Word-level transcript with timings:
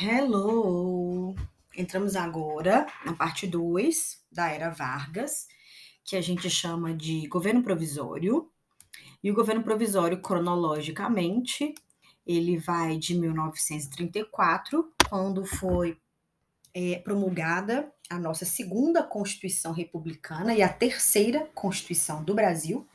Hello! 0.00 1.34
Entramos 1.76 2.14
agora 2.14 2.86
na 3.04 3.14
parte 3.14 3.48
2 3.48 4.20
da 4.30 4.48
Era 4.48 4.70
Vargas, 4.70 5.48
que 6.04 6.14
a 6.14 6.20
gente 6.20 6.48
chama 6.48 6.94
de 6.94 7.26
governo 7.26 7.64
provisório. 7.64 8.48
E 9.24 9.28
o 9.28 9.34
governo 9.34 9.64
provisório, 9.64 10.22
cronologicamente, 10.22 11.74
ele 12.24 12.56
vai 12.56 12.96
de 12.96 13.18
1934, 13.18 14.88
quando 15.10 15.44
foi 15.44 15.98
é, 16.72 17.00
promulgada 17.00 17.92
a 18.08 18.20
nossa 18.20 18.44
segunda 18.44 19.02
Constituição 19.02 19.72
Republicana 19.72 20.54
e 20.54 20.62
a 20.62 20.68
terceira 20.68 21.50
Constituição 21.56 22.22
do 22.22 22.36
Brasil, 22.36 22.86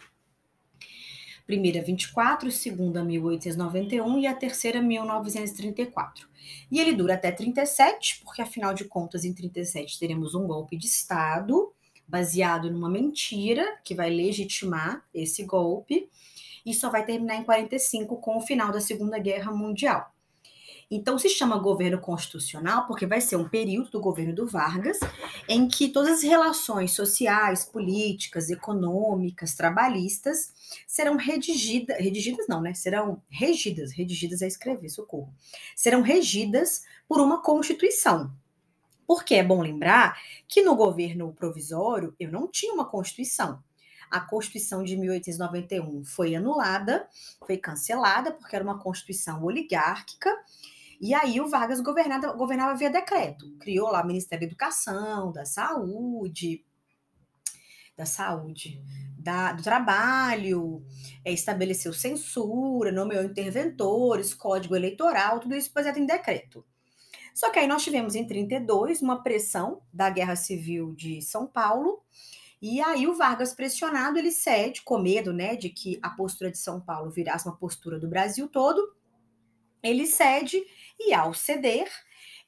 primeira 1.46 1.82
24, 1.82 2.52
segunda 2.52 3.04
1891 3.04 4.20
e 4.20 4.28
a 4.28 4.34
terceira 4.34 4.82
1934. 4.82 6.28
E 6.72 6.80
ele 6.80 6.94
dura 6.94 7.16
até 7.16 7.32
37, 7.32 8.22
porque 8.24 8.42
afinal 8.42 8.74
de 8.74 8.86
contas 8.86 9.26
em 9.26 9.34
37 9.34 10.00
teremos 10.00 10.36
um 10.36 10.46
golpe 10.46 10.78
de 10.78 10.86
estado 10.86 11.74
baseado 12.08 12.70
numa 12.70 12.90
mentira 12.90 13.80
que 13.84 13.96
vai 13.96 14.10
legitimar 14.10 15.04
esse 15.14 15.44
golpe 15.44 16.10
e 16.66 16.74
só 16.74 16.90
vai 16.90 17.06
terminar 17.06 17.36
em 17.36 17.44
45 17.44 18.18
com 18.18 18.38
o 18.38 18.42
final 18.42 18.72
da 18.72 18.80
Segunda 18.80 19.18
Guerra 19.20 19.52
Mundial. 19.52 20.13
Então 20.90 21.18
se 21.18 21.30
chama 21.30 21.58
governo 21.58 22.00
constitucional 22.00 22.86
porque 22.88 23.06
vai 23.06 23.22
ser 23.22 23.36
um 23.36 23.48
período 23.48 23.90
do 23.92 24.00
governo 24.00 24.34
do 24.34 24.48
Vargas 24.48 25.00
em 25.48 25.68
que 25.68 25.90
todas 25.90 26.18
as 26.18 26.24
relações 26.24 26.92
sociais, 26.92 27.66
políticas, 27.66 28.50
econômicas, 28.50 29.56
trabalhistas 29.56 30.54
serão 30.88 31.18
redigidas, 31.18 31.98
redigidas 31.98 32.48
não, 32.48 32.62
né? 32.62 32.74
Serão 32.74 33.22
regidas, 33.30 33.92
redigidas 33.92 34.42
é 34.42 34.48
escrever, 34.48 34.90
socorro. 34.90 35.34
Serão 35.76 36.02
regidas 36.02 36.84
por 37.08 37.20
uma 37.20 37.42
constituição. 37.42 38.32
Porque 39.06 39.36
é 39.36 39.44
bom 39.44 39.62
lembrar 39.62 40.18
que 40.48 40.62
no 40.62 40.76
governo 40.76 41.34
provisório 41.34 42.16
eu 42.20 42.32
não 42.32 42.48
tinha 42.48 42.74
uma 42.74 42.86
constituição. 42.86 43.62
A 44.14 44.22
Constituição 44.22 44.84
de 44.84 44.96
1891 44.96 46.06
foi 46.06 46.36
anulada, 46.36 47.08
foi 47.48 47.58
cancelada, 47.58 48.32
porque 48.32 48.56
era 48.56 48.64
uma 48.64 48.78
Constituição 48.78 49.44
oligárquica, 49.44 50.30
e 51.02 51.16
aí 51.16 51.42
o 51.42 51.50
Vargas 51.50 51.82
governava, 51.82 52.32
governava 52.34 52.78
via 52.78 52.92
decreto. 52.92 53.58
Criou 53.58 53.90
lá 53.90 54.04
o 54.04 54.06
Ministério 54.06 54.46
da 54.46 54.52
Educação, 54.52 55.32
da 55.32 55.46
Saúde, 55.46 56.64
da 57.98 58.06
Saúde, 58.06 58.80
da, 59.18 59.52
do 59.52 59.64
Trabalho, 59.64 60.86
é, 61.26 61.32
estabeleceu 61.32 61.92
censura, 61.92 62.92
nomeou 62.92 63.24
interventores, 63.24 64.32
código 64.32 64.76
eleitoral, 64.76 65.40
tudo 65.40 65.56
isso 65.56 65.72
baseado 65.74 65.98
em 65.98 66.06
decreto. 66.06 66.64
Só 67.34 67.50
que 67.50 67.58
aí 67.58 67.66
nós 67.66 67.84
tivemos 67.84 68.14
em 68.14 68.28
32 68.28 69.02
uma 69.02 69.24
pressão 69.24 69.82
da 69.92 70.08
Guerra 70.12 70.36
Civil 70.36 70.94
de 70.94 71.20
São 71.20 71.48
Paulo, 71.48 72.04
e 72.66 72.80
aí 72.80 73.06
o 73.06 73.14
Vargas 73.14 73.54
pressionado, 73.54 74.18
ele 74.18 74.32
cede, 74.32 74.84
com 74.84 74.98
medo, 74.98 75.34
né, 75.34 75.58
de 75.58 75.68
que 75.68 76.00
a 76.02 76.10
postura 76.12 76.50
de 76.50 76.58
São 76.58 76.80
Paulo 76.80 77.12
virasse 77.12 77.46
uma 77.46 77.58
postura 77.58 78.00
do 78.00 78.08
Brasil 78.08 78.48
todo, 78.48 78.96
ele 79.84 80.08
cede 80.08 80.64
e, 80.98 81.14
ao 81.14 81.34
ceder, 81.34 81.92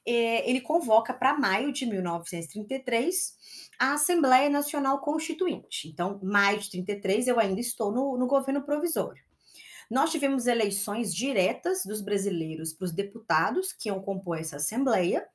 é, 0.06 0.50
ele 0.50 0.62
convoca 0.62 1.14
para 1.14 1.38
maio 1.38 1.74
de 1.74 1.86
1933 1.86 3.36
a 3.78 3.96
Assembleia 3.96 4.50
Nacional 4.50 5.02
Constituinte. 5.02 5.90
Então, 5.90 6.18
maio 6.24 6.60
de 6.60 6.72
33, 6.72 7.28
eu 7.28 7.38
ainda 7.38 7.60
estou 7.60 7.92
no, 7.92 8.18
no 8.18 8.26
governo 8.26 8.64
provisório. 8.64 9.22
Nós 9.92 10.12
tivemos 10.12 10.48
eleições 10.48 11.14
diretas 11.14 11.84
dos 11.84 12.00
brasileiros 12.00 12.74
para 12.74 12.86
os 12.86 12.94
deputados 12.94 13.74
que 13.74 13.90
iam 13.90 14.02
compor 14.02 14.40
essa 14.40 14.56
Assembleia, 14.56 15.28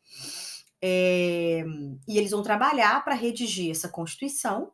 é, 0.83 1.64
e 2.09 2.19
eles 2.19 2.31
vão 2.31 2.42
trabalhar 2.42 3.05
para 3.05 3.14
redigir 3.14 3.70
essa 3.70 3.89
Constituição. 3.89 4.73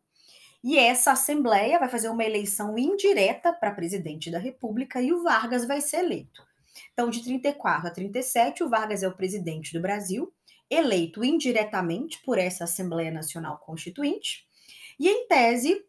E 0.63 0.79
essa 0.79 1.13
Assembleia 1.13 1.79
vai 1.79 1.89
fazer 1.89 2.09
uma 2.09 2.25
eleição 2.25 2.77
indireta 2.77 3.53
para 3.53 3.71
presidente 3.71 4.31
da 4.31 4.39
República 4.39 5.01
e 5.01 5.13
o 5.13 5.23
Vargas 5.23 5.67
vai 5.67 5.81
ser 5.81 5.99
eleito. 5.99 6.43
Então, 6.93 7.09
de 7.09 7.23
34 7.23 7.89
a 7.89 7.91
37, 7.91 8.65
o 8.65 8.69
Vargas 8.69 9.03
é 9.03 9.09
o 9.09 9.15
presidente 9.15 9.73
do 9.73 9.81
Brasil, 9.81 10.33
eleito 10.69 11.25
indiretamente 11.25 12.21
por 12.25 12.39
essa 12.39 12.65
Assembleia 12.65 13.11
Nacional 13.11 13.59
Constituinte, 13.59 14.47
e 14.99 15.09
em 15.09 15.29
tese, 15.29 15.85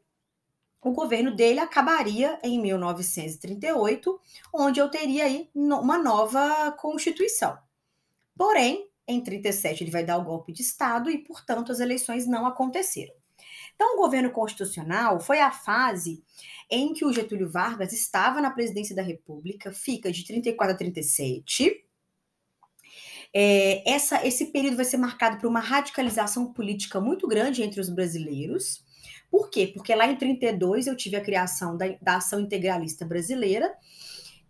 o 0.82 0.92
governo 0.92 1.36
dele 1.36 1.60
acabaria 1.60 2.40
em 2.44 2.62
1938, 2.62 4.20
onde 4.54 4.80
eu 4.80 4.90
teria 4.90 5.26
aí 5.26 5.50
uma 5.56 5.98
nova 5.98 6.72
Constituição. 6.74 7.58
Porém, 8.38 8.87
em 9.08 9.22
37 9.22 9.84
ele 9.84 9.92
vai 9.92 10.04
dar 10.04 10.18
o 10.18 10.24
golpe 10.24 10.52
de 10.52 10.62
Estado 10.62 11.10
e, 11.10 11.18
portanto, 11.20 11.72
as 11.72 11.80
eleições 11.80 12.28
não 12.28 12.46
aconteceram. 12.46 13.14
Então, 13.76 13.94
o 13.94 13.98
governo 13.98 14.32
constitucional 14.32 15.20
foi 15.20 15.40
a 15.40 15.52
fase 15.52 16.24
em 16.70 16.94
que 16.94 17.06
o 17.06 17.14
Getúlio 17.14 17.50
Vargas 17.50 17.94
estava 17.94 18.42
na 18.42 18.52
presidência 18.52 18.96
da 18.96 19.02
República, 19.02 19.72
fica 19.72 20.12
de 20.12 20.26
34 20.26 20.74
a 20.74 20.78
37. 20.78 21.86
É, 23.34 23.90
essa, 23.90 24.26
esse 24.26 24.48
período 24.48 24.78
vai 24.78 24.86
ser 24.86 24.98
marcado 24.98 25.38
por 25.38 25.48
uma 25.48 25.60
radicalização 25.60 26.52
política 26.52 27.00
muito 27.00 27.28
grande 27.28 27.62
entre 27.62 27.80
os 27.80 27.90
brasileiros. 27.90 28.84
Por 29.30 29.50
quê? 29.50 29.68
Porque 29.68 29.94
lá 29.94 30.08
em 30.08 30.16
32 30.16 30.88
eu 30.88 30.96
tive 30.96 31.16
a 31.16 31.22
criação 31.22 31.78
da, 31.78 31.86
da 32.02 32.18
Ação 32.18 32.40
Integralista 32.40 33.06
Brasileira, 33.06 33.74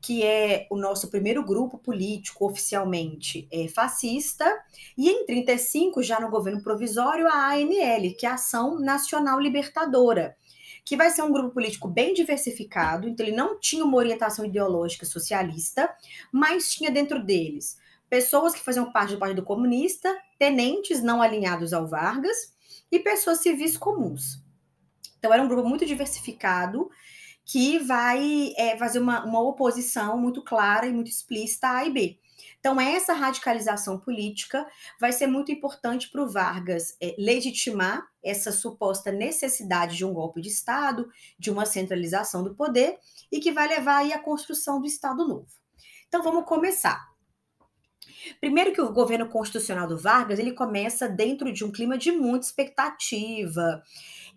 que 0.01 0.23
é 0.23 0.67
o 0.69 0.77
nosso 0.77 1.09
primeiro 1.09 1.43
grupo 1.43 1.77
político 1.77 2.45
oficialmente 2.45 3.47
é, 3.51 3.67
fascista, 3.67 4.45
e 4.97 5.09
em 5.09 5.25
35, 5.25 6.03
já 6.03 6.19
no 6.19 6.29
governo 6.29 6.61
provisório, 6.61 7.27
a 7.27 7.53
ANL, 7.53 8.13
que 8.17 8.25
é 8.25 8.29
a 8.29 8.35
Ação 8.35 8.79
Nacional 8.79 9.39
Libertadora, 9.39 10.35
que 10.85 10.95
vai 10.95 11.09
ser 11.09 11.21
um 11.23 11.31
grupo 11.31 11.49
político 11.49 11.87
bem 11.87 12.13
diversificado, 12.13 13.09
então 13.09 13.25
ele 13.25 13.35
não 13.35 13.59
tinha 13.59 13.83
uma 13.83 13.97
orientação 13.97 14.45
ideológica 14.45 15.05
socialista, 15.05 15.93
mas 16.31 16.71
tinha 16.71 16.89
dentro 16.89 17.23
deles 17.23 17.77
pessoas 18.09 18.53
que 18.53 18.63
faziam 18.63 18.91
parte 18.91 19.13
do 19.13 19.19
Partido 19.19 19.43
Comunista, 19.43 20.15
tenentes 20.39 21.03
não 21.03 21.21
alinhados 21.21 21.73
ao 21.73 21.87
Vargas 21.87 22.55
e 22.91 22.99
pessoas 22.99 23.39
civis 23.39 23.77
comuns. 23.77 24.41
Então 25.19 25.33
era 25.33 25.43
um 25.43 25.47
grupo 25.47 25.67
muito 25.67 25.85
diversificado 25.85 26.89
que 27.47 27.79
vai 27.79 28.53
é, 28.57 28.77
fazer 28.77 28.99
uma, 28.99 29.23
uma 29.25 29.39
oposição 29.39 30.17
muito 30.17 30.43
clara 30.43 30.85
e 30.85 30.91
muito 30.91 31.09
explícita 31.09 31.67
a 31.67 31.77
A 31.77 31.85
e 31.85 31.89
B. 31.91 32.19
Então, 32.59 32.79
essa 32.81 33.13
radicalização 33.13 33.97
política 33.97 34.67
vai 34.99 35.13
ser 35.13 35.27
muito 35.27 35.49
importante 35.49 36.09
para 36.11 36.21
o 36.21 36.27
Vargas 36.27 36.97
é, 37.01 37.15
legitimar 37.17 38.05
essa 38.21 38.51
suposta 38.51 39.11
necessidade 39.11 39.95
de 39.95 40.03
um 40.03 40.13
golpe 40.13 40.41
de 40.41 40.49
Estado, 40.49 41.09
de 41.39 41.49
uma 41.49 41.65
centralização 41.65 42.43
do 42.43 42.53
poder, 42.53 42.97
e 43.31 43.39
que 43.39 43.53
vai 43.53 43.69
levar 43.69 43.99
aí 43.99 44.11
à 44.11 44.19
construção 44.19 44.81
do 44.81 44.87
Estado 44.87 45.25
Novo. 45.25 45.47
Então, 46.09 46.21
vamos 46.21 46.45
começar. 46.45 47.07
Primeiro 48.41 48.73
que 48.73 48.81
o 48.81 48.91
governo 48.91 49.29
constitucional 49.29 49.87
do 49.87 49.97
Vargas, 49.97 50.37
ele 50.37 50.51
começa 50.51 51.07
dentro 51.07 51.53
de 51.53 51.63
um 51.63 51.71
clima 51.71 51.97
de 51.97 52.11
muita 52.11 52.45
expectativa, 52.45 53.81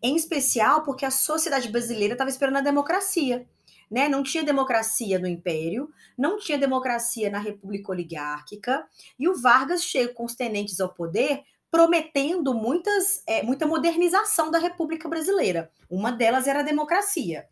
em 0.02 0.16
especial 0.16 0.82
porque 0.82 1.04
a 1.04 1.10
sociedade 1.10 1.68
brasileira 1.68 2.14
estava 2.14 2.30
esperando 2.30 2.56
a 2.56 2.62
democracia. 2.62 3.46
Né? 3.90 4.08
Não 4.08 4.22
tinha 4.22 4.44
democracia 4.44 5.18
no 5.18 5.26
Império, 5.26 5.90
não 6.16 6.38
tinha 6.38 6.56
democracia 6.56 7.28
na 7.28 7.38
República 7.38 7.90
Oligárquica, 7.90 8.86
e 9.18 9.28
o 9.28 9.40
Vargas 9.40 9.82
chega 9.82 10.12
com 10.14 10.24
os 10.24 10.34
tenentes 10.34 10.80
ao 10.80 10.94
poder 10.94 11.42
prometendo 11.70 12.52
muitas, 12.52 13.22
é, 13.26 13.42
muita 13.42 13.66
modernização 13.66 14.50
da 14.50 14.58
República 14.58 15.08
Brasileira. 15.08 15.70
Uma 15.88 16.10
delas 16.10 16.46
era 16.46 16.60
a 16.60 16.64
democracia. 16.64 17.46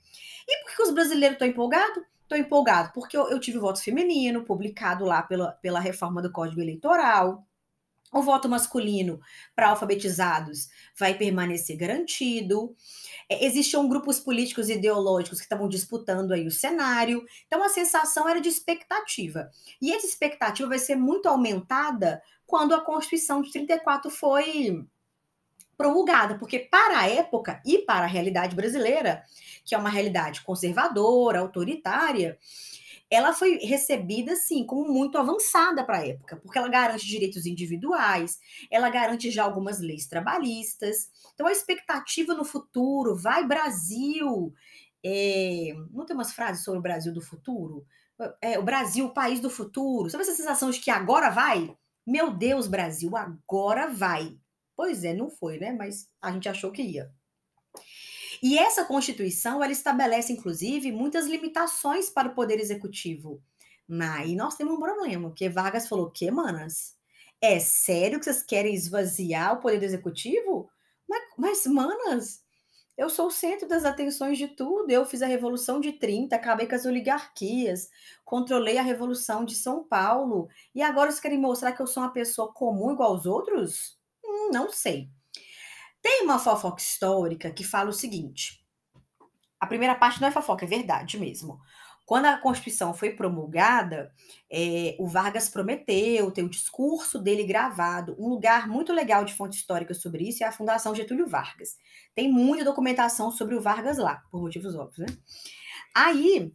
E 0.47 0.65
por 0.65 0.77
que 0.77 0.83
os 0.83 0.91
brasileiros 0.91 1.35
estão 1.35 1.47
empolgados? 1.47 2.03
Estou 2.23 2.37
empolgado 2.37 2.91
porque 2.93 3.17
eu, 3.17 3.31
eu 3.31 3.39
tive 3.39 3.59
voto 3.59 3.83
feminino 3.83 4.45
publicado 4.45 5.05
lá 5.05 5.23
pela, 5.23 5.53
pela 5.53 5.81
reforma 5.81 6.21
do 6.21 6.33
Código 6.33 6.61
Eleitoral. 6.61 7.47
O 8.13 8.23
voto 8.23 8.49
masculino 8.49 9.21
para 9.55 9.69
alfabetizados 9.69 10.69
vai 10.99 11.15
permanecer 11.15 11.77
garantido. 11.77 12.75
É, 13.29 13.45
existiam 13.45 13.89
grupos 13.89 14.19
políticos 14.19 14.69
e 14.69 14.75
ideológicos 14.75 15.39
que 15.39 15.45
estavam 15.45 15.69
disputando 15.69 16.33
aí 16.33 16.47
o 16.47 16.51
cenário. 16.51 17.25
Então 17.47 17.63
a 17.63 17.69
sensação 17.69 18.29
era 18.29 18.41
de 18.41 18.49
expectativa. 18.49 19.51
E 19.81 19.93
essa 19.93 20.07
expectativa 20.07 20.69
vai 20.69 20.79
ser 20.79 20.97
muito 20.97 21.29
aumentada 21.29 22.23
quando 22.47 22.75
a 22.75 22.81
Constituição 22.81 23.43
de 23.43 23.53
34 23.53 24.11
foi 24.11 24.87
promulgada, 25.77 26.37
porque 26.37 26.59
para 26.59 26.99
a 26.99 27.09
época 27.09 27.63
e 27.65 27.79
para 27.79 28.05
a 28.05 28.09
realidade 28.09 28.57
brasileira, 28.57 29.23
que 29.65 29.75
é 29.75 29.79
uma 29.79 29.89
realidade 29.89 30.41
conservadora, 30.43 31.39
autoritária, 31.39 32.37
ela 33.11 33.33
foi 33.33 33.57
recebida 33.59 34.33
assim 34.33 34.65
como 34.67 34.93
muito 34.93 35.17
avançada 35.17 35.85
para 35.85 35.99
a 35.99 36.07
época, 36.07 36.37
porque 36.37 36.59
ela 36.59 36.69
garante 36.69 37.07
direitos 37.07 37.47
individuais, 37.47 38.39
ela 38.71 38.91
garante 38.91 39.31
já 39.31 39.45
algumas 39.45 39.81
leis 39.81 40.07
trabalhistas. 40.07 41.11
Então 41.35 41.47
a 41.47 41.53
expectativa 41.53 42.35
no 42.35 42.45
futuro, 42.45 43.17
vai 43.17 43.47
Brasil, 43.47 44.53
é, 45.05 45.73
não 45.91 46.05
tem 46.05 46.15
umas 46.15 46.33
frases 46.33 46.65
sobre 46.65 46.81
o 46.81 46.83
Brasil 46.83 47.13
do 47.13 47.23
futuro? 47.23 47.87
É, 48.43 48.59
o 48.59 48.63
Brasil, 48.63 49.07
o 49.07 49.15
país 49.15 49.41
do 49.41 49.49
futuro. 49.49 50.11
Sabe 50.11 50.23
essa 50.23 50.35
sensação 50.35 50.71
de 50.71 50.81
que 50.81 50.91
agora 50.91 51.31
vai? 51.31 51.75
Meu 52.07 52.31
Deus, 52.31 52.67
Brasil, 52.67 53.17
agora 53.17 53.87
vai. 53.87 54.37
Pois 54.77 55.05
é, 55.05 55.15
não 55.15 55.31
foi, 55.31 55.59
né? 55.59 55.73
Mas 55.73 56.09
a 56.21 56.33
gente 56.33 56.49
achou 56.49 56.73
que 56.73 56.83
ia. 56.83 57.13
E 58.43 58.59
essa 58.59 58.85
Constituição, 58.85 59.63
ela 59.63 59.73
estabelece, 59.73 60.33
inclusive, 60.33 60.93
muitas 60.93 61.27
limitações 61.27 62.11
para 62.11 62.29
o 62.29 62.35
Poder 62.35 62.61
Executivo. 62.61 63.43
Mas 63.87 64.31
nós 64.35 64.55
temos 64.55 64.75
um 64.75 64.81
problema, 64.81 65.29
porque 65.29 65.49
Vargas 65.49 65.89
falou, 65.89 66.11
que, 66.11 66.31
manas? 66.31 66.97
É 67.41 67.59
sério 67.59 68.19
que 68.19 68.25
vocês 68.25 68.43
querem 68.43 68.75
esvaziar 68.75 69.55
o 69.55 69.61
Poder 69.61 69.83
Executivo? 69.83 70.71
Mas, 71.09 71.23
mas, 71.37 71.67
manas, 71.67 72.43
eu 72.99 73.09
sou 73.09 73.29
o 73.29 73.31
centro 73.31 73.69
das 73.69 73.85
atenções 73.85 74.37
de 74.37 74.49
tudo. 74.49 74.91
Eu 74.91 75.07
fiz 75.07 75.23
a 75.23 75.27
Revolução 75.27 75.81
de 75.81 75.93
30, 75.93 76.35
acabei 76.35 76.67
com 76.67 76.75
as 76.75 76.85
oligarquias, 76.85 77.89
controlei 78.25 78.77
a 78.77 78.83
Revolução 78.83 79.45
de 79.45 79.55
São 79.55 79.85
Paulo. 79.85 80.49
E 80.75 80.83
agora 80.83 81.09
vocês 81.11 81.21
querem 81.21 81.39
mostrar 81.39 81.73
que 81.73 81.81
eu 81.81 81.87
sou 81.87 82.03
uma 82.03 82.13
pessoa 82.13 82.53
comum 82.53 82.93
igual 82.93 83.13
aos 83.13 83.25
outros? 83.25 83.97
Hum, 84.25 84.51
não 84.53 84.71
sei. 84.71 85.09
Tem 86.09 86.23
uma 86.23 86.39
fofoca 86.39 86.81
histórica 86.81 87.51
que 87.51 87.63
fala 87.63 87.91
o 87.91 87.93
seguinte: 87.93 88.65
a 89.61 89.67
primeira 89.67 89.95
parte 89.95 90.23
não 90.23 90.29
é 90.29 90.31
fofoca, 90.31 90.65
é 90.65 90.69
verdade 90.69 91.19
mesmo. 91.19 91.61
Quando 92.07 92.25
a 92.25 92.39
Constituição 92.39 92.95
foi 92.95 93.11
promulgada, 93.11 94.11
é, 94.51 94.97
o 94.99 95.07
Vargas 95.07 95.51
prometeu, 95.51 96.31
tem 96.31 96.43
o 96.45 96.49
discurso 96.49 97.19
dele 97.19 97.45
gravado. 97.45 98.17
Um 98.19 98.27
lugar 98.27 98.67
muito 98.67 98.91
legal 98.91 99.23
de 99.23 99.35
fonte 99.35 99.59
histórica 99.59 99.93
sobre 99.93 100.27
isso 100.27 100.43
é 100.43 100.47
a 100.47 100.53
Fundação 100.53 100.95
Getúlio 100.95 101.29
Vargas. 101.29 101.77
Tem 102.15 102.33
muita 102.33 102.65
documentação 102.65 103.31
sobre 103.31 103.55
o 103.55 103.61
Vargas 103.61 103.99
lá, 103.99 104.23
por 104.31 104.41
motivos 104.41 104.75
óbvios, 104.75 105.07
né? 105.07 105.19
Aí, 105.95 106.51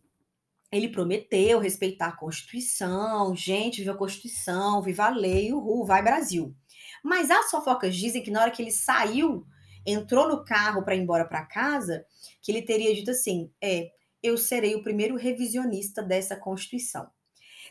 ele 0.71 0.89
prometeu 0.89 1.59
respeitar 1.59 2.07
a 2.07 2.17
Constituição, 2.17 3.35
gente, 3.35 3.81
viva 3.81 3.91
a 3.91 3.97
Constituição, 3.97 4.81
viva 4.81 5.05
a 5.05 5.09
lei, 5.09 5.53
uhul, 5.53 5.85
vai 5.85 6.01
Brasil. 6.01 6.55
Mas 7.03 7.29
as 7.29 7.51
fofocas 7.51 7.95
dizem 7.95 8.23
que 8.23 8.31
na 8.31 8.41
hora 8.41 8.51
que 8.51 8.61
ele 8.61 8.71
saiu, 8.71 9.45
entrou 9.85 10.27
no 10.29 10.45
carro 10.45 10.83
para 10.83 10.95
ir 10.95 11.01
embora 11.01 11.25
para 11.25 11.45
casa, 11.45 12.05
que 12.41 12.51
ele 12.51 12.61
teria 12.61 12.95
dito 12.95 13.11
assim: 13.11 13.51
é, 13.61 13.91
eu 14.21 14.37
serei 14.37 14.73
o 14.75 14.81
primeiro 14.81 15.15
revisionista 15.17 16.01
dessa 16.01 16.35
Constituição. 16.37 17.07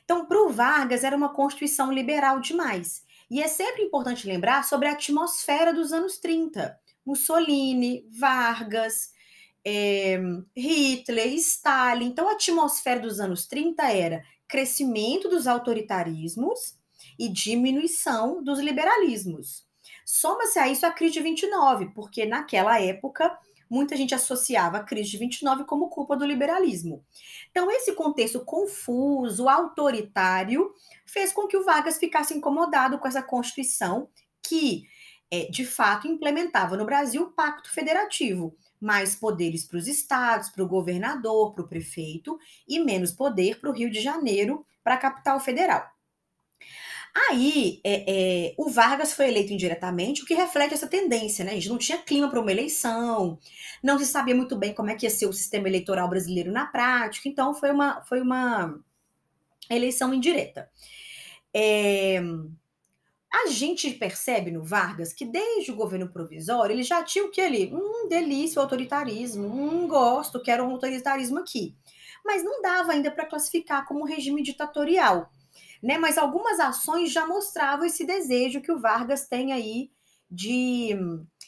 Então, 0.04 0.26
para 0.26 0.42
o 0.42 0.50
Vargas, 0.50 1.02
era 1.02 1.16
uma 1.16 1.32
Constituição 1.32 1.90
liberal 1.90 2.40
demais. 2.40 3.02
E 3.30 3.42
é 3.42 3.48
sempre 3.48 3.82
importante 3.82 4.26
lembrar 4.26 4.64
sobre 4.64 4.88
a 4.88 4.92
atmosfera 4.92 5.72
dos 5.72 5.92
anos 5.92 6.18
30. 6.18 6.78
Mussolini, 7.04 8.06
Vargas, 8.10 9.10
é, 9.64 10.20
Hitler, 10.54 11.32
Stalin. 11.34 12.06
Então, 12.06 12.28
a 12.28 12.32
atmosfera 12.32 13.00
dos 13.00 13.18
anos 13.20 13.46
30 13.46 13.90
era 13.90 14.22
crescimento 14.46 15.28
dos 15.28 15.46
autoritarismos 15.46 16.76
e 17.22 17.28
diminuição 17.28 18.42
dos 18.42 18.58
liberalismos. 18.58 19.64
Soma-se 20.04 20.58
a 20.58 20.68
isso 20.68 20.84
a 20.84 20.90
crise 20.90 21.14
de 21.14 21.20
29, 21.20 21.90
porque 21.94 22.26
naquela 22.26 22.80
época 22.80 23.38
muita 23.70 23.96
gente 23.96 24.12
associava 24.12 24.78
a 24.78 24.82
crise 24.82 25.12
de 25.12 25.18
29 25.18 25.62
como 25.64 25.88
culpa 25.88 26.16
do 26.16 26.26
liberalismo. 26.26 27.06
Então, 27.48 27.70
esse 27.70 27.94
contexto 27.94 28.44
confuso, 28.44 29.48
autoritário, 29.48 30.74
fez 31.06 31.32
com 31.32 31.46
que 31.46 31.56
o 31.56 31.64
Vargas 31.64 31.96
ficasse 31.96 32.34
incomodado 32.34 32.98
com 32.98 33.06
essa 33.06 33.22
Constituição 33.22 34.08
que, 34.42 34.82
é, 35.30 35.44
de 35.44 35.64
fato, 35.64 36.08
implementava 36.08 36.76
no 36.76 36.84
Brasil 36.84 37.22
o 37.22 37.30
Pacto 37.30 37.72
Federativo. 37.72 38.52
Mais 38.80 39.14
poderes 39.14 39.64
para 39.64 39.78
os 39.78 39.86
estados, 39.86 40.50
para 40.50 40.64
o 40.64 40.68
governador, 40.68 41.54
para 41.54 41.62
o 41.62 41.68
prefeito, 41.68 42.36
e 42.66 42.80
menos 42.80 43.12
poder 43.12 43.60
para 43.60 43.70
o 43.70 43.72
Rio 43.72 43.92
de 43.92 44.00
Janeiro, 44.00 44.66
para 44.82 44.94
a 44.94 44.98
capital 44.98 45.38
federal. 45.38 45.88
Aí, 47.14 47.80
é, 47.84 48.48
é, 48.48 48.54
o 48.56 48.70
Vargas 48.70 49.12
foi 49.12 49.28
eleito 49.28 49.52
indiretamente, 49.52 50.22
o 50.22 50.26
que 50.26 50.32
reflete 50.34 50.72
essa 50.72 50.86
tendência, 50.86 51.44
né? 51.44 51.52
A 51.52 51.54
gente 51.54 51.68
não 51.68 51.76
tinha 51.76 51.98
clima 51.98 52.30
para 52.30 52.40
uma 52.40 52.50
eleição, 52.50 53.38
não 53.82 53.98
se 53.98 54.06
sabia 54.06 54.34
muito 54.34 54.56
bem 54.56 54.72
como 54.72 54.88
é 54.90 54.94
que 54.94 55.04
ia 55.04 55.10
ser 55.10 55.26
o 55.26 55.32
sistema 55.32 55.68
eleitoral 55.68 56.08
brasileiro 56.08 56.50
na 56.50 56.66
prática, 56.66 57.28
então 57.28 57.54
foi 57.54 57.70
uma, 57.70 58.02
foi 58.02 58.20
uma 58.20 58.78
eleição 59.68 60.14
indireta. 60.14 60.70
É, 61.54 62.18
a 63.30 63.48
gente 63.48 63.90
percebe 63.92 64.50
no 64.50 64.62
Vargas 64.62 65.12
que 65.12 65.26
desde 65.26 65.70
o 65.70 65.76
governo 65.76 66.08
provisório 66.08 66.74
ele 66.74 66.82
já 66.82 67.02
tinha 67.02 67.24
o 67.24 67.30
que 67.30 67.40
ali? 67.42 67.70
Um 67.74 68.08
delícia, 68.08 68.58
o 68.58 68.62
autoritarismo, 68.62 69.46
um 69.46 69.86
gosto, 69.86 70.42
quero 70.42 70.64
um 70.64 70.70
autoritarismo 70.70 71.38
aqui. 71.38 71.76
Mas 72.24 72.44
não 72.44 72.62
dava 72.62 72.92
ainda 72.92 73.10
para 73.10 73.26
classificar 73.26 73.86
como 73.86 74.04
regime 74.04 74.42
ditatorial 74.42 75.30
né? 75.82 75.98
Mas 75.98 76.16
algumas 76.16 76.60
ações 76.60 77.12
já 77.12 77.26
mostravam 77.26 77.84
esse 77.84 78.06
desejo 78.06 78.60
que 78.60 78.70
o 78.70 78.80
Vargas 78.80 79.26
tem 79.26 79.52
aí 79.52 79.90
de, 80.30 80.96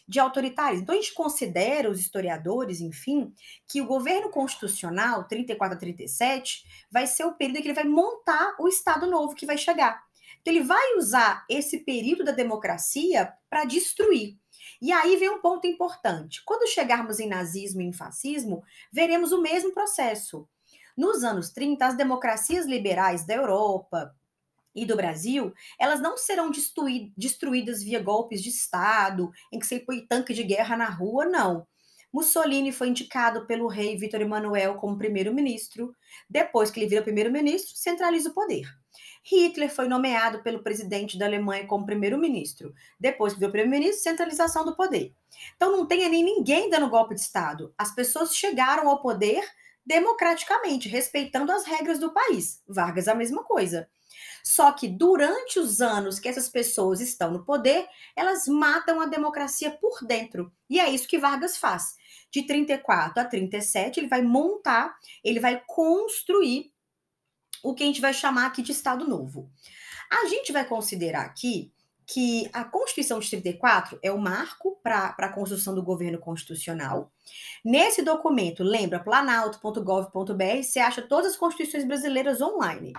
de 0.07 0.21
autoritarismo. 0.21 0.83
Então, 0.83 0.95
a 0.95 0.99
gente 0.99 1.15
considera, 1.15 1.91
os 1.91 2.01
historiadores, 2.01 2.81
enfim, 2.81 3.33
que 3.67 3.81
o 3.81 3.87
governo 3.87 4.31
constitucional, 4.31 5.25
34 5.25 5.77
a 5.77 5.81
37, 5.81 6.65
vai 6.91 7.07
ser 7.07 7.25
o 7.25 7.35
período 7.35 7.59
em 7.59 7.63
que 7.63 7.69
ele 7.69 7.75
vai 7.75 7.85
montar 7.85 8.57
o 8.59 8.69
Estado 8.69 9.07
novo 9.07 9.35
que 9.35 9.47
vai 9.47 9.57
chegar. 9.57 10.03
Então, 10.41 10.53
ele 10.53 10.63
vai 10.63 10.97
usar 10.97 11.47
esse 11.49 11.79
período 11.79 12.25
da 12.25 12.33
democracia 12.33 13.33
para 13.49 13.65
destruir. 13.65 14.37
E 14.83 14.93
aí 14.93 15.17
vem 15.17 15.31
um 15.31 15.41
ponto 15.41 15.67
importante. 15.67 16.43
Quando 16.45 16.69
chegarmos 16.69 17.19
em 17.19 17.29
nazismo 17.29 17.81
e 17.81 17.87
em 17.87 17.93
fascismo, 17.93 18.63
veremos 18.93 19.33
o 19.33 19.41
mesmo 19.41 19.73
processo. 19.73 20.47
Nos 20.97 21.25
anos 21.25 21.51
30, 21.51 21.87
as 21.87 21.97
democracias 21.97 22.67
liberais 22.67 23.27
da 23.27 23.35
Europa, 23.35 24.15
e 24.75 24.85
do 24.85 24.97
Brasil, 24.97 25.53
elas 25.79 26.01
não 26.01 26.17
serão 26.17 26.51
destruídas 27.17 27.83
via 27.83 28.03
golpes 28.03 28.43
de 28.43 28.49
Estado, 28.49 29.31
em 29.53 29.59
que 29.59 29.67
você 29.67 29.79
põe 29.79 30.07
tanque 30.07 30.35
de 30.35 30.43
guerra 30.43 30.77
na 30.77 30.89
rua, 30.89 31.25
não. 31.25 31.67
Mussolini 32.13 32.71
foi 32.71 32.89
indicado 32.89 33.45
pelo 33.45 33.67
rei 33.67 33.97
Vítor 33.97 34.21
Emanuel 34.21 34.77
como 34.77 34.97
primeiro-ministro. 34.97 35.93
Depois 36.31 36.71
que 36.71 36.79
ele 36.79 36.87
vira 36.87 37.03
primeiro-ministro, 37.03 37.77
centraliza 37.77 38.31
o 38.31 38.33
poder. 38.33 38.69
Hitler 39.25 39.69
foi 39.69 39.89
nomeado 39.89 40.41
pelo 40.41 40.63
presidente 40.63 41.19
da 41.19 41.27
Alemanha 41.27 41.67
como 41.67 41.85
primeiro-ministro. 41.87 42.73
Depois 43.01 43.33
que 43.33 43.41
virou 43.41 43.51
primeiro-ministro, 43.51 44.03
centralização 44.03 44.65
do 44.65 44.77
poder. 44.77 45.13
Então 45.57 45.73
não 45.73 45.87
tem 45.87 46.09
nem 46.09 46.23
ninguém 46.23 46.71
dando 46.71 46.89
golpe 46.89 47.17
de 47.17 47.21
Estado. 47.21 47.75
As 47.77 47.93
pessoas 47.93 48.37
chegaram 48.37 48.89
ao 48.89 49.03
poder 49.03 49.43
democraticamente, 49.85 50.89
respeitando 50.89 51.51
as 51.51 51.65
regras 51.65 51.99
do 51.99 52.13
país. 52.13 52.63
Vargas 52.69 53.09
a 53.09 53.15
mesma 53.15 53.43
coisa. 53.43 53.89
Só 54.47 54.73
que 54.73 54.87
durante 54.87 55.59
os 55.59 55.81
anos 55.81 56.19
que 56.19 56.29
essas 56.29 56.51
pessoas 56.51 57.01
estão 57.01 57.31
no 57.31 57.47
poder, 57.47 57.89
elas 58.15 58.47
matam 58.47 59.01
a 59.01 59.07
democracia 59.07 59.71
por 59.71 60.05
dentro. 60.07 60.53
E 60.69 60.79
é 60.79 60.91
isso 60.91 61.09
que 61.09 61.19
Vargas 61.19 61.57
faz. 61.57 61.97
De 62.31 62.47
34 62.47 63.23
a 63.23 63.25
37, 63.25 64.01
ele 64.01 64.07
vai 64.07 64.21
montar, 64.21 64.95
ele 65.25 65.41
vai 65.41 65.63
construir 65.67 66.71
o 67.63 67.75
que 67.75 67.85
a 67.85 67.87
gente 67.87 68.03
vai 68.03 68.13
chamar 68.13 68.45
aqui 68.45 68.61
de 68.61 68.73
Estado 68.73 69.09
Novo. 69.09 69.51
A 70.11 70.27
gente 70.27 70.53
vai 70.53 70.67
considerar 70.67 71.23
aqui 71.23 71.73
que 72.07 72.51
a 72.53 72.65
Constituição 72.65 73.19
de 73.19 73.31
34 73.31 73.99
é 74.03 74.13
o 74.13 74.19
marco 74.19 74.79
para 74.83 75.15
a 75.17 75.29
construção 75.33 75.75
do 75.75 75.83
governo 75.83 76.19
constitucional. 76.19 77.11
Nesse 77.65 78.03
documento, 78.03 78.63
lembra, 78.63 79.01
planalto.gov.br, 79.01 80.63
você 80.63 80.81
acha 80.81 81.01
todas 81.01 81.33
as 81.33 81.37
constituições 81.39 81.85
brasileiras 81.85 82.43
online. 82.43 82.93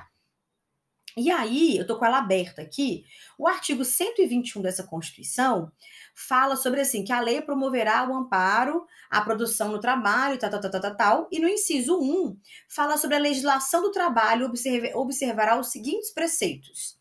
E 1.18 1.32
aí, 1.32 1.78
eu 1.78 1.84
estou 1.84 1.98
com 1.98 2.06
ela 2.06 2.18
aberta 2.18 2.62
aqui, 2.62 3.06
o 3.38 3.48
artigo 3.48 3.86
121 3.86 4.62
dessa 4.62 4.84
Constituição 4.84 5.72
fala 6.14 6.58
sobre 6.58 6.82
assim, 6.82 7.06
que 7.06 7.14
a 7.14 7.22
lei 7.22 7.42
promoverá 7.42 8.10
o 8.10 8.14
amparo 8.14 8.86
à 9.10 9.22
produção 9.22 9.72
no 9.72 9.80
trabalho, 9.80 10.38
tal, 10.38 10.50
tal, 10.50 10.60
tal, 10.60 10.82
tal, 10.82 10.96
tal, 10.98 11.28
e 11.32 11.40
no 11.40 11.48
inciso 11.48 11.98
1 11.98 12.38
fala 12.68 12.98
sobre 12.98 13.16
a 13.16 13.20
legislação 13.20 13.82
do 13.82 13.92
trabalho, 13.92 14.46
observe, 14.46 14.94
observará 14.94 15.58
os 15.58 15.72
seguintes 15.72 16.12
preceitos. 16.12 16.98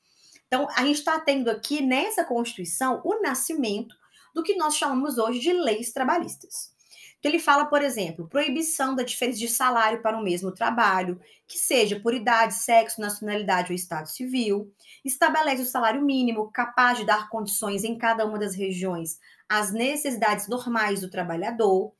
Então, 0.46 0.68
a 0.76 0.84
gente 0.84 0.98
está 0.98 1.18
tendo 1.18 1.50
aqui 1.50 1.80
nessa 1.80 2.24
Constituição 2.24 3.00
o 3.04 3.20
nascimento 3.20 3.96
do 4.32 4.44
que 4.44 4.54
nós 4.56 4.76
chamamos 4.76 5.18
hoje 5.18 5.40
de 5.40 5.52
leis 5.52 5.92
trabalhistas. 5.92 6.73
Ele 7.26 7.38
fala, 7.38 7.64
por 7.64 7.82
exemplo, 7.82 8.28
proibição 8.28 8.94
da 8.94 9.02
diferença 9.02 9.38
de 9.38 9.48
salário 9.48 10.02
para 10.02 10.18
o 10.18 10.22
mesmo 10.22 10.52
trabalho, 10.52 11.20
que 11.46 11.58
seja 11.58 11.98
por 11.98 12.12
idade, 12.12 12.54
sexo, 12.54 13.00
nacionalidade 13.00 13.72
ou 13.72 13.74
estado 13.74 14.08
civil. 14.08 14.72
Estabelece 15.04 15.62
o 15.62 15.66
salário 15.66 16.02
mínimo, 16.02 16.50
capaz 16.52 16.98
de 16.98 17.06
dar 17.06 17.28
condições 17.28 17.82
em 17.82 17.96
cada 17.96 18.26
uma 18.26 18.38
das 18.38 18.54
regiões 18.54 19.18
às 19.48 19.72
necessidades 19.72 20.48
normais 20.48 21.00
do 21.00 21.10
trabalhador. 21.10 21.92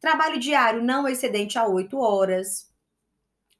Trabalho 0.00 0.38
diário 0.38 0.82
não 0.82 1.08
excedente 1.08 1.58
a 1.58 1.66
oito 1.66 1.98
horas. 1.98 2.70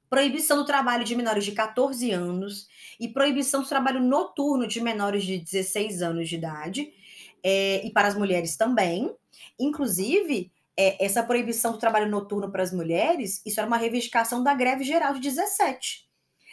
Proibição 0.09 0.57
do 0.57 0.65
trabalho 0.65 1.03
de 1.03 1.15
menores 1.15 1.45
de 1.45 1.53
14 1.53 2.11
anos 2.11 2.67
e 2.99 3.07
proibição 3.07 3.61
do 3.61 3.67
trabalho 3.67 3.99
noturno 3.99 4.67
de 4.67 4.79
menores 4.79 5.23
de 5.23 5.39
16 5.39 6.01
anos 6.01 6.29
de 6.29 6.35
idade, 6.35 6.93
é, 7.41 7.85
e 7.85 7.91
para 7.91 8.07
as 8.07 8.15
mulheres 8.15 8.55
também. 8.55 9.13
Inclusive, 9.59 10.51
é, 10.77 11.03
essa 11.03 11.23
proibição 11.23 11.71
do 11.71 11.77
trabalho 11.77 12.09
noturno 12.09 12.51
para 12.51 12.63
as 12.63 12.73
mulheres, 12.73 13.41
isso 13.45 13.59
era 13.59 13.67
uma 13.67 13.77
reivindicação 13.77 14.43
da 14.43 14.53
greve 14.53 14.83
geral 14.83 15.13
de 15.13 15.19
17. 15.19 16.07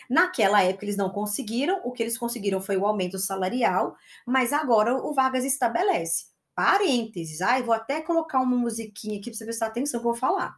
Naquela 0.09 0.63
época 0.63 0.85
eles 0.85 0.97
não 0.97 1.11
conseguiram, 1.11 1.81
o 1.85 1.93
que 1.93 2.03
eles 2.03 2.19
conseguiram 2.19 2.61
foi 2.61 2.77
o 2.77 2.87
aumento 2.87 3.19
salarial, 3.19 3.97
mas 4.27 4.53
agora 4.53 4.95
o 4.95 5.15
Vargas 5.15 5.45
estabelece. 5.45 6.27
Parênteses, 6.55 7.41
ai, 7.41 7.61
ah, 7.61 7.65
vou 7.65 7.75
até 7.75 8.01
colocar 8.01 8.41
uma 8.41 8.57
musiquinha 8.57 9.19
aqui 9.19 9.31
para 9.31 9.39
você 9.39 9.45
prestar 9.45 9.67
atenção 9.67 10.01
que 10.01 10.07
eu 10.07 10.13
vou 10.13 10.19
falar. 10.19 10.57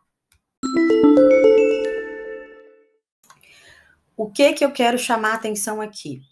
O 4.16 4.30
que 4.30 4.52
que 4.52 4.64
eu 4.64 4.72
quero 4.72 4.98
chamar 4.98 5.32
a 5.32 5.34
atenção 5.34 5.80
aqui? 5.80 6.22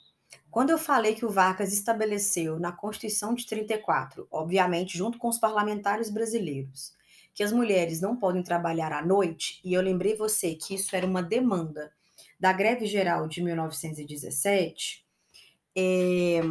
Quando 0.51 0.71
eu 0.71 0.79
falei 0.79 1.15
que 1.15 1.25
o 1.25 1.31
Vargas 1.31 1.73
estabeleceu 1.73 2.59
na 2.59 2.73
Constituição 2.73 3.35
de 3.35 3.47
34, 3.47 4.27
obviamente 4.31 4.99
junto 4.99 5.19
com 5.19 5.29
os 5.29 5.39
parlamentares 5.39 6.11
brasileiros, 6.11 6.93
que 7.41 7.45
as 7.45 7.55
mulheres 7.55 8.03
não 8.03 8.15
podem 8.15 8.43
trabalhar 8.43 8.93
à 8.93 9.01
noite, 9.01 9.63
e 9.65 9.73
eu 9.73 9.81
lembrei 9.81 10.15
você 10.15 10.55
que 10.55 10.75
isso 10.75 10.95
era 10.95 11.07
uma 11.07 11.23
demanda 11.23 11.91
da 12.39 12.53
greve 12.53 12.85
geral 12.85 13.27
de 13.27 13.43
1917, 13.43 15.07
é, 15.75 16.43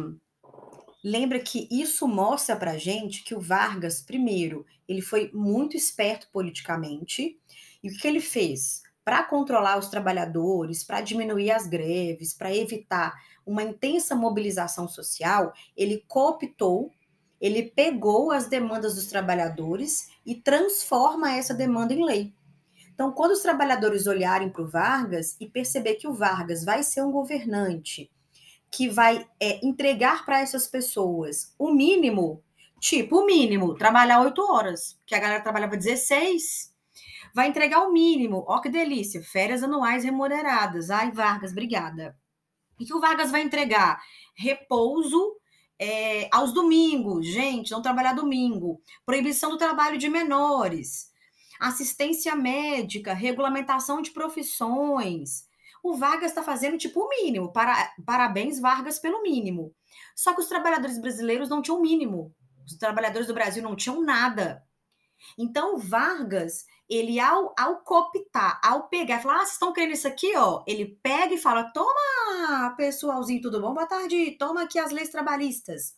lembra 1.04 1.38
que 1.38 1.68
isso 1.70 2.08
mostra 2.08 2.56
para 2.56 2.76
gente 2.76 3.22
que 3.22 3.36
o 3.36 3.40
Vargas, 3.40 4.02
primeiro, 4.02 4.66
ele 4.88 5.00
foi 5.00 5.30
muito 5.32 5.76
esperto 5.76 6.26
politicamente, 6.32 7.38
e 7.84 7.88
o 7.88 7.96
que 7.96 8.08
ele 8.08 8.20
fez? 8.20 8.82
Para 9.04 9.22
controlar 9.22 9.78
os 9.78 9.86
trabalhadores, 9.86 10.82
para 10.82 11.00
diminuir 11.00 11.52
as 11.52 11.68
greves, 11.68 12.34
para 12.34 12.52
evitar 12.52 13.14
uma 13.46 13.62
intensa 13.62 14.16
mobilização 14.16 14.88
social, 14.88 15.52
ele 15.76 16.04
cooptou, 16.08 16.90
ele 17.40 17.62
pegou 17.62 18.30
as 18.30 18.46
demandas 18.46 18.94
dos 18.94 19.06
trabalhadores 19.06 20.10
e 20.26 20.34
transforma 20.34 21.32
essa 21.32 21.54
demanda 21.54 21.94
em 21.94 22.04
lei. 22.04 22.34
Então, 22.92 23.12
quando 23.12 23.30
os 23.30 23.40
trabalhadores 23.40 24.06
olharem 24.06 24.50
para 24.50 24.62
o 24.62 24.68
Vargas 24.68 25.34
e 25.40 25.48
perceber 25.48 25.94
que 25.94 26.06
o 26.06 26.12
Vargas 26.12 26.64
vai 26.64 26.82
ser 26.82 27.02
um 27.02 27.10
governante 27.10 28.10
que 28.70 28.88
vai 28.88 29.26
é, 29.40 29.64
entregar 29.66 30.24
para 30.26 30.40
essas 30.40 30.68
pessoas 30.68 31.54
o 31.58 31.72
mínimo, 31.72 32.44
tipo, 32.78 33.20
o 33.20 33.26
mínimo, 33.26 33.74
trabalhar 33.74 34.20
oito 34.20 34.42
horas, 34.42 34.98
que 35.06 35.14
a 35.14 35.18
galera 35.18 35.42
trabalhava 35.42 35.78
16, 35.78 36.74
vai 37.34 37.48
entregar 37.48 37.82
o 37.82 37.92
mínimo. 37.92 38.44
Ó, 38.46 38.60
que 38.60 38.68
delícia! 38.68 39.22
Férias 39.22 39.62
anuais 39.62 40.04
remuneradas. 40.04 40.90
Ai, 40.90 41.10
Vargas, 41.10 41.52
obrigada. 41.52 42.14
E 42.78 42.84
que 42.84 42.94
o 42.94 43.00
Vargas 43.00 43.30
vai 43.30 43.42
entregar? 43.42 44.00
Repouso 44.34 45.39
é, 45.80 46.28
aos 46.30 46.52
domingos, 46.52 47.26
gente, 47.26 47.70
não 47.70 47.80
trabalhar 47.80 48.12
domingo. 48.12 48.82
Proibição 49.06 49.48
do 49.50 49.56
trabalho 49.56 49.96
de 49.96 50.10
menores. 50.10 51.10
Assistência 51.58 52.36
médica, 52.36 53.14
regulamentação 53.14 54.02
de 54.02 54.10
profissões. 54.10 55.48
O 55.82 55.94
Vargas 55.94 56.32
está 56.32 56.42
fazendo 56.42 56.76
tipo 56.76 57.00
o 57.00 57.08
mínimo. 57.08 57.50
Para, 57.50 57.94
parabéns, 58.04 58.60
Vargas, 58.60 58.98
pelo 58.98 59.22
mínimo. 59.22 59.74
Só 60.14 60.34
que 60.34 60.42
os 60.42 60.48
trabalhadores 60.48 61.00
brasileiros 61.00 61.48
não 61.48 61.62
tinham 61.62 61.80
mínimo. 61.80 62.34
Os 62.66 62.76
trabalhadores 62.76 63.26
do 63.26 63.34
Brasil 63.34 63.62
não 63.62 63.74
tinham 63.74 64.02
nada. 64.02 64.62
Então, 65.38 65.78
Vargas, 65.78 66.66
ele 66.90 67.20
ao, 67.20 67.54
ao 67.56 67.76
cooptar, 67.82 68.60
ao 68.64 68.88
pegar, 68.88 69.20
falar, 69.20 69.36
ah, 69.36 69.38
vocês 69.38 69.52
estão 69.52 69.72
querendo 69.72 69.92
isso 69.92 70.08
aqui, 70.08 70.36
ó, 70.36 70.64
ele 70.66 70.98
pega 71.00 71.32
e 71.32 71.38
fala, 71.38 71.70
toma, 71.72 72.74
pessoalzinho, 72.76 73.40
tudo 73.40 73.60
bom? 73.60 73.72
Boa 73.72 73.86
tarde, 73.86 74.32
toma 74.32 74.64
aqui 74.64 74.76
as 74.76 74.90
leis 74.90 75.08
trabalhistas. 75.08 75.94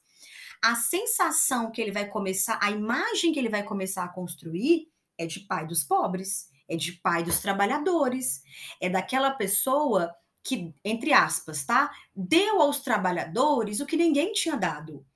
A 0.63 0.77
sensação 0.77 1.71
que 1.71 1.81
ele 1.81 1.91
vai 1.91 2.07
começar, 2.07 2.59
a 2.63 2.71
imagem 2.71 3.33
que 3.33 3.39
ele 3.39 3.49
vai 3.49 3.63
começar 3.63 4.05
a 4.05 4.09
construir 4.09 4.87
é 5.17 5.25
de 5.25 5.41
pai 5.41 5.67
dos 5.67 5.83
pobres, 5.83 6.49
é 6.69 6.77
de 6.77 6.93
pai 6.93 7.23
dos 7.23 7.41
trabalhadores, 7.41 8.43
é 8.81 8.91
daquela 8.91 9.31
pessoa 9.31 10.15
que, 10.45 10.75
entre 10.85 11.13
aspas, 11.13 11.65
tá? 11.65 11.91
Deu 12.15 12.61
aos 12.61 12.81
trabalhadores 12.81 13.81
o 13.81 13.87
que 13.87 13.97
ninguém 13.97 14.33
tinha 14.33 14.57
dado. 14.57 15.07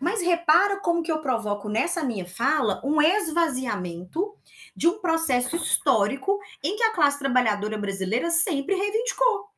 Mas 0.00 0.22
repara 0.22 0.80
como 0.80 1.02
que 1.02 1.10
eu 1.10 1.20
provoco 1.20 1.68
nessa 1.68 2.04
minha 2.04 2.26
fala 2.26 2.80
um 2.84 3.00
esvaziamento 3.00 4.36
de 4.74 4.88
um 4.88 5.00
processo 5.00 5.56
histórico 5.56 6.38
em 6.62 6.76
que 6.76 6.82
a 6.82 6.92
classe 6.92 7.18
trabalhadora 7.18 7.78
brasileira 7.78 8.30
sempre 8.30 8.74
reivindicou. 8.74 9.50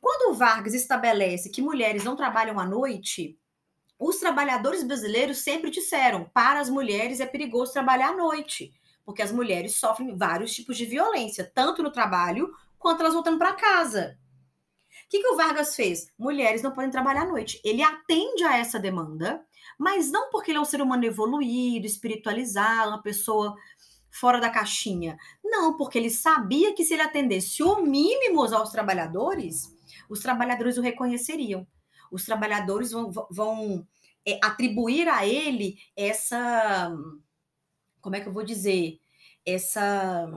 Quando 0.00 0.30
o 0.30 0.34
Vargas 0.34 0.74
estabelece 0.74 1.50
que 1.50 1.60
mulheres 1.60 2.04
não 2.04 2.14
trabalham 2.14 2.58
à 2.58 2.64
noite, 2.64 3.38
os 3.98 4.16
trabalhadores 4.16 4.84
brasileiros 4.84 5.38
sempre 5.38 5.70
disseram: 5.70 6.24
para 6.32 6.60
as 6.60 6.70
mulheres 6.70 7.18
é 7.18 7.26
perigoso 7.26 7.72
trabalhar 7.72 8.10
à 8.10 8.16
noite, 8.16 8.72
porque 9.04 9.22
as 9.22 9.32
mulheres 9.32 9.74
sofrem 9.74 10.16
vários 10.16 10.54
tipos 10.54 10.76
de 10.76 10.84
violência, 10.84 11.50
tanto 11.52 11.82
no 11.82 11.90
trabalho 11.90 12.52
quanto 12.78 13.00
elas 13.00 13.14
voltando 13.14 13.38
para 13.38 13.54
casa. 13.54 14.16
O 15.08 15.10
que, 15.10 15.20
que 15.20 15.28
o 15.28 15.36
Vargas 15.36 15.74
fez? 15.74 16.12
Mulheres 16.18 16.60
não 16.60 16.70
podem 16.70 16.90
trabalhar 16.90 17.22
à 17.22 17.26
noite. 17.26 17.58
Ele 17.64 17.82
atende 17.82 18.44
a 18.44 18.58
essa 18.58 18.78
demanda, 18.78 19.42
mas 19.78 20.10
não 20.10 20.28
porque 20.28 20.50
ele 20.50 20.58
é 20.58 20.60
um 20.60 20.66
ser 20.66 20.82
humano 20.82 21.02
evoluído, 21.02 21.86
espiritualizado, 21.86 22.90
uma 22.90 23.02
pessoa 23.02 23.56
fora 24.10 24.38
da 24.38 24.50
caixinha. 24.50 25.16
Não, 25.42 25.78
porque 25.78 25.96
ele 25.96 26.10
sabia 26.10 26.74
que 26.74 26.84
se 26.84 26.92
ele 26.92 27.04
atendesse 27.04 27.62
o 27.62 27.80
mínimo 27.80 28.42
aos 28.42 28.70
trabalhadores, 28.70 29.74
os 30.10 30.20
trabalhadores 30.20 30.76
o 30.76 30.82
reconheceriam. 30.82 31.66
Os 32.12 32.26
trabalhadores 32.26 32.92
vão, 32.92 33.10
vão 33.30 33.86
é, 34.26 34.38
atribuir 34.42 35.08
a 35.08 35.26
ele 35.26 35.78
essa. 35.96 36.94
Como 38.02 38.14
é 38.14 38.20
que 38.20 38.28
eu 38.28 38.32
vou 38.32 38.44
dizer? 38.44 38.98
Essa 39.46 40.30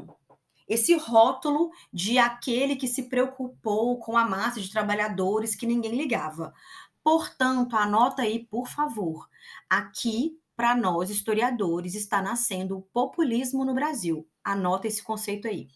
esse 0.68 0.96
rótulo 0.96 1.72
de 1.92 2.18
aquele 2.18 2.76
que 2.76 2.88
se 2.88 3.04
preocupou 3.04 3.98
com 4.00 4.18
a 4.18 4.26
massa 4.26 4.60
de 4.62 4.72
trabalhadores 4.72 5.56
que 5.56 5.66
ninguém 5.66 5.96
ligava. 5.96 6.54
Portanto, 7.04 7.76
anota 7.76 8.22
aí, 8.22 8.46
por 8.46 8.68
favor. 8.68 9.28
Aqui, 9.70 10.38
para 10.56 10.76
nós 10.76 11.10
historiadores, 11.10 11.96
está 11.96 12.22
nascendo 12.22 12.78
o 12.78 12.82
populismo 12.82 13.66
no 13.66 13.74
Brasil. 13.74 14.28
Anota 14.44 14.88
esse 14.88 15.02
conceito 15.02 15.48
aí. 15.48 15.68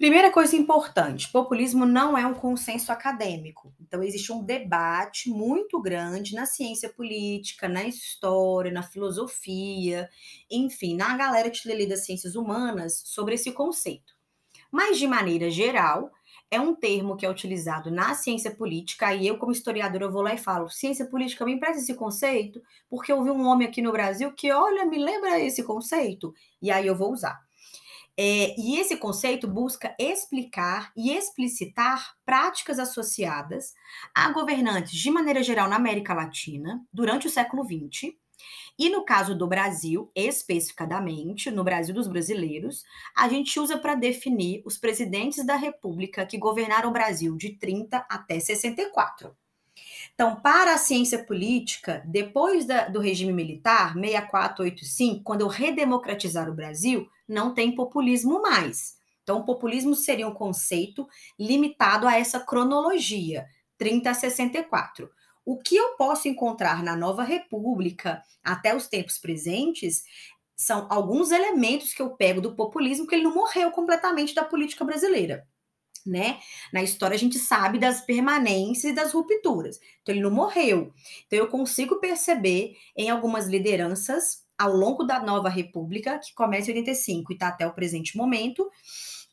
Primeira 0.00 0.30
coisa 0.30 0.56
importante: 0.56 1.30
populismo 1.30 1.84
não 1.84 2.16
é 2.16 2.26
um 2.26 2.32
consenso 2.32 2.90
acadêmico. 2.90 3.70
Então, 3.78 4.02
existe 4.02 4.32
um 4.32 4.42
debate 4.42 5.28
muito 5.28 5.78
grande 5.78 6.34
na 6.34 6.46
ciência 6.46 6.88
política, 6.88 7.68
na 7.68 7.84
história, 7.84 8.72
na 8.72 8.82
filosofia, 8.82 10.08
enfim, 10.50 10.96
na 10.96 11.14
galera 11.18 11.50
que 11.50 11.68
lê 11.68 11.84
das 11.84 12.06
ciências 12.06 12.34
humanas 12.34 13.02
sobre 13.04 13.34
esse 13.34 13.52
conceito. 13.52 14.14
Mas, 14.72 14.98
de 14.98 15.06
maneira 15.06 15.50
geral, 15.50 16.10
é 16.50 16.58
um 16.58 16.74
termo 16.74 17.14
que 17.14 17.26
é 17.26 17.30
utilizado 17.30 17.90
na 17.90 18.14
ciência 18.14 18.50
política, 18.50 19.14
e 19.14 19.26
eu, 19.26 19.36
como 19.36 19.52
historiadora, 19.52 20.06
eu 20.06 20.10
vou 20.10 20.22
lá 20.22 20.32
e 20.32 20.38
falo: 20.38 20.70
ciência 20.70 21.04
política 21.04 21.44
me 21.44 21.52
empresta 21.52 21.82
esse 21.82 21.92
conceito, 21.94 22.62
porque 22.88 23.12
eu 23.12 23.22
vi 23.22 23.30
um 23.30 23.46
homem 23.46 23.68
aqui 23.68 23.82
no 23.82 23.92
Brasil 23.92 24.32
que, 24.32 24.50
olha, 24.50 24.86
me 24.86 24.96
lembra 24.96 25.38
esse 25.38 25.62
conceito, 25.62 26.32
e 26.62 26.70
aí 26.70 26.86
eu 26.86 26.96
vou 26.96 27.12
usar. 27.12 27.49
É, 28.22 28.54
e 28.60 28.78
esse 28.78 28.98
conceito 28.98 29.48
busca 29.48 29.96
explicar 29.98 30.92
e 30.94 31.10
explicitar 31.10 32.16
práticas 32.22 32.78
associadas 32.78 33.72
a 34.14 34.30
governantes, 34.30 34.92
de 34.92 35.10
maneira 35.10 35.42
geral, 35.42 35.70
na 35.70 35.76
América 35.76 36.12
Latina, 36.12 36.84
durante 36.92 37.26
o 37.26 37.30
século 37.30 37.64
XX. 37.64 38.12
E 38.78 38.90
no 38.90 39.06
caso 39.06 39.34
do 39.34 39.46
Brasil, 39.46 40.12
especificadamente, 40.14 41.50
no 41.50 41.64
Brasil 41.64 41.94
dos 41.94 42.06
brasileiros, 42.06 42.84
a 43.16 43.26
gente 43.26 43.58
usa 43.58 43.78
para 43.78 43.94
definir 43.94 44.60
os 44.66 44.76
presidentes 44.76 45.42
da 45.46 45.56
República 45.56 46.26
que 46.26 46.36
governaram 46.36 46.90
o 46.90 46.92
Brasil 46.92 47.34
de 47.38 47.56
30 47.56 48.04
até 48.06 48.38
64. 48.38 49.34
Então, 50.14 50.36
para 50.36 50.74
a 50.74 50.78
ciência 50.78 51.24
política, 51.24 52.02
depois 52.06 52.66
da, 52.66 52.86
do 52.88 53.00
regime 53.00 53.32
militar, 53.32 53.94
6485, 53.94 55.22
quando 55.24 55.40
eu 55.40 55.48
redemocratizar 55.48 56.50
o 56.50 56.54
Brasil, 56.54 57.08
não 57.30 57.54
tem 57.54 57.74
populismo 57.74 58.42
mais. 58.42 58.98
Então, 59.22 59.38
o 59.38 59.44
populismo 59.44 59.94
seria 59.94 60.26
um 60.26 60.34
conceito 60.34 61.06
limitado 61.38 62.08
a 62.08 62.18
essa 62.18 62.40
cronologia, 62.40 63.46
30 63.78 64.10
a 64.10 64.14
64. 64.14 65.08
O 65.44 65.58
que 65.58 65.76
eu 65.76 65.96
posso 65.96 66.28
encontrar 66.28 66.82
na 66.82 66.96
nova 66.96 67.22
república 67.22 68.22
até 68.42 68.74
os 68.74 68.88
tempos 68.88 69.18
presentes 69.18 70.02
são 70.56 70.86
alguns 70.90 71.30
elementos 71.30 71.94
que 71.94 72.02
eu 72.02 72.10
pego 72.10 72.40
do 72.40 72.54
populismo, 72.54 73.06
que 73.06 73.14
ele 73.14 73.24
não 73.24 73.34
morreu 73.34 73.70
completamente 73.70 74.34
da 74.34 74.44
política 74.44 74.84
brasileira. 74.84 75.46
Né? 76.04 76.40
Na 76.72 76.82
história 76.82 77.14
a 77.14 77.18
gente 77.18 77.38
sabe 77.38 77.78
das 77.78 78.00
permanências 78.00 78.92
e 78.92 78.94
das 78.94 79.12
rupturas. 79.12 79.78
Então 80.02 80.14
ele 80.14 80.22
não 80.22 80.30
morreu. 80.30 80.92
Então 81.26 81.38
eu 81.38 81.48
consigo 81.48 82.00
perceber 82.00 82.76
em 82.96 83.08
algumas 83.08 83.46
lideranças 83.46 84.44
ao 84.60 84.76
longo 84.76 85.04
da 85.04 85.18
nova 85.18 85.48
república, 85.48 86.18
que 86.18 86.34
começa 86.34 86.70
em 86.70 86.74
85 86.74 87.32
e 87.32 87.34
está 87.34 87.48
até 87.48 87.66
o 87.66 87.72
presente 87.72 88.14
momento, 88.14 88.70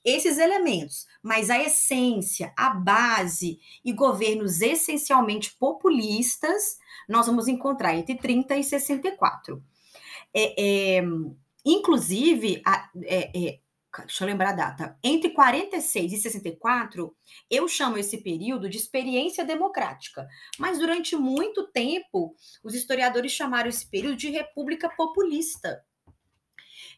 esses 0.05 0.37
elementos, 0.37 1.05
mas 1.21 1.49
a 1.49 1.61
essência, 1.61 2.53
a 2.55 2.69
base 2.69 3.59
e 3.83 3.91
governos 3.91 4.61
essencialmente 4.61 5.53
populistas, 5.59 6.77
nós 7.09 7.25
vamos 7.25 7.49
encontrar 7.49 7.93
entre 7.93 8.15
30 8.15 8.55
e 8.55 8.63
64. 8.63 9.61
É, 10.33 10.97
é, 10.97 11.03
inclusive, 11.65 12.61
a, 12.65 12.89
é, 13.03 13.47
é 13.47 13.59
deixa 14.05 14.23
eu 14.23 14.27
lembrar 14.27 14.49
a 14.49 14.53
data, 14.53 14.97
entre 15.03 15.31
46 15.31 16.13
e 16.13 16.17
64, 16.17 17.15
eu 17.49 17.67
chamo 17.67 17.97
esse 17.97 18.17
período 18.17 18.69
de 18.69 18.77
experiência 18.77 19.43
democrática. 19.43 20.27
Mas 20.57 20.79
durante 20.79 21.15
muito 21.15 21.67
tempo, 21.67 22.35
os 22.63 22.73
historiadores 22.73 23.31
chamaram 23.31 23.69
esse 23.69 23.89
período 23.89 24.17
de 24.17 24.29
república 24.29 24.89
populista. 24.89 25.83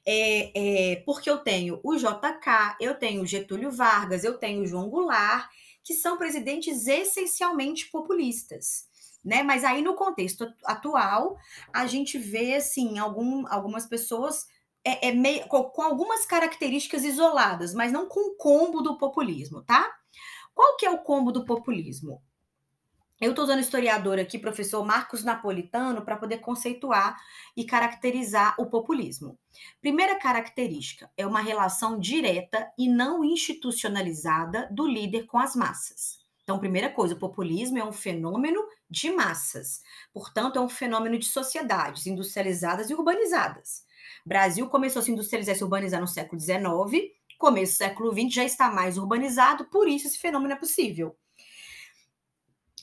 É, 0.05 0.91
é, 0.93 0.95
porque 1.05 1.29
eu 1.29 1.37
tenho 1.37 1.79
o 1.83 1.95
JK, 1.95 2.77
eu 2.79 2.95
tenho 2.95 3.25
Getúlio 3.25 3.71
Vargas, 3.71 4.23
eu 4.23 4.37
tenho 4.37 4.65
João 4.65 4.89
Goulart, 4.89 5.49
que 5.83 5.93
são 5.93 6.17
presidentes 6.17 6.87
essencialmente 6.87 7.89
populistas. 7.89 8.87
Né? 9.23 9.43
Mas 9.43 9.63
aí 9.63 9.81
no 9.81 9.95
contexto 9.95 10.47
atual, 10.63 11.37
a 11.73 11.85
gente 11.85 12.17
vê 12.17 12.55
assim, 12.55 12.97
algum, 12.97 13.45
algumas 13.47 13.85
pessoas 13.85 14.47
é, 14.83 15.09
é 15.09 15.11
meio, 15.11 15.47
com, 15.47 15.81
algumas 15.81 16.25
características 16.25 17.03
isoladas, 17.03 17.73
mas 17.73 17.91
não 17.91 18.07
com 18.07 18.31
o 18.31 18.35
combo 18.35 18.81
do 18.81 18.97
populismo, 18.97 19.61
tá? 19.63 19.93
Qual 20.53 20.75
que 20.77 20.85
é 20.85 20.89
o 20.89 20.99
combo 20.99 21.31
do 21.31 21.45
populismo? 21.45 22.21
Eu 23.19 23.31
estou 23.31 23.43
usando 23.43 23.59
historiador 23.59 24.17
aqui, 24.17 24.39
professor 24.39 24.85
Marcos 24.85 25.25
Napolitano, 25.25 26.05
para 26.05 26.15
poder 26.15 26.37
conceituar 26.37 27.17
e 27.55 27.65
caracterizar 27.65 28.55
o 28.57 28.67
populismo. 28.67 29.37
Primeira 29.81 30.17
característica 30.17 31.11
é 31.17 31.27
uma 31.27 31.41
relação 31.41 31.99
direta 31.99 32.71
e 32.77 32.87
não 32.87 33.21
institucionalizada 33.21 34.69
do 34.71 34.87
líder 34.87 35.25
com 35.25 35.37
as 35.37 35.53
massas. 35.53 36.19
Então, 36.43 36.59
primeira 36.59 36.89
coisa, 36.89 37.13
o 37.13 37.19
populismo 37.19 37.77
é 37.77 37.83
um 37.83 37.91
fenômeno 37.91 38.65
de 38.89 39.11
massas. 39.11 39.83
Portanto, 40.13 40.57
é 40.57 40.61
um 40.61 40.69
fenômeno 40.69 41.19
de 41.19 41.25
sociedades 41.25 42.07
industrializadas 42.07 42.89
e 42.89 42.93
urbanizadas. 42.93 43.83
Brasil 44.25 44.67
começou 44.69 45.01
a 45.01 45.03
se 45.03 45.11
industrializar 45.11 45.55
e 45.55 45.57
se 45.57 45.63
urbanizar 45.63 45.99
no 45.99 46.07
século 46.07 46.39
XIX, 46.39 47.09
começo 47.39 47.73
do 47.73 47.77
século 47.77 48.11
XX 48.11 48.33
já 48.33 48.43
está 48.43 48.69
mais 48.69 48.97
urbanizado, 48.97 49.65
por 49.69 49.87
isso 49.87 50.05
esse 50.05 50.19
fenômeno 50.19 50.53
é 50.53 50.57
possível. 50.57 51.15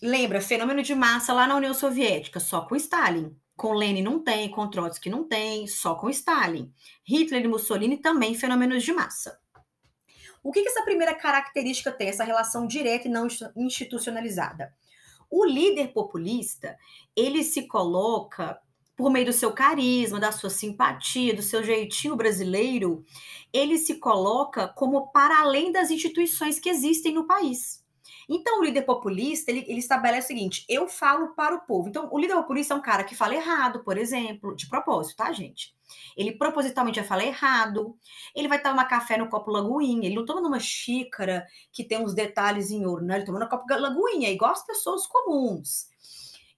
Lembra, 0.02 0.40
fenômeno 0.40 0.82
de 0.82 0.94
massa 0.94 1.32
lá 1.32 1.46
na 1.46 1.56
União 1.56 1.75
Soviética, 1.75 2.40
só 2.40 2.62
com 2.62 2.75
Stalin. 2.75 3.37
Com 3.54 3.73
Lenin 3.73 4.02
não 4.02 4.23
tem, 4.23 4.50
com 4.50 4.68
Trotsky 4.68 5.08
não 5.08 5.25
tem, 5.25 5.66
só 5.66 5.94
com 5.94 6.11
Stalin. 6.11 6.73
Hitler 7.04 7.44
e 7.44 7.49
Mussolini 7.49 7.99
também 7.99 8.35
fenômenos 8.35 8.82
de 8.82 8.92
massa. 8.92 9.38
O 10.42 10.52
que, 10.52 10.62
que 10.62 10.68
essa 10.68 10.85
primeira 10.85 11.14
característica 11.14 11.92
tem, 11.92 12.08
essa 12.08 12.25
relação 12.25 12.66
direta 12.66 13.08
e 13.08 13.11
não 13.11 13.26
institucionalizada? 13.56 14.75
O 15.30 15.44
líder 15.44 15.88
populista, 15.88 16.78
ele 17.14 17.42
se 17.42 17.66
coloca 17.66 18.61
por 18.97 19.11
meio 19.11 19.26
do 19.26 19.33
seu 19.33 19.53
carisma, 19.53 20.19
da 20.19 20.33
sua 20.33 20.49
simpatia, 20.49 21.35
do 21.35 21.43
seu 21.43 21.62
jeitinho 21.62 22.17
brasileiro, 22.17 23.05
ele 23.53 23.76
se 23.76 23.97
coloca 23.97 24.69
como 24.69 25.09
para 25.09 25.38
além 25.38 25.71
das 25.71 25.91
instituições 25.91 26.59
que 26.59 26.71
existem 26.71 27.12
no 27.12 27.26
país. 27.26 27.85
Então, 28.29 28.59
o 28.59 28.65
líder 28.65 28.83
populista, 28.83 29.50
ele, 29.50 29.65
ele, 29.69 29.79
estabelece 29.79 30.26
o 30.26 30.29
seguinte: 30.29 30.65
eu 30.69 30.88
falo 30.88 31.29
para 31.35 31.55
o 31.55 31.61
povo. 31.61 31.88
Então, 31.88 32.09
o 32.11 32.19
líder 32.19 32.35
populista 32.35 32.75
é 32.75 32.76
um 32.76 32.83
cara 32.83 33.05
que 33.05 33.15
fala 33.15 33.35
errado, 33.35 33.85
por 33.85 33.97
exemplo, 33.99 34.57
de 34.57 34.69
propósito, 34.69 35.17
tá, 35.17 35.31
gente? 35.33 35.76
Ele 36.17 36.33
propositalmente 36.33 36.99
vai 36.99 37.09
falar 37.09 37.25
errado. 37.25 37.97
Ele 38.35 38.49
vai 38.49 38.61
tomar 38.61 38.87
café 38.87 39.17
no 39.17 39.29
copo 39.29 39.50
lagoinha. 39.50 40.07
Ele 40.07 40.17
não 40.17 40.25
toma 40.25 40.41
numa 40.41 40.59
xícara 40.59 41.47
que 41.71 41.85
tem 41.85 42.03
uns 42.03 42.15
detalhes 42.15 42.71
em 42.71 42.85
ouro, 42.85 43.05
né? 43.05 43.17
Ele 43.17 43.25
toma 43.25 43.38
no 43.38 43.49
copo 43.49 43.65
lagoinha, 43.73 44.31
igual 44.31 44.50
as 44.50 44.67
pessoas 44.67 45.07
comuns 45.07 45.88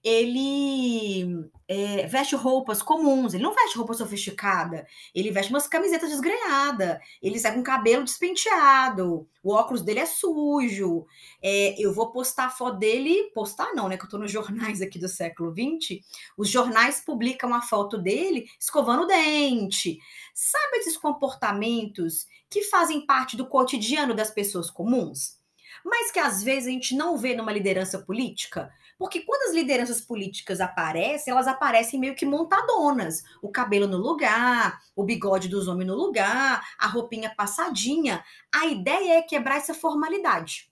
ele 0.03 1.49
é, 1.67 2.07
veste 2.07 2.35
roupas 2.35 2.81
comuns, 2.81 3.33
ele 3.33 3.43
não 3.43 3.53
veste 3.53 3.77
roupa 3.77 3.93
sofisticada, 3.93 4.87
ele 5.13 5.31
veste 5.31 5.51
umas 5.51 5.67
camisetas 5.67 6.09
desgrenhadas, 6.09 6.99
ele 7.21 7.37
sai 7.37 7.53
com 7.53 7.61
cabelo 7.61 8.03
despenteado, 8.03 9.27
o 9.43 9.53
óculos 9.53 9.81
dele 9.81 9.99
é 9.99 10.05
sujo. 10.05 11.05
É, 11.41 11.75
eu 11.81 11.93
vou 11.93 12.11
postar 12.11 12.49
foto 12.49 12.77
dele, 12.77 13.31
postar 13.33 13.73
não, 13.73 13.87
né? 13.87 13.97
Que 13.97 14.05
eu 14.05 14.09
tô 14.09 14.17
nos 14.17 14.31
jornais 14.31 14.81
aqui 14.81 14.99
do 14.99 15.07
século 15.07 15.53
XX. 15.53 16.01
Os 16.37 16.49
jornais 16.49 17.01
publicam 17.01 17.53
a 17.53 17.61
foto 17.61 17.97
dele 17.97 18.47
escovando 18.59 19.03
o 19.03 19.07
dente. 19.07 19.97
Sabe 20.33 20.77
esses 20.77 20.97
comportamentos 20.97 22.25
que 22.49 22.63
fazem 22.63 23.05
parte 23.05 23.37
do 23.37 23.47
cotidiano 23.47 24.13
das 24.13 24.31
pessoas 24.31 24.69
comuns? 24.69 25.37
Mas 25.85 26.11
que 26.11 26.19
às 26.19 26.43
vezes 26.43 26.67
a 26.67 26.71
gente 26.71 26.95
não 26.95 27.17
vê 27.17 27.35
numa 27.35 27.53
liderança 27.53 27.99
política? 27.99 28.69
Porque 28.99 29.21
quando 29.21 29.49
as 29.49 29.55
lideranças 29.55 30.01
políticas 30.01 30.59
aparecem, 30.59 31.31
elas 31.31 31.47
aparecem 31.47 31.97
meio 31.99 32.15
que 32.15 32.25
montadonas. 32.25 33.23
O 33.41 33.49
cabelo 33.49 33.87
no 33.87 33.97
lugar, 33.97 34.81
o 34.93 35.05
bigode 35.05 35.47
dos 35.47 35.69
homens 35.69 35.87
no 35.87 35.95
lugar, 35.95 36.61
a 36.77 36.85
roupinha 36.85 37.33
passadinha. 37.35 38.23
A 38.53 38.65
ideia 38.67 39.19
é 39.19 39.21
quebrar 39.21 39.55
essa 39.55 39.73
formalidade. 39.73 40.68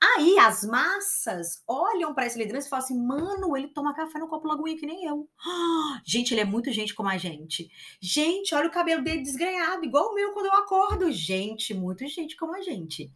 Aí 0.00 0.38
as 0.38 0.64
massas 0.64 1.62
olham 1.66 2.14
para 2.14 2.24
essa 2.24 2.38
liderança 2.38 2.68
e 2.68 2.70
falam 2.70 2.84
assim: 2.84 2.98
mano, 2.98 3.56
ele 3.56 3.68
toma 3.68 3.94
café 3.94 4.18
no 4.18 4.28
copo 4.28 4.46
lagoinha 4.46 4.78
que 4.78 4.86
nem 4.86 5.04
eu. 5.04 5.28
gente, 6.06 6.32
ele 6.32 6.40
é 6.40 6.44
muito 6.44 6.72
gente 6.72 6.94
como 6.94 7.08
a 7.08 7.18
gente. 7.18 7.68
Gente, 8.00 8.54
olha 8.54 8.68
o 8.68 8.72
cabelo 8.72 9.02
dele 9.02 9.22
desgrenhado, 9.22 9.84
igual 9.84 10.10
o 10.10 10.14
meu 10.14 10.32
quando 10.32 10.46
eu 10.46 10.54
acordo. 10.54 11.10
Gente, 11.10 11.74
muito 11.74 12.06
gente 12.06 12.36
como 12.36 12.54
a 12.54 12.62
gente. 12.62 13.12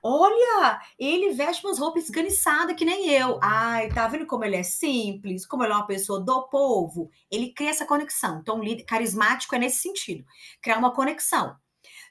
Olha, 0.00 0.80
ele 0.98 1.30
veste 1.30 1.64
umas 1.64 1.78
roupas 1.78 2.04
esganiçadas 2.04 2.76
que 2.76 2.84
nem 2.84 3.10
eu. 3.10 3.38
Ai, 3.42 3.88
tá 3.88 4.06
vendo 4.06 4.26
como 4.26 4.44
ele 4.44 4.56
é 4.56 4.62
simples, 4.62 5.44
como 5.46 5.64
ele 5.64 5.72
é 5.72 5.76
uma 5.76 5.86
pessoa 5.86 6.20
do 6.20 6.48
povo? 6.48 7.10
Ele 7.30 7.52
cria 7.52 7.70
essa 7.70 7.86
conexão. 7.86 8.38
Então, 8.40 8.62
líder 8.62 8.84
carismático 8.84 9.54
é 9.54 9.58
nesse 9.58 9.78
sentido, 9.78 10.24
criar 10.60 10.78
uma 10.78 10.92
conexão. 10.92 11.56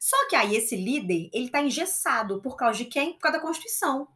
Só 0.01 0.27
que 0.27 0.35
aí 0.35 0.55
esse 0.55 0.75
líder, 0.75 1.29
ele 1.31 1.45
está 1.45 1.61
engessado 1.61 2.41
por 2.41 2.57
causa 2.57 2.79
de 2.79 2.85
quem? 2.85 3.13
Por 3.13 3.19
causa 3.19 3.37
da 3.37 3.43
Constituição. 3.43 4.07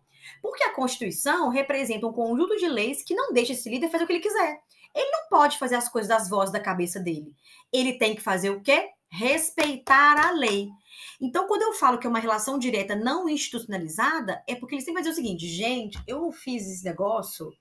Porque 0.42 0.64
a 0.64 0.74
Constituição 0.74 1.50
representa 1.50 2.08
um 2.08 2.12
conjunto 2.12 2.58
de 2.58 2.68
leis 2.68 3.04
que 3.04 3.14
não 3.14 3.32
deixa 3.32 3.54
esse 3.54 3.70
líder 3.70 3.92
fazer 3.92 4.04
o 4.04 4.08
que 4.08 4.14
ele 4.14 4.20
quiser. 4.20 4.60
Ele 4.96 5.12
não 5.12 5.30
pode 5.30 5.60
fazer 5.60 5.76
as 5.76 5.88
coisas 5.88 6.10
das 6.10 6.28
vozes 6.28 6.52
da 6.52 6.60
cabeça 6.60 7.00
dele. 7.00 7.36
Ele 7.72 8.00
tem 8.00 8.16
que 8.16 8.22
fazer 8.24 8.50
o 8.50 8.64
quê? 8.64 8.90
Respeitar 9.12 10.18
a 10.26 10.32
lei. 10.32 10.70
Então, 11.22 11.48
quando 11.48 11.62
eu 11.62 11.74
falo 11.74 12.00
que 12.00 12.08
é 12.08 12.10
uma 12.10 12.18
relação 12.18 12.58
direta 12.58 12.96
não 12.96 13.30
institucionalizada, 13.30 14.44
é 14.48 14.56
porque 14.56 14.74
ele 14.74 14.82
sempre 14.82 14.96
vai 14.96 15.04
dizer 15.04 15.14
o 15.14 15.24
seguinte: 15.24 15.48
gente, 15.48 16.02
eu 16.08 16.20
não 16.20 16.32
fiz 16.32 16.68
esse 16.68 16.84
negócio. 16.84 17.54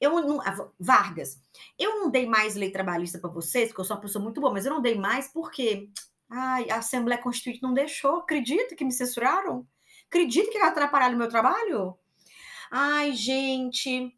Eu 0.00 0.18
não, 0.22 0.40
Vargas, 0.78 1.38
eu 1.78 2.00
não 2.00 2.10
dei 2.10 2.26
mais 2.26 2.54
lei 2.54 2.70
trabalhista 2.70 3.18
para 3.18 3.28
vocês, 3.28 3.68
porque 3.68 3.82
eu 3.82 3.84
sou 3.84 3.96
uma 3.96 4.02
pessoa 4.02 4.22
muito 4.22 4.40
boa, 4.40 4.52
mas 4.52 4.64
eu 4.64 4.72
não 4.72 4.80
dei 4.80 4.94
mais 4.94 5.28
porque 5.28 5.90
ai, 6.30 6.70
a 6.70 6.76
Assembleia 6.76 7.20
Constituinte 7.20 7.62
não 7.62 7.74
deixou. 7.74 8.18
Acredita 8.18 8.76
que 8.76 8.84
me 8.84 8.92
censuraram? 8.92 9.66
Acredita 10.06 10.50
que 10.50 10.58
atrapalharam 10.58 11.14
o 11.16 11.18
meu 11.18 11.28
trabalho? 11.28 11.98
Ai, 12.70 13.12
gente, 13.12 14.16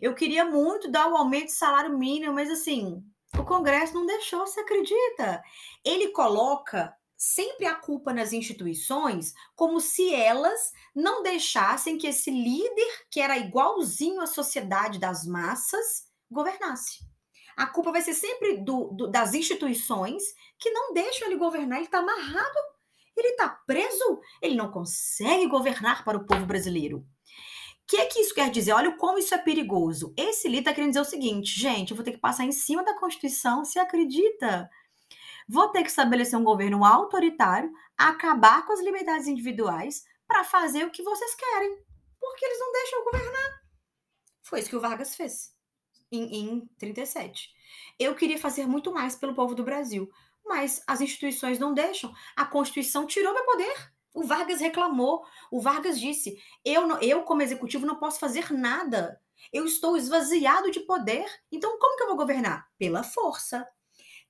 eu 0.00 0.14
queria 0.14 0.44
muito 0.44 0.90
dar 0.90 1.06
o 1.08 1.16
aumento 1.16 1.46
de 1.46 1.52
salário 1.52 1.96
mínimo, 1.98 2.32
mas 2.32 2.50
assim, 2.50 3.04
o 3.38 3.44
Congresso 3.44 3.94
não 3.94 4.06
deixou, 4.06 4.46
você 4.46 4.60
acredita? 4.60 5.42
Ele 5.84 6.08
coloca 6.08 6.94
sempre 7.16 7.66
a 7.66 7.74
culpa 7.74 8.12
nas 8.12 8.32
instituições, 8.32 9.34
como 9.56 9.80
se 9.80 10.14
elas 10.14 10.72
não 10.94 11.22
deixassem 11.22 11.98
que 11.98 12.06
esse 12.06 12.30
líder, 12.30 13.06
que 13.10 13.20
era 13.20 13.36
igualzinho 13.36 14.20
à 14.20 14.26
sociedade 14.26 14.98
das 14.98 15.26
massas, 15.26 16.06
governasse. 16.30 17.07
A 17.58 17.66
culpa 17.66 17.90
vai 17.90 18.00
ser 18.00 18.14
sempre 18.14 18.58
do, 18.58 18.92
do, 18.92 19.10
das 19.10 19.34
instituições 19.34 20.22
que 20.60 20.70
não 20.70 20.94
deixam 20.94 21.26
ele 21.26 21.36
governar. 21.36 21.78
Ele 21.78 21.86
está 21.86 21.98
amarrado, 21.98 22.58
ele 23.16 23.30
está 23.30 23.48
preso, 23.48 24.20
ele 24.40 24.54
não 24.54 24.70
consegue 24.70 25.44
governar 25.48 26.04
para 26.04 26.16
o 26.16 26.24
povo 26.24 26.46
brasileiro. 26.46 26.98
O 26.98 27.04
que 27.88 28.06
que 28.06 28.20
isso 28.20 28.32
quer 28.32 28.48
dizer? 28.48 28.70
Olha 28.70 28.96
como 28.96 29.18
isso 29.18 29.34
é 29.34 29.38
perigoso. 29.38 30.14
Esse 30.16 30.46
líder 30.46 30.60
está 30.60 30.72
querendo 30.72 30.90
dizer 30.90 31.00
o 31.00 31.04
seguinte, 31.04 31.58
gente, 31.58 31.90
eu 31.90 31.96
vou 31.96 32.04
ter 32.04 32.12
que 32.12 32.18
passar 32.18 32.44
em 32.44 32.52
cima 32.52 32.84
da 32.84 32.96
Constituição, 32.96 33.64
se 33.64 33.80
acredita? 33.80 34.70
Vou 35.48 35.68
ter 35.70 35.82
que 35.82 35.88
estabelecer 35.88 36.38
um 36.38 36.44
governo 36.44 36.84
autoritário, 36.84 37.72
acabar 37.96 38.64
com 38.66 38.72
as 38.72 38.80
liberdades 38.80 39.26
individuais 39.26 40.04
para 40.28 40.44
fazer 40.44 40.84
o 40.84 40.92
que 40.92 41.02
vocês 41.02 41.34
querem, 41.34 41.76
porque 42.20 42.44
eles 42.44 42.60
não 42.60 42.72
deixam 42.72 43.04
governar. 43.04 43.62
Foi 44.44 44.60
isso 44.60 44.70
que 44.70 44.76
o 44.76 44.80
Vargas 44.80 45.16
fez 45.16 45.57
em, 46.10 46.36
em 46.36 46.66
37. 46.78 47.52
Eu 47.98 48.14
queria 48.14 48.38
fazer 48.38 48.66
muito 48.66 48.92
mais 48.92 49.16
pelo 49.16 49.34
povo 49.34 49.54
do 49.54 49.64
Brasil, 49.64 50.10
mas 50.44 50.82
as 50.86 51.00
instituições 51.00 51.58
não 51.58 51.74
deixam. 51.74 52.12
A 52.36 52.44
Constituição 52.44 53.06
tirou 53.06 53.34
meu 53.34 53.44
poder. 53.44 53.92
O 54.14 54.24
Vargas 54.24 54.60
reclamou. 54.60 55.24
O 55.50 55.60
Vargas 55.60 56.00
disse: 56.00 56.40
eu, 56.64 56.88
eu 57.00 57.22
como 57.22 57.42
executivo, 57.42 57.86
não 57.86 57.96
posso 57.96 58.18
fazer 58.18 58.52
nada. 58.52 59.20
Eu 59.52 59.64
estou 59.64 59.96
esvaziado 59.96 60.70
de 60.70 60.80
poder. 60.80 61.26
Então, 61.52 61.78
como 61.78 61.96
que 61.96 62.02
eu 62.02 62.08
vou 62.08 62.16
governar? 62.16 62.68
Pela 62.78 63.02
força. 63.02 63.66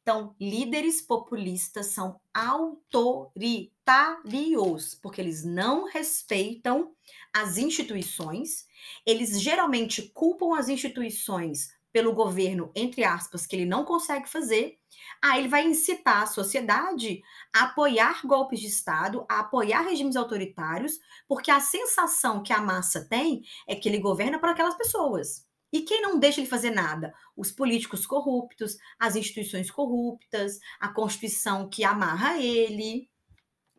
Então, 0.03 0.35
líderes 0.41 1.03
populistas 1.03 1.89
são 1.89 2.19
autoritários, 2.33 4.95
porque 4.95 5.21
eles 5.21 5.45
não 5.45 5.85
respeitam 5.85 6.95
as 7.31 7.59
instituições, 7.59 8.67
eles 9.07 9.41
geralmente 9.41 10.03
culpam 10.15 10.57
as 10.57 10.69
instituições 10.69 11.69
pelo 11.93 12.13
governo, 12.13 12.71
entre 12.75 13.03
aspas, 13.03 13.47
que 13.47 13.57
ele 13.57 13.65
não 13.65 13.85
consegue 13.85 14.29
fazer, 14.29 14.79
aí 15.23 15.41
ele 15.41 15.49
vai 15.49 15.67
incitar 15.67 16.23
a 16.23 16.27
sociedade 16.27 17.23
a 17.55 17.65
apoiar 17.65 18.21
golpes 18.27 18.61
de 18.61 18.67
Estado, 18.67 19.25
a 19.29 19.41
apoiar 19.41 19.83
regimes 19.83 20.17
autoritários, 20.17 20.99
porque 21.27 21.51
a 21.51 21.61
sensação 21.61 22.43
que 22.43 22.53
a 22.53 22.61
massa 22.61 23.09
tem 23.09 23.43
é 23.67 23.75
que 23.75 23.89
ele 23.89 23.99
governa 23.99 24.39
para 24.39 24.53
aquelas 24.53 24.77
pessoas. 24.77 25.47
E 25.73 25.83
quem 25.83 26.01
não 26.01 26.19
deixa 26.19 26.41
ele 26.41 26.49
fazer 26.49 26.71
nada? 26.71 27.13
Os 27.37 27.51
políticos 27.51 28.07
corruptos, 28.07 28.77
as 28.99 29.17
instituições 29.17 29.71
corruptas, 29.71 30.59
a 30.81 30.89
Constituição 30.89 31.69
que 31.69 31.85
amarra 31.85 32.39
ele. 32.39 33.11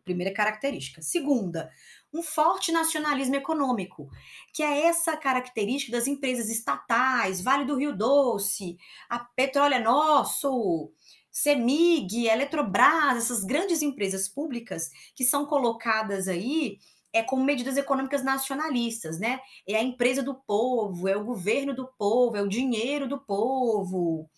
Primeira 0.04 0.34
característica. 0.34 1.02
Segunda, 1.02 1.72
um 2.14 2.24
forte 2.24 2.72
nacionalismo 2.72 3.36
econômico, 3.36 4.10
que 4.54 4.64
é 4.64 4.88
essa 4.88 5.16
característica 5.16 5.92
das 5.92 6.08
empresas 6.08 6.50
estatais, 6.50 7.42
Vale 7.42 7.66
do 7.66 7.76
Rio 7.76 7.96
Doce, 7.96 8.78
a 9.08 9.20
Petróleo 9.20 9.76
é 9.76 9.80
Nosso, 9.80 10.92
CEMIG, 11.32 12.28
Eletrobras, 12.28 13.18
essas 13.18 13.44
grandes 13.44 13.82
empresas 13.82 14.28
públicas 14.28 14.90
que 15.16 15.24
são 15.24 15.46
colocadas 15.46 16.28
aí 16.28 16.78
é 17.12 17.24
como 17.24 17.44
medidas 17.44 17.78
econômicas 17.78 18.24
nacionalistas, 18.24 19.20
né? 19.20 19.40
É 19.68 19.76
a 19.76 19.84
empresa 19.84 20.22
do 20.22 20.36
povo, 20.36 21.08
é 21.08 21.18
o 21.18 21.24
governo 21.24 21.74
do 21.74 21.88
povo, 21.98 22.38
é 22.38 22.42
o 22.42 22.48
dinheiro 22.48 23.08
do 23.08 23.20
povo. 23.20 24.30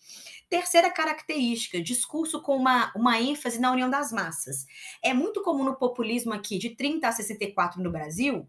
Terceira 0.48 0.90
característica, 0.90 1.82
discurso 1.82 2.40
com 2.42 2.56
uma, 2.56 2.92
uma 2.94 3.20
ênfase 3.20 3.60
na 3.60 3.72
união 3.72 3.88
das 3.88 4.12
massas. 4.12 4.66
É 5.02 5.12
muito 5.12 5.42
comum 5.42 5.64
no 5.64 5.76
populismo 5.76 6.32
aqui, 6.32 6.58
de 6.58 6.70
30 6.70 7.08
a 7.08 7.12
64 7.12 7.82
no 7.82 7.90
Brasil, 7.90 8.48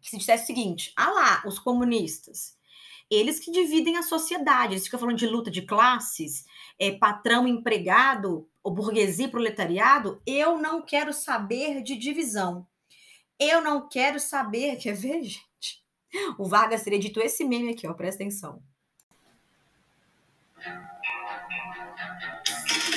que 0.00 0.10
se 0.10 0.18
dissesse 0.18 0.44
o 0.44 0.46
seguinte: 0.46 0.92
ah 0.96 1.10
lá, 1.10 1.42
os 1.46 1.58
comunistas, 1.58 2.56
eles 3.10 3.38
que 3.38 3.50
dividem 3.50 3.96
a 3.96 4.02
sociedade, 4.02 4.74
eles 4.74 4.84
ficam 4.84 5.00
falando 5.00 5.18
de 5.18 5.26
luta 5.26 5.50
de 5.50 5.62
classes, 5.62 6.44
é, 6.78 6.92
patrão, 6.92 7.46
empregado, 7.46 8.48
o 8.62 8.70
burguesia, 8.70 9.28
proletariado. 9.28 10.22
Eu 10.24 10.58
não 10.58 10.80
quero 10.82 11.12
saber 11.12 11.82
de 11.82 11.96
divisão. 11.96 12.66
Eu 13.38 13.60
não 13.60 13.88
quero 13.88 14.18
saber. 14.20 14.76
Quer 14.82 14.94
ver, 14.94 15.22
gente? 15.24 15.82
O 16.38 16.44
Vargas 16.44 16.82
teria 16.82 16.98
dito 16.98 17.20
esse 17.20 17.44
meme 17.44 17.72
aqui, 17.72 17.86
ó, 17.86 17.94
presta 17.94 18.22
atenção. 18.22 18.62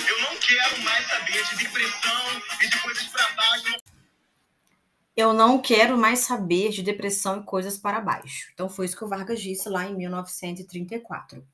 Eu 0.08 0.22
não 0.22 0.38
quero 0.40 0.82
mais 0.84 1.08
saber 1.08 1.44
de 1.44 1.56
depressão 1.58 2.42
e 2.62 2.70
de 2.70 2.82
coisas 2.82 3.08
para 3.08 3.34
baixo. 3.34 3.78
Eu 5.16 5.34
não 5.34 5.62
quero 5.62 5.98
mais 5.98 6.20
saber 6.20 6.72
de 6.72 6.84
depressão 6.84 7.40
e 7.40 7.46
coisas 7.46 7.78
para 7.78 8.02
baixo. 8.02 8.52
Então 8.54 8.68
foi 8.68 8.86
isso 8.86 8.98
que 8.98 9.06
o 9.06 9.08
Vargas 9.08 9.42
disse 9.42 9.70
lá 9.70 9.86
em 9.86 9.96
1934. 9.96 11.48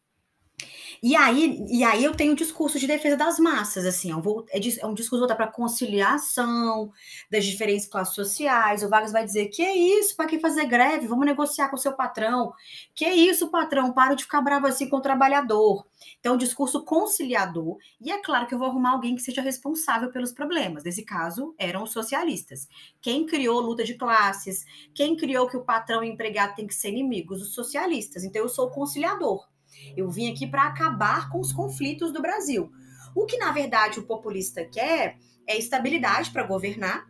E 1.02 1.16
aí, 1.16 1.64
e 1.70 1.84
aí 1.84 2.04
eu 2.04 2.16
tenho 2.16 2.32
um 2.34 2.36
discurso 2.36 2.80
de 2.80 2.88
defesa 2.88 3.16
das 3.18 3.40
massas, 3.40 3.86
assim, 3.86 4.12
é, 4.12 4.60
é 4.80 4.86
um 4.86 4.94
discurso 4.94 5.20
voltado 5.20 5.38
para 5.38 5.48
conciliação 5.48 6.92
das 7.30 7.46
diferentes 7.46 7.88
classes 7.88 8.16
sociais. 8.16 8.84
O 8.84 8.90
Vargas 8.90 9.12
vai 9.12 9.26
dizer: 9.26 9.48
que 9.50 9.62
é 9.62 9.76
isso, 9.76 10.16
para 10.16 10.28
que 10.28 10.40
fazer 10.40 10.66
greve? 10.66 11.08
Vamos 11.08 11.26
negociar 11.26 11.70
com 11.70 11.76
o 11.76 11.80
seu 11.80 11.94
patrão. 11.94 12.54
Que 12.96 13.06
é 13.06 13.14
isso, 13.14 13.50
patrão, 13.52 13.94
para 13.94 14.16
de 14.16 14.24
ficar 14.24 14.42
bravo 14.42 14.68
assim 14.68 14.90
com 14.90 14.98
o 14.98 15.02
trabalhador. 15.02 15.86
Então, 16.20 16.36
um 16.36 16.38
discurso 16.38 16.84
conciliador, 16.84 17.78
e 18.00 18.12
é 18.12 18.22
claro 18.22 18.48
que 18.48 18.54
eu 18.54 18.60
vou 18.60 18.68
arrumar 18.68 18.92
alguém 18.92 19.16
que 19.16 19.22
seja 19.22 19.42
responsável 19.42 20.12
pelos 20.12 20.32
problemas. 20.32 20.84
Nesse 20.84 21.04
caso, 21.04 21.54
eram 21.58 21.84
os 21.84 21.92
socialistas. 21.92 22.68
Quem 23.02 23.26
criou 23.26 23.60
luta 23.60 23.84
de 23.84 23.96
classes, 23.96 24.66
quem 24.94 25.16
criou 25.16 25.48
que 25.48 25.58
o 25.58 25.64
patrão 25.64 26.04
e 26.04 26.10
o 26.10 26.14
empregado 26.14 26.56
têm 26.56 26.68
que 26.68 26.76
ser 26.76 26.90
inimigos? 26.90 27.42
Os 27.42 27.54
socialistas. 27.54 28.24
Então, 28.24 28.42
eu 28.42 28.50
sou 28.50 28.70
conciliador. 28.72 29.51
Eu 29.96 30.10
vim 30.10 30.32
aqui 30.32 30.48
para 30.48 30.64
acabar 30.64 31.30
com 31.30 31.40
os 31.40 31.52
conflitos 31.52 32.12
do 32.12 32.22
Brasil. 32.22 32.72
O 33.16 33.26
que, 33.26 33.38
na 33.38 33.52
verdade, 33.52 34.00
o 34.00 34.06
populista 34.06 34.64
quer 34.66 35.18
é 35.48 35.58
estabilidade 35.58 36.32
para 36.32 36.44
governar 36.44 37.10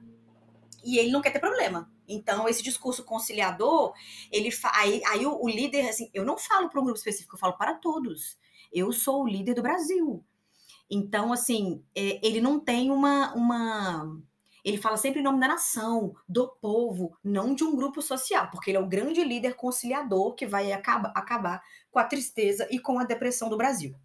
e 0.84 0.98
ele 0.98 1.12
não 1.12 1.22
quer 1.22 1.32
ter 1.32 1.40
problema. 1.40 1.92
Então, 2.08 2.48
esse 2.50 2.62
discurso 2.62 3.04
conciliador, 3.04 3.94
ele 4.32 4.50
aí, 4.74 5.02
aí 5.06 5.26
o, 5.26 5.42
o, 5.42 5.48
líder, 5.48 5.88
assim, 5.88 6.10
eu 6.14 6.26
não 6.26 6.38
falo 6.38 6.70
para 6.70 6.82
um 6.82 6.84
grupo 6.84 6.98
específico, 6.98 7.36
eu 7.36 7.40
falo 7.40 7.58
para 7.58 7.76
todos. 7.76 8.38
Eu 8.72 8.92
sou 8.92 9.24
o 9.24 9.28
líder 9.28 9.54
do 9.54 9.62
Brasil. 9.62 10.24
Então, 10.90 11.32
assim, 11.32 11.84
é, 11.96 12.20
ele 12.26 12.42
não 12.42 12.60
tem 12.60 12.92
uma, 12.92 13.34
uma. 13.34 14.22
Ele 14.64 14.78
fala 14.78 14.98
sempre 14.98 15.20
em 15.20 15.24
nome 15.24 15.40
da 15.40 15.48
nação, 15.48 16.14
do 16.28 16.48
povo, 16.62 17.18
não 17.24 17.56
de 17.56 17.64
um 17.64 17.76
grupo 17.76 18.02
social, 18.02 18.50
porque 18.52 18.70
ele 18.70 18.78
é 18.78 18.82
o 18.82 18.88
grande 18.88 19.24
líder 19.24 19.56
conciliador 19.56 20.36
que 20.36 20.46
vai 20.46 20.72
acabar, 20.72 21.12
acabar 21.16 21.62
com 21.90 22.00
a 22.00 22.04
tristeza 22.04 22.68
e 22.70 22.80
com 22.80 23.00
a 23.00 23.04
depressão 23.04 23.50
do 23.50 23.58
Brasil. 23.58 23.96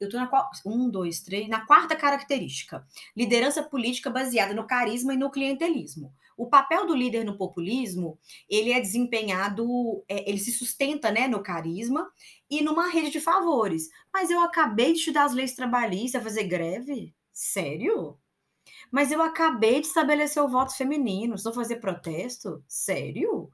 Eu 0.00 0.06
estou 0.06 0.20
na 0.20 0.50
um, 0.64 0.88
dois, 0.88 1.20
três, 1.20 1.48
na 1.48 1.66
quarta 1.66 1.96
característica: 1.96 2.86
liderança 3.16 3.62
política 3.62 4.08
baseada 4.08 4.54
no 4.54 4.66
carisma 4.66 5.12
e 5.12 5.16
no 5.16 5.30
clientelismo. 5.30 6.12
O 6.36 6.46
papel 6.46 6.86
do 6.86 6.94
líder 6.94 7.24
no 7.24 7.36
populismo, 7.36 8.16
ele 8.48 8.70
é 8.70 8.80
desempenhado, 8.80 10.04
é, 10.08 10.28
ele 10.30 10.38
se 10.38 10.52
sustenta, 10.52 11.10
né, 11.10 11.26
no 11.26 11.42
carisma 11.42 12.08
e 12.48 12.62
numa 12.62 12.88
rede 12.88 13.10
de 13.10 13.20
favores. 13.20 13.88
Mas 14.12 14.30
eu 14.30 14.40
acabei 14.40 14.92
de 14.92 15.00
estudar 15.00 15.24
as 15.24 15.34
leis 15.34 15.54
trabalhistas, 15.54 16.22
fazer 16.22 16.44
greve? 16.44 17.12
Sério? 17.32 18.16
Mas 18.90 19.12
eu 19.12 19.20
acabei 19.22 19.80
de 19.80 19.86
estabelecer 19.86 20.42
o 20.42 20.48
voto 20.48 20.76
feminino, 20.76 21.34
estou 21.34 21.52
fazer 21.52 21.76
protesto? 21.76 22.62
Sério? 22.66 23.50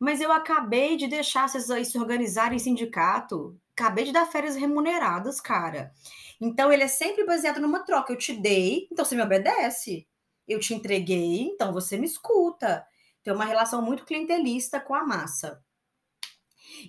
Mas 0.00 0.20
eu 0.20 0.30
acabei 0.30 0.96
de 0.96 1.08
deixar 1.08 1.48
vocês 1.48 1.70
aí 1.70 1.84
se 1.84 1.98
organizarem 1.98 2.56
em 2.56 2.60
sindicato. 2.60 3.58
Acabei 3.72 4.04
de 4.04 4.12
dar 4.12 4.26
férias 4.26 4.56
remuneradas, 4.56 5.40
cara. 5.40 5.92
Então 6.40 6.72
ele 6.72 6.84
é 6.84 6.88
sempre 6.88 7.24
baseado 7.24 7.60
numa 7.60 7.80
troca. 7.80 8.12
Eu 8.12 8.16
te 8.16 8.32
dei, 8.32 8.88
então 8.90 9.04
você 9.04 9.16
me 9.16 9.22
obedece. 9.22 10.06
Eu 10.46 10.60
te 10.60 10.72
entreguei, 10.72 11.42
então 11.42 11.72
você 11.72 11.98
me 11.98 12.06
escuta. 12.06 12.86
Tem 13.22 13.32
uma 13.32 13.44
relação 13.44 13.82
muito 13.82 14.04
clientelista 14.04 14.80
com 14.80 14.94
a 14.94 15.04
massa. 15.04 15.62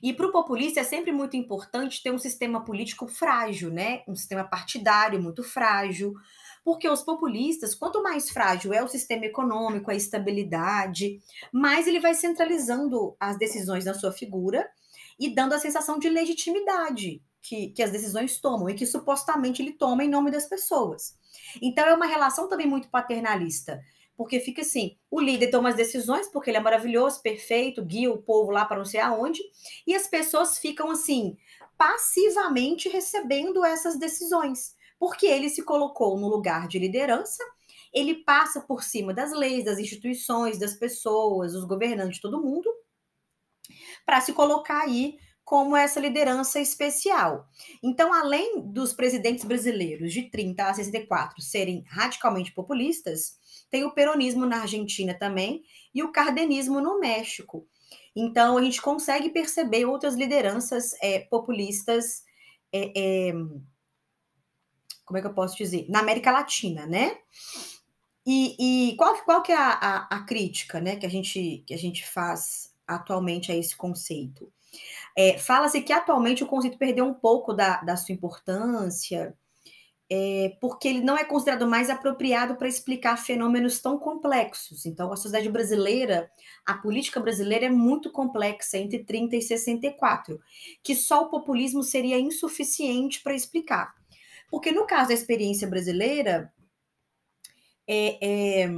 E 0.03 0.13
para 0.13 0.27
o 0.27 0.31
populista 0.31 0.79
é 0.79 0.83
sempre 0.83 1.11
muito 1.11 1.35
importante 1.35 2.03
ter 2.03 2.11
um 2.11 2.17
sistema 2.17 2.63
político 2.63 3.07
frágil, 3.07 3.71
né? 3.71 4.03
Um 4.07 4.15
sistema 4.15 4.43
partidário 4.43 5.21
muito 5.21 5.43
frágil, 5.43 6.13
porque 6.63 6.89
os 6.89 7.01
populistas, 7.01 7.75
quanto 7.75 8.03
mais 8.03 8.29
frágil 8.29 8.73
é 8.73 8.83
o 8.83 8.87
sistema 8.87 9.25
econômico, 9.25 9.89
a 9.89 9.95
estabilidade, 9.95 11.19
mais 11.51 11.87
ele 11.87 11.99
vai 11.99 12.13
centralizando 12.13 13.15
as 13.19 13.37
decisões 13.37 13.85
na 13.85 13.93
sua 13.93 14.11
figura 14.11 14.69
e 15.19 15.33
dando 15.33 15.53
a 15.53 15.59
sensação 15.59 15.99
de 15.99 16.09
legitimidade 16.09 17.21
que, 17.41 17.69
que 17.69 17.83
as 17.83 17.91
decisões 17.91 18.39
tomam 18.39 18.69
e 18.69 18.75
que 18.75 18.85
supostamente 18.85 19.61
ele 19.61 19.73
toma 19.73 20.03
em 20.03 20.09
nome 20.09 20.31
das 20.31 20.47
pessoas. 20.47 21.17
Então 21.61 21.85
é 21.85 21.93
uma 21.93 22.05
relação 22.05 22.47
também 22.47 22.67
muito 22.67 22.89
paternalista, 22.89 23.81
porque 24.15 24.39
fica 24.39 24.61
assim: 24.61 24.97
o 25.09 25.19
líder 25.19 25.49
toma 25.49 25.69
as 25.69 25.75
decisões 25.75 26.27
porque 26.27 26.49
ele 26.49 26.57
é 26.57 26.61
maravilhoso, 26.61 27.21
perfeito, 27.21 27.83
guia 27.83 28.11
o 28.11 28.21
povo 28.21 28.51
lá 28.51 28.65
para 28.65 28.77
não 28.77 28.85
sei 28.85 28.99
aonde, 28.99 29.41
e 29.87 29.95
as 29.95 30.07
pessoas 30.07 30.57
ficam 30.57 30.91
assim, 30.91 31.37
passivamente 31.77 32.89
recebendo 32.89 33.63
essas 33.63 33.97
decisões 33.97 34.77
porque 34.99 35.25
ele 35.25 35.49
se 35.49 35.63
colocou 35.63 36.19
no 36.19 36.27
lugar 36.27 36.67
de 36.67 36.77
liderança, 36.77 37.43
ele 37.93 38.23
passa 38.23 38.61
por 38.61 38.83
cima 38.83 39.13
das 39.13 39.31
leis, 39.31 39.65
das 39.65 39.79
instituições, 39.79 40.59
das 40.59 40.75
pessoas, 40.75 41.53
dos 41.53 41.63
governantes, 41.63 42.19
todo 42.19 42.43
mundo, 42.43 42.69
para 44.05 44.21
se 44.21 44.33
colocar 44.33 44.81
aí 44.81 45.17
como 45.43 45.75
essa 45.75 45.99
liderança 45.99 46.59
especial. 46.59 47.47
Então, 47.81 48.13
além 48.13 48.61
dos 48.61 48.93
presidentes 48.93 49.43
brasileiros 49.43 50.13
de 50.13 50.29
30 50.29 50.63
a 50.63 50.73
64 50.75 51.41
serem 51.41 51.83
radicalmente 51.87 52.51
populistas, 52.51 53.39
tem 53.67 53.83
o 53.83 53.91
peronismo 53.91 54.45
na 54.45 54.61
Argentina 54.61 55.11
também 55.15 55.63
e 55.91 56.03
o 56.03 56.11
cardenismo 56.11 56.79
no 56.79 56.99
México. 56.99 57.67
Então, 58.15 58.59
a 58.59 58.61
gente 58.61 58.79
consegue 58.79 59.29
perceber 59.29 59.85
outras 59.85 60.13
lideranças 60.13 60.93
é, 61.01 61.21
populistas 61.21 62.23
é, 62.71 62.91
é, 62.95 63.33
como 65.09 65.17
é 65.17 65.21
que 65.21 65.27
eu 65.27 65.33
posso 65.33 65.57
dizer? 65.57 65.87
Na 65.89 66.01
América 66.01 66.29
Latina, 66.29 66.85
né? 66.85 67.17
E, 68.23 68.91
e 68.91 68.95
qual, 68.95 69.17
qual 69.23 69.41
que 69.41 69.51
é 69.51 69.57
a, 69.57 69.71
a, 69.71 70.17
a, 70.17 70.19
crítica 70.23 70.79
né, 70.79 70.97
que, 70.97 71.05
a 71.05 71.09
gente, 71.09 71.63
que 71.65 71.73
a 71.73 71.77
gente 71.77 72.07
faz 72.07 72.71
atualmente 72.87 73.51
a 73.51 73.55
esse 73.55 73.75
conceito? 73.75 74.53
É, 75.17 75.39
Fala-se 75.39 75.81
que 75.81 75.91
atualmente 75.91 76.43
o 76.43 76.47
conceito 76.47 76.77
perdeu 76.77 77.05
um 77.05 77.13
pouco 77.15 77.53
da, 77.53 77.81
da 77.81 77.97
sua 77.97 78.13
importância, 78.13 79.35
é, 80.07 80.55
porque 80.61 80.87
ele 80.87 81.01
não 81.01 81.17
é 81.17 81.23
considerado 81.23 81.67
mais 81.67 81.89
apropriado 81.89 82.55
para 82.55 82.67
explicar 82.67 83.17
fenômenos 83.17 83.79
tão 83.81 83.97
complexos. 83.97 84.85
Então, 84.85 85.11
a 85.11 85.15
sociedade 85.15 85.49
brasileira, 85.49 86.29
a 86.63 86.75
política 86.75 87.19
brasileira 87.19 87.65
é 87.65 87.69
muito 87.71 88.11
complexa 88.11 88.77
entre 88.77 89.03
30 89.03 89.37
e 89.37 89.41
64, 89.41 90.39
que 90.83 90.93
só 90.93 91.23
o 91.23 91.29
populismo 91.31 91.81
seria 91.81 92.19
insuficiente 92.19 93.23
para 93.23 93.33
explicar. 93.33 93.98
Porque 94.49 94.71
no 94.71 94.85
caso 94.85 95.09
da 95.09 95.13
experiência 95.13 95.67
brasileira, 95.67 96.53
é, 97.87 98.63
é, 98.63 98.69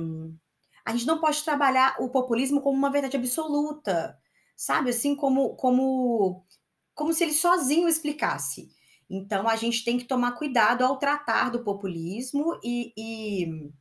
a 0.86 0.92
gente 0.92 1.06
não 1.06 1.20
pode 1.20 1.44
trabalhar 1.44 1.96
o 2.00 2.10
populismo 2.10 2.62
como 2.62 2.78
uma 2.78 2.92
verdade 2.92 3.18
absoluta, 3.18 4.18
sabe? 4.56 4.90
Assim 4.90 5.16
como, 5.16 5.56
como 5.56 6.46
como 6.94 7.14
se 7.14 7.24
ele 7.24 7.34
sozinho 7.34 7.88
explicasse. 7.88 8.70
Então, 9.10 9.48
a 9.48 9.56
gente 9.56 9.84
tem 9.84 9.98
que 9.98 10.06
tomar 10.06 10.34
cuidado 10.34 10.84
ao 10.84 10.98
tratar 10.98 11.50
do 11.50 11.64
populismo 11.64 12.60
e, 12.64 12.94
e 12.96 13.72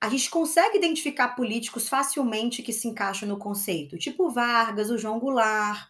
a 0.00 0.08
gente 0.08 0.30
consegue 0.30 0.78
identificar 0.78 1.36
políticos 1.36 1.88
facilmente 1.88 2.62
que 2.62 2.72
se 2.72 2.88
encaixam 2.88 3.28
no 3.28 3.38
conceito, 3.38 3.98
tipo 3.98 4.30
Vargas, 4.30 4.90
o 4.90 4.98
João 4.98 5.20
Goulart, 5.20 5.88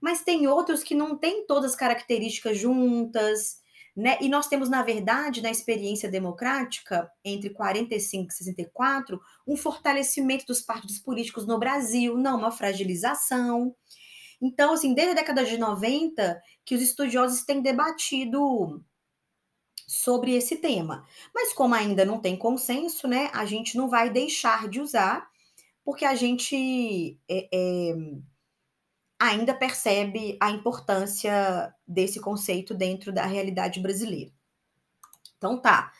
mas 0.00 0.24
tem 0.24 0.48
outros 0.48 0.82
que 0.82 0.94
não 0.94 1.16
têm 1.16 1.46
todas 1.46 1.72
as 1.72 1.76
características 1.76 2.58
juntas, 2.58 3.61
né? 3.94 4.16
E 4.20 4.28
nós 4.28 4.46
temos, 4.46 4.70
na 4.70 4.82
verdade, 4.82 5.42
na 5.42 5.50
experiência 5.50 6.10
democrática, 6.10 7.10
entre 7.24 7.50
45 7.50 8.32
e 8.32 8.34
64, 8.34 9.20
um 9.46 9.56
fortalecimento 9.56 10.46
dos 10.46 10.62
partidos 10.62 10.98
políticos 10.98 11.46
no 11.46 11.58
Brasil, 11.58 12.16
não 12.16 12.38
uma 12.38 12.50
fragilização. 12.50 13.74
Então, 14.40 14.72
assim, 14.72 14.94
desde 14.94 15.12
a 15.12 15.16
década 15.16 15.44
de 15.44 15.58
90, 15.58 16.40
que 16.64 16.74
os 16.74 16.82
estudiosos 16.82 17.44
têm 17.44 17.60
debatido 17.60 18.82
sobre 19.86 20.34
esse 20.34 20.56
tema. 20.56 21.06
Mas 21.34 21.52
como 21.52 21.74
ainda 21.74 22.04
não 22.04 22.18
tem 22.18 22.34
consenso, 22.36 23.06
né, 23.06 23.30
a 23.32 23.44
gente 23.44 23.76
não 23.76 23.90
vai 23.90 24.08
deixar 24.08 24.68
de 24.68 24.80
usar, 24.80 25.28
porque 25.84 26.06
a 26.06 26.14
gente 26.14 27.18
é, 27.28 27.48
é, 27.52 27.94
ainda 29.22 29.54
percebe 29.54 30.36
a 30.40 30.50
importância 30.50 31.72
desse 31.86 32.20
conceito 32.20 32.74
dentro 32.74 33.12
da 33.12 33.24
realidade 33.24 33.78
brasileira. 33.78 34.32
Então 35.36 35.60
tá. 35.60 35.92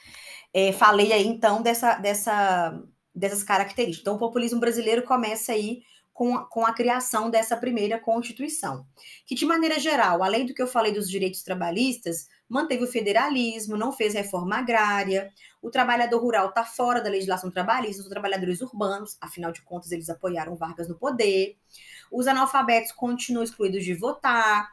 É, 0.53 0.73
falei 0.73 1.13
aí 1.13 1.27
então 1.27 1.63
dessa, 1.63 1.95
dessa, 1.95 2.83
dessas 3.15 3.43
características. 3.43 4.03
Então, 4.03 4.17
o 4.17 4.19
populismo 4.19 4.61
brasileiro 4.61 5.03
começa 5.05 5.53
aí 5.53 5.83
com 6.13 6.37
a, 6.37 6.45
com 6.45 6.67
a 6.67 6.75
criação 6.75 7.31
dessa 7.31 7.57
primeira 7.57 7.99
Constituição, 7.99 8.85
que, 9.25 9.35
de 9.35 9.47
maneira 9.47 9.79
geral, 9.79 10.23
além 10.23 10.45
do 10.45 10.53
que 10.53 10.61
eu 10.61 10.67
falei 10.67 10.93
dos 10.93 11.09
direitos 11.09 11.43
trabalhistas, 11.43 12.27
manteve 12.53 12.85
o 12.85 12.87
federalismo, 12.87 13.79
não 13.79 13.91
fez 13.91 14.12
reforma 14.12 14.59
agrária, 14.59 15.33
o 15.62 15.71
trabalhador 15.71 16.21
rural 16.21 16.51
está 16.51 16.62
fora 16.62 17.01
da 17.01 17.09
legislação 17.09 17.51
trabalhista, 17.51 18.03
os 18.03 18.09
trabalhadores 18.09 18.61
urbanos, 18.61 19.17
afinal 19.23 19.51
de 19.51 19.62
contas, 19.62 19.91
eles 19.91 20.11
apoiaram 20.11 20.55
Vargas 20.55 20.87
no 20.87 20.95
poder, 20.95 21.57
os 22.11 22.27
analfabetos 22.27 22.93
continuam 22.93 23.43
excluídos 23.43 23.83
de 23.83 23.95
votar. 23.95 24.71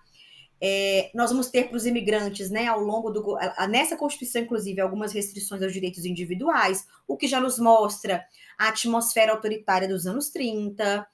É, 0.62 1.10
nós 1.16 1.32
vamos 1.32 1.48
ter 1.48 1.70
para 1.70 1.78
os 1.78 1.86
imigrantes, 1.86 2.50
né, 2.50 2.68
ao 2.68 2.82
longo 2.82 3.10
do. 3.12 3.38
Nessa 3.70 3.96
Constituição, 3.96 4.42
inclusive, 4.42 4.82
algumas 4.82 5.14
restrições 5.14 5.64
aos 5.64 5.72
direitos 5.72 6.04
individuais, 6.04 6.86
o 7.08 7.16
que 7.16 7.30
já 7.30 7.40
nos 7.40 7.58
mostra 7.58 8.26
a 8.58 8.68
atmosfera 8.68 9.32
autoritária 9.32 9.88
dos 9.88 10.06
anos 10.06 10.30
30. 10.30 11.08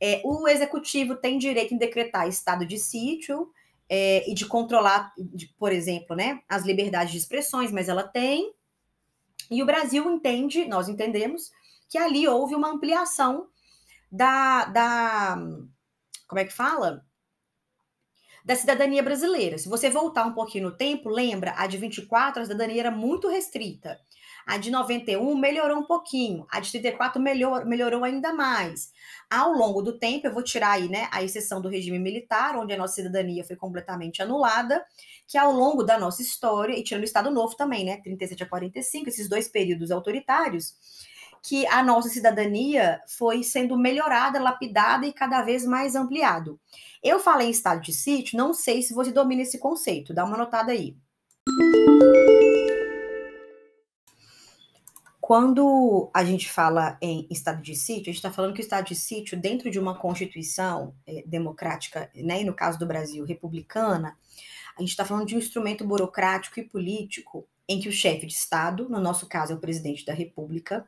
É, 0.00 0.22
o 0.24 0.46
executivo 0.46 1.16
tem 1.16 1.38
direito 1.38 1.74
em 1.74 1.78
decretar 1.78 2.28
estado 2.28 2.64
de 2.64 2.78
sítio 2.78 3.50
é, 3.88 4.28
e 4.30 4.34
de 4.34 4.46
controlar, 4.46 5.12
de, 5.16 5.48
por 5.58 5.72
exemplo, 5.72 6.14
né, 6.14 6.42
as 6.48 6.64
liberdades 6.64 7.12
de 7.12 7.18
expressões, 7.18 7.72
mas 7.72 7.88
ela 7.88 8.02
tem. 8.02 8.52
E 9.50 9.62
o 9.62 9.66
Brasil 9.66 10.10
entende, 10.10 10.66
nós 10.66 10.88
entendemos, 10.88 11.50
que 11.88 11.96
ali 11.96 12.28
houve 12.28 12.54
uma 12.54 12.68
ampliação 12.68 13.48
da, 14.12 14.66
da. 14.66 15.36
Como 16.26 16.38
é 16.38 16.44
que 16.44 16.52
fala? 16.52 17.04
Da 18.44 18.54
cidadania 18.54 19.02
brasileira. 19.02 19.58
Se 19.58 19.68
você 19.68 19.88
voltar 19.88 20.26
um 20.26 20.34
pouquinho 20.34 20.70
no 20.70 20.76
tempo, 20.76 21.08
lembra, 21.08 21.54
a 21.56 21.66
de 21.66 21.78
24, 21.78 22.42
a 22.42 22.44
cidadania 22.44 22.80
era 22.80 22.90
muito 22.90 23.28
restrita. 23.28 23.98
A 24.48 24.56
de 24.56 24.70
91 24.70 25.36
melhorou 25.36 25.76
um 25.76 25.84
pouquinho. 25.84 26.46
A 26.50 26.58
de 26.58 26.70
34 26.70 27.20
melhor, 27.20 27.66
melhorou 27.66 28.02
ainda 28.02 28.32
mais. 28.32 28.90
Ao 29.28 29.52
longo 29.52 29.82
do 29.82 29.98
tempo, 29.98 30.26
eu 30.26 30.32
vou 30.32 30.42
tirar 30.42 30.70
aí, 30.70 30.88
né, 30.88 31.06
a 31.12 31.22
exceção 31.22 31.60
do 31.60 31.68
regime 31.68 31.98
militar, 31.98 32.56
onde 32.56 32.72
a 32.72 32.76
nossa 32.78 32.94
cidadania 32.94 33.44
foi 33.44 33.56
completamente 33.56 34.22
anulada, 34.22 34.82
que 35.26 35.36
ao 35.36 35.52
longo 35.52 35.82
da 35.82 35.98
nossa 35.98 36.22
história, 36.22 36.74
e 36.74 36.82
tirando 36.82 37.02
o 37.02 37.04
Estado 37.04 37.30
Novo 37.30 37.54
também, 37.56 37.84
né, 37.84 37.98
37 37.98 38.42
a 38.42 38.46
45, 38.46 39.10
esses 39.10 39.28
dois 39.28 39.48
períodos 39.48 39.90
autoritários, 39.90 40.74
que 41.42 41.66
a 41.66 41.82
nossa 41.82 42.08
cidadania 42.08 43.02
foi 43.06 43.42
sendo 43.42 43.76
melhorada, 43.76 44.40
lapidada 44.40 45.06
e 45.06 45.12
cada 45.12 45.42
vez 45.42 45.62
mais 45.66 45.94
ampliado. 45.94 46.58
Eu 47.02 47.20
falei 47.20 47.48
em 47.48 47.50
estado 47.50 47.82
de 47.82 47.92
sítio, 47.92 48.38
não 48.38 48.54
sei 48.54 48.80
se 48.80 48.94
você 48.94 49.12
domina 49.12 49.42
esse 49.42 49.58
conceito, 49.58 50.14
dá 50.14 50.24
uma 50.24 50.38
notada 50.38 50.72
aí. 50.72 50.96
Quando 55.28 56.10
a 56.14 56.24
gente 56.24 56.50
fala 56.50 56.96
em 57.02 57.26
estado 57.28 57.60
de 57.60 57.76
sítio, 57.76 58.04
a 58.04 58.06
gente 58.06 58.14
está 58.14 58.32
falando 58.32 58.54
que 58.54 58.62
o 58.62 58.62
estado 58.62 58.86
de 58.86 58.94
sítio, 58.94 59.38
dentro 59.38 59.70
de 59.70 59.78
uma 59.78 59.94
constituição 59.94 60.94
é, 61.06 61.22
democrática, 61.26 62.10
né, 62.14 62.40
e 62.40 62.44
no 62.46 62.54
caso 62.54 62.78
do 62.78 62.86
Brasil, 62.86 63.26
republicana, 63.26 64.16
a 64.74 64.80
gente 64.80 64.88
está 64.88 65.04
falando 65.04 65.26
de 65.26 65.34
um 65.34 65.38
instrumento 65.38 65.86
burocrático 65.86 66.58
e 66.58 66.64
político 66.64 67.46
em 67.68 67.78
que 67.78 67.90
o 67.90 67.92
chefe 67.92 68.24
de 68.24 68.32
Estado, 68.32 68.88
no 68.88 68.98
nosso 68.98 69.26
caso 69.26 69.52
é 69.52 69.54
o 69.54 69.60
presidente 69.60 70.02
da 70.02 70.14
República, 70.14 70.86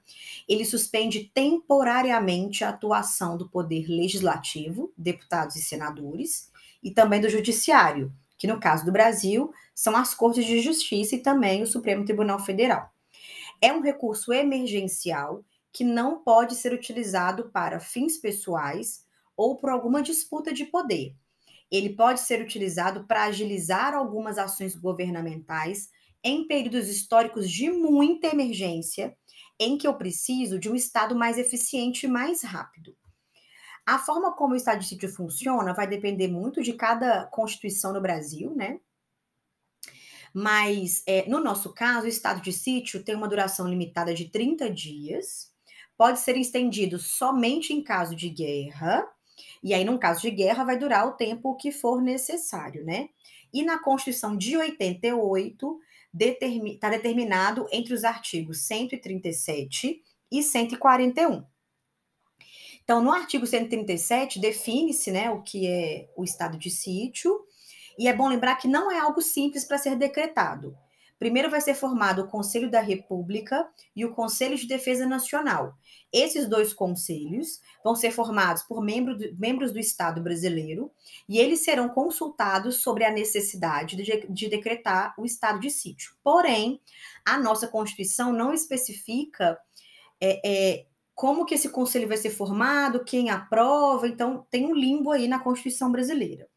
ele 0.48 0.64
suspende 0.64 1.30
temporariamente 1.34 2.64
a 2.64 2.70
atuação 2.70 3.36
do 3.36 3.46
poder 3.46 3.88
legislativo, 3.90 4.90
deputados 4.96 5.54
e 5.56 5.60
senadores, 5.60 6.50
e 6.82 6.90
também 6.90 7.20
do 7.20 7.28
judiciário, 7.28 8.10
que 8.38 8.46
no 8.46 8.58
caso 8.58 8.86
do 8.86 8.90
Brasil 8.90 9.52
são 9.74 9.94
as 9.94 10.14
Cortes 10.14 10.46
de 10.46 10.62
Justiça 10.62 11.14
e 11.14 11.18
também 11.18 11.62
o 11.62 11.66
Supremo 11.66 12.06
Tribunal 12.06 12.38
Federal. 12.38 12.90
É 13.60 13.72
um 13.72 13.80
recurso 13.80 14.32
emergencial 14.32 15.44
que 15.72 15.84
não 15.84 16.22
pode 16.22 16.54
ser 16.54 16.72
utilizado 16.72 17.50
para 17.50 17.78
fins 17.78 18.16
pessoais 18.18 19.04
ou 19.36 19.56
por 19.56 19.70
alguma 19.70 20.02
disputa 20.02 20.52
de 20.52 20.64
poder. 20.66 21.14
Ele 21.70 21.90
pode 21.90 22.20
ser 22.20 22.42
utilizado 22.42 23.06
para 23.06 23.24
agilizar 23.24 23.94
algumas 23.94 24.38
ações 24.38 24.74
governamentais 24.74 25.88
em 26.22 26.46
períodos 26.46 26.88
históricos 26.88 27.48
de 27.48 27.70
muita 27.70 28.26
emergência, 28.26 29.16
em 29.58 29.78
que 29.78 29.86
eu 29.86 29.94
preciso 29.94 30.58
de 30.58 30.68
um 30.68 30.74
Estado 30.74 31.14
mais 31.14 31.38
eficiente 31.38 32.06
e 32.06 32.08
mais 32.08 32.42
rápido. 32.42 32.96
A 33.86 33.98
forma 33.98 34.32
como 34.32 34.54
o 34.54 34.56
Estado 34.56 34.80
de 34.80 34.86
sítio 34.86 35.08
funciona 35.08 35.72
vai 35.72 35.86
depender 35.86 36.28
muito 36.28 36.62
de 36.62 36.72
cada 36.74 37.26
Constituição 37.26 37.92
no 37.92 38.00
Brasil, 38.00 38.54
né? 38.54 38.80
Mas, 40.32 41.02
é, 41.06 41.28
no 41.28 41.40
nosso 41.40 41.72
caso, 41.72 42.06
o 42.06 42.08
estado 42.08 42.40
de 42.40 42.52
sítio 42.52 43.02
tem 43.02 43.14
uma 43.14 43.28
duração 43.28 43.68
limitada 43.68 44.14
de 44.14 44.26
30 44.28 44.70
dias, 44.70 45.50
pode 45.96 46.20
ser 46.20 46.36
estendido 46.36 46.98
somente 46.98 47.72
em 47.72 47.82
caso 47.82 48.14
de 48.14 48.28
guerra, 48.28 49.06
e 49.62 49.74
aí, 49.74 49.84
num 49.84 49.98
caso 49.98 50.20
de 50.22 50.30
guerra, 50.30 50.64
vai 50.64 50.78
durar 50.78 51.06
o 51.06 51.12
tempo 51.12 51.56
que 51.56 51.72
for 51.72 52.00
necessário, 52.00 52.84
né? 52.84 53.08
E 53.52 53.62
na 53.62 53.78
Constituição 53.78 54.36
de 54.36 54.56
88, 54.56 55.80
está 56.12 56.12
determi 56.12 56.78
determinado 56.78 57.66
entre 57.70 57.94
os 57.94 58.04
artigos 58.04 58.58
137 58.60 60.02
e 60.30 60.42
141. 60.42 61.44
Então, 62.82 63.02
no 63.02 63.12
artigo 63.12 63.46
137, 63.46 64.40
define-se 64.40 65.12
né, 65.12 65.30
o 65.30 65.42
que 65.42 65.66
é 65.66 66.08
o 66.16 66.24
estado 66.24 66.58
de 66.58 66.70
sítio, 66.70 67.44
e 68.00 68.08
é 68.08 68.14
bom 68.14 68.28
lembrar 68.28 68.56
que 68.56 68.66
não 68.66 68.90
é 68.90 68.98
algo 68.98 69.20
simples 69.20 69.66
para 69.66 69.76
ser 69.76 69.94
decretado. 69.94 70.74
Primeiro 71.18 71.50
vai 71.50 71.60
ser 71.60 71.74
formado 71.74 72.22
o 72.22 72.28
Conselho 72.28 72.70
da 72.70 72.80
República 72.80 73.68
e 73.94 74.06
o 74.06 74.14
Conselho 74.14 74.56
de 74.56 74.66
Defesa 74.66 75.06
Nacional. 75.06 75.74
Esses 76.10 76.48
dois 76.48 76.72
conselhos 76.72 77.60
vão 77.84 77.94
ser 77.94 78.10
formados 78.10 78.62
por 78.62 78.82
membro 78.82 79.18
do, 79.18 79.36
membros 79.36 79.70
do 79.70 79.78
Estado 79.78 80.22
brasileiro 80.22 80.90
e 81.28 81.38
eles 81.38 81.62
serão 81.62 81.90
consultados 81.90 82.76
sobre 82.76 83.04
a 83.04 83.12
necessidade 83.12 83.96
de, 83.96 84.26
de 84.30 84.48
decretar 84.48 85.14
o 85.18 85.26
estado 85.26 85.60
de 85.60 85.68
sítio. 85.68 86.14
Porém, 86.24 86.80
a 87.22 87.36
nossa 87.36 87.68
Constituição 87.68 88.32
não 88.32 88.54
especifica 88.54 89.58
é, 90.18 90.40
é, 90.42 90.86
como 91.14 91.44
que 91.44 91.54
esse 91.54 91.68
conselho 91.68 92.08
vai 92.08 92.16
ser 92.16 92.30
formado, 92.30 93.04
quem 93.04 93.28
aprova, 93.28 94.08
então 94.08 94.46
tem 94.50 94.64
um 94.64 94.74
limbo 94.74 95.10
aí 95.10 95.28
na 95.28 95.38
Constituição 95.38 95.92
brasileira. 95.92 96.48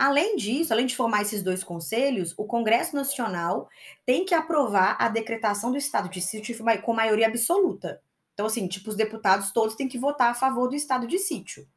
Além 0.00 0.34
disso, 0.34 0.72
além 0.72 0.86
de 0.86 0.96
formar 0.96 1.20
esses 1.20 1.42
dois 1.42 1.62
conselhos, 1.62 2.32
o 2.38 2.46
Congresso 2.46 2.96
Nacional 2.96 3.68
tem 4.06 4.24
que 4.24 4.34
aprovar 4.34 4.96
a 4.98 5.10
decretação 5.10 5.70
do 5.70 5.76
estado 5.76 6.08
de 6.08 6.22
sítio 6.22 6.56
com 6.80 6.94
maioria 6.94 7.26
absoluta. 7.26 8.00
Então, 8.32 8.46
assim, 8.46 8.66
tipo, 8.66 8.88
os 8.88 8.96
deputados 8.96 9.52
todos 9.52 9.76
têm 9.76 9.86
que 9.86 9.98
votar 9.98 10.30
a 10.30 10.34
favor 10.34 10.70
do 10.70 10.74
estado 10.74 11.06
de 11.06 11.18
sítio. 11.18 11.68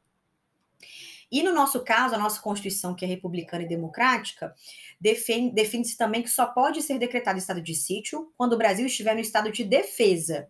E 1.30 1.44
no 1.44 1.52
nosso 1.52 1.84
caso, 1.84 2.16
a 2.16 2.18
nossa 2.18 2.40
Constituição, 2.40 2.96
que 2.96 3.04
é 3.04 3.08
republicana 3.10 3.66
e 3.66 3.68
democrática, 3.68 4.56
define-se 5.02 5.98
também 5.98 6.24
que 6.24 6.30
só 6.30 6.46
pode 6.46 6.82
ser 6.82 6.98
decretado 6.98 7.38
estado 7.38 7.62
de 7.62 7.76
sítio 7.76 8.32
quando 8.38 8.54
o 8.54 8.58
Brasil 8.58 8.86
estiver 8.86 9.16
no 9.16 9.20
estado 9.20 9.52
de 9.52 9.66
defesa. 9.66 10.48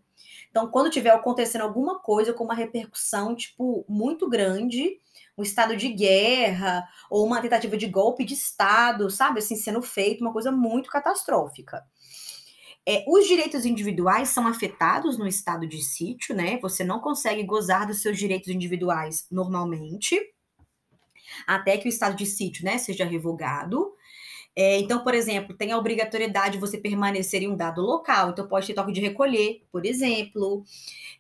Então, 0.52 0.70
quando 0.70 0.92
tiver 0.92 1.10
acontecendo 1.10 1.64
alguma 1.64 1.98
coisa 1.98 2.34
com 2.34 2.44
uma 2.44 2.54
repercussão, 2.54 3.36
tipo, 3.36 3.84
muito 3.90 4.30
grande, 4.30 5.00
um 5.38 5.44
estado 5.44 5.76
de 5.76 5.90
guerra 5.90 6.88
ou 7.10 7.26
uma 7.26 7.42
tentativa 7.42 7.76
de 7.76 7.88
golpe 7.88 8.24
de 8.24 8.34
Estado, 8.34 9.10
sabe, 9.10 9.40
assim, 9.40 9.56
sendo 9.56 9.82
feito, 9.82 10.22
uma 10.22 10.34
coisa 10.34 10.52
muito 10.52 10.90
catastrófica. 10.90 11.84
É, 12.86 13.04
os 13.08 13.26
direitos 13.28 13.66
individuais 13.66 14.30
são 14.30 14.46
afetados 14.46 15.18
no 15.18 15.26
estado 15.26 15.66
de 15.66 15.82
sítio, 15.82 16.36
né? 16.36 16.60
Você 16.62 16.84
não 16.84 17.00
consegue 17.00 17.44
gozar 17.44 17.88
dos 17.88 18.02
seus 18.02 18.18
direitos 18.18 18.50
individuais 18.50 19.26
normalmente. 19.32 20.20
até 21.48 21.78
que 21.78 21.88
o 21.88 21.90
estado 21.90 22.16
de 22.16 22.26
sítio 22.26 22.66
né, 22.66 22.78
seja 22.78 23.06
revogado. 23.06 23.94
É, 24.56 24.78
então, 24.80 25.04
por 25.04 25.16
exemplo, 25.16 25.56
tem 25.56 25.72
a 25.72 25.78
obrigatoriedade 25.78 26.54
de 26.54 26.60
você 26.60 26.78
permanecer 26.78 27.42
em 27.42 27.48
um 27.48 27.56
dado 27.56 27.82
local, 27.82 28.30
então 28.30 28.48
pode 28.48 28.68
ter 28.68 28.74
toque 28.74 28.92
de 28.92 29.02
recolher, 29.02 29.64
por 29.72 29.86
exemplo. 29.86 30.64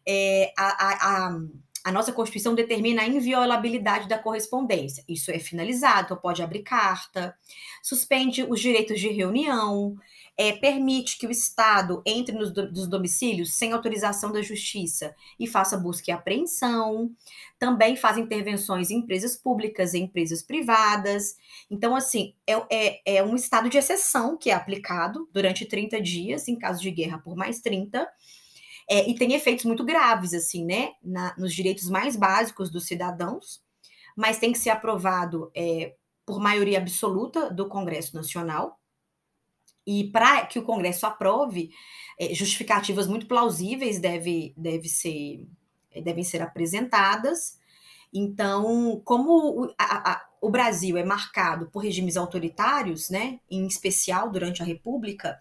É, 0.08 0.54
a, 0.58 0.65
a, 0.65 1.28
a, 1.28 1.39
a, 1.84 1.91
nossa 1.91 2.12
Constituição 2.12 2.56
determina 2.56 3.02
a 3.02 3.08
inviolabilidade 3.08 4.08
da 4.08 4.17
correspondência. 4.17 5.04
Isso 5.08 5.32
é 5.32 5.39
finalizado, 5.39 6.06
então 6.06 6.17
pode 6.17 6.41
abrir 6.41 6.63
carta, 6.63 7.36
suspende 7.82 8.43
os 8.43 8.60
direitos 8.60 9.00
de 9.00 9.10
reunião, 9.10 9.96
é, 10.38 10.52
permite 10.54 11.17
que 11.17 11.28
o 11.28 11.32
Estado 11.32 12.02
entre 12.06 12.36
nos 12.36 12.52
do, 12.52 12.88
domicílios 12.88 13.54
sem 13.54 13.72
autorização 13.72 14.32
da 14.32 14.41
Justiça 14.41 15.15
e 15.39 15.46
faça 15.46 15.78
busca 15.78 16.10
e 16.10 16.13
apreensão, 16.13 17.12
também 17.60 17.96
faz 17.96 18.17
intervenções 18.17 18.89
em 18.89 18.98
empresas 18.98 19.36
públicas 19.36 19.93
e 19.93 20.00
empresas 20.00 20.41
privadas. 20.41 21.36
Então, 21.69 21.96
assim, 21.96 22.34
é, 22.48 22.54
é, 22.69 23.17
é 23.17 23.24
um 23.24 23.36
estado 23.36 23.69
de 23.69 23.78
exceção 23.78 24.38
que 24.38 24.50
é 24.50 24.54
aplicado 24.54 25.30
durante 25.32 25.65
30 25.65 26.02
dias, 26.02 26.48
em 26.48 26.58
caso 26.58 26.82
de 26.82 26.91
guerra 26.91 27.19
por 27.19 27.36
mais 27.36 27.62
30, 27.62 28.08
é, 28.89 29.10
e 29.10 29.15
tem 29.15 29.34
efeitos 29.34 29.65
muito 29.65 29.84
graves, 29.84 30.34
assim, 30.34 30.65
né, 30.65 30.91
na, 31.04 31.36
nos 31.38 31.54
direitos 31.54 31.89
mais 31.89 32.15
básicos 32.15 32.69
dos 32.69 32.86
cidadãos, 32.86 33.62
mas 34.15 34.39
tem 34.39 34.52
que 34.52 34.60
ser 34.60 34.69
aprovado 34.69 35.52
é, 35.56 35.96
por 36.26 36.39
maioria 36.39 36.78
absoluta 36.78 37.52
do 37.52 37.67
Congresso 37.67 38.15
Nacional, 38.15 38.80
e 39.86 40.06
para 40.06 40.46
que 40.46 40.60
o 40.60 40.63
Congresso 40.63 41.06
aprove, 41.06 41.72
é, 42.19 42.34
justificativas 42.34 43.08
muito 43.08 43.28
plausíveis 43.28 44.00
deve, 44.00 44.54
deve 44.56 44.88
ser, 44.88 45.46
é, 45.91 46.02
devem 46.02 46.24
ser 46.24 46.41
apresentadas. 46.41 47.60
Então, 48.13 49.02
como 49.04 49.63
o, 49.63 49.74
a, 49.78 50.12
a, 50.12 50.26
o 50.41 50.50
Brasil 50.50 50.98
é 50.98 51.04
marcado 51.04 51.69
por 51.69 51.80
regimes 51.80 52.15
autoritários, 52.15 53.10
né, 53.10 53.39
em 53.50 53.65
especial 53.65 54.30
durante 54.30 54.62
a 54.62 54.65
República, 54.65 55.38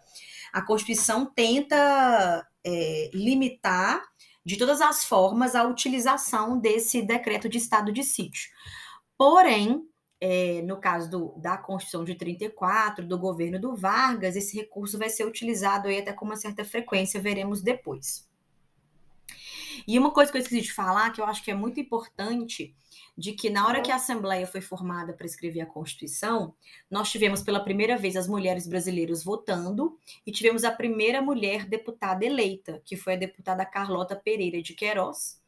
a 0.52 0.60
Constituição 0.60 1.26
tenta 1.26 2.46
é, 2.64 3.10
limitar 3.14 4.02
de 4.44 4.56
todas 4.56 4.80
as 4.80 5.04
formas 5.04 5.54
a 5.54 5.64
utilização 5.64 6.58
desse 6.58 7.00
decreto 7.00 7.48
de 7.48 7.58
estado 7.58 7.92
de 7.92 8.02
sítio. 8.02 8.50
Porém, 9.16 9.82
é, 10.20 10.62
no 10.62 10.80
caso 10.80 11.10
do, 11.10 11.34
da 11.38 11.56
Constituição 11.56 12.04
de 12.04 12.14
34, 12.14 13.06
do 13.06 13.18
governo 13.18 13.58
do 13.58 13.74
Vargas, 13.74 14.36
esse 14.36 14.56
recurso 14.56 14.98
vai 14.98 15.08
ser 15.08 15.26
utilizado 15.26 15.88
aí 15.88 15.98
até 15.98 16.12
com 16.12 16.24
uma 16.24 16.36
certa 16.36 16.64
frequência, 16.64 17.20
veremos 17.20 17.62
depois. 17.62 18.28
E 19.86 19.98
uma 19.98 20.10
coisa 20.10 20.30
que 20.30 20.38
eu 20.38 20.42
esqueci 20.42 20.62
de 20.62 20.72
falar, 20.72 21.10
que 21.10 21.20
eu 21.20 21.24
acho 21.24 21.42
que 21.42 21.50
é 21.50 21.54
muito 21.54 21.80
importante, 21.80 22.74
de 23.16 23.32
que 23.32 23.50
na 23.50 23.66
hora 23.66 23.82
que 23.82 23.90
a 23.90 23.96
Assembleia 23.96 24.46
foi 24.46 24.60
formada 24.60 25.12
para 25.12 25.26
escrever 25.26 25.60
a 25.60 25.66
Constituição, 25.66 26.54
nós 26.90 27.10
tivemos 27.10 27.42
pela 27.42 27.60
primeira 27.60 27.96
vez 27.96 28.16
as 28.16 28.26
mulheres 28.26 28.66
brasileiras 28.66 29.22
votando 29.22 29.98
e 30.26 30.32
tivemos 30.32 30.64
a 30.64 30.70
primeira 30.70 31.20
mulher 31.20 31.66
deputada 31.66 32.24
eleita, 32.24 32.80
que 32.84 32.96
foi 32.96 33.14
a 33.14 33.18
deputada 33.18 33.66
Carlota 33.66 34.16
Pereira 34.16 34.62
de 34.62 34.74
Queiroz, 34.74 35.42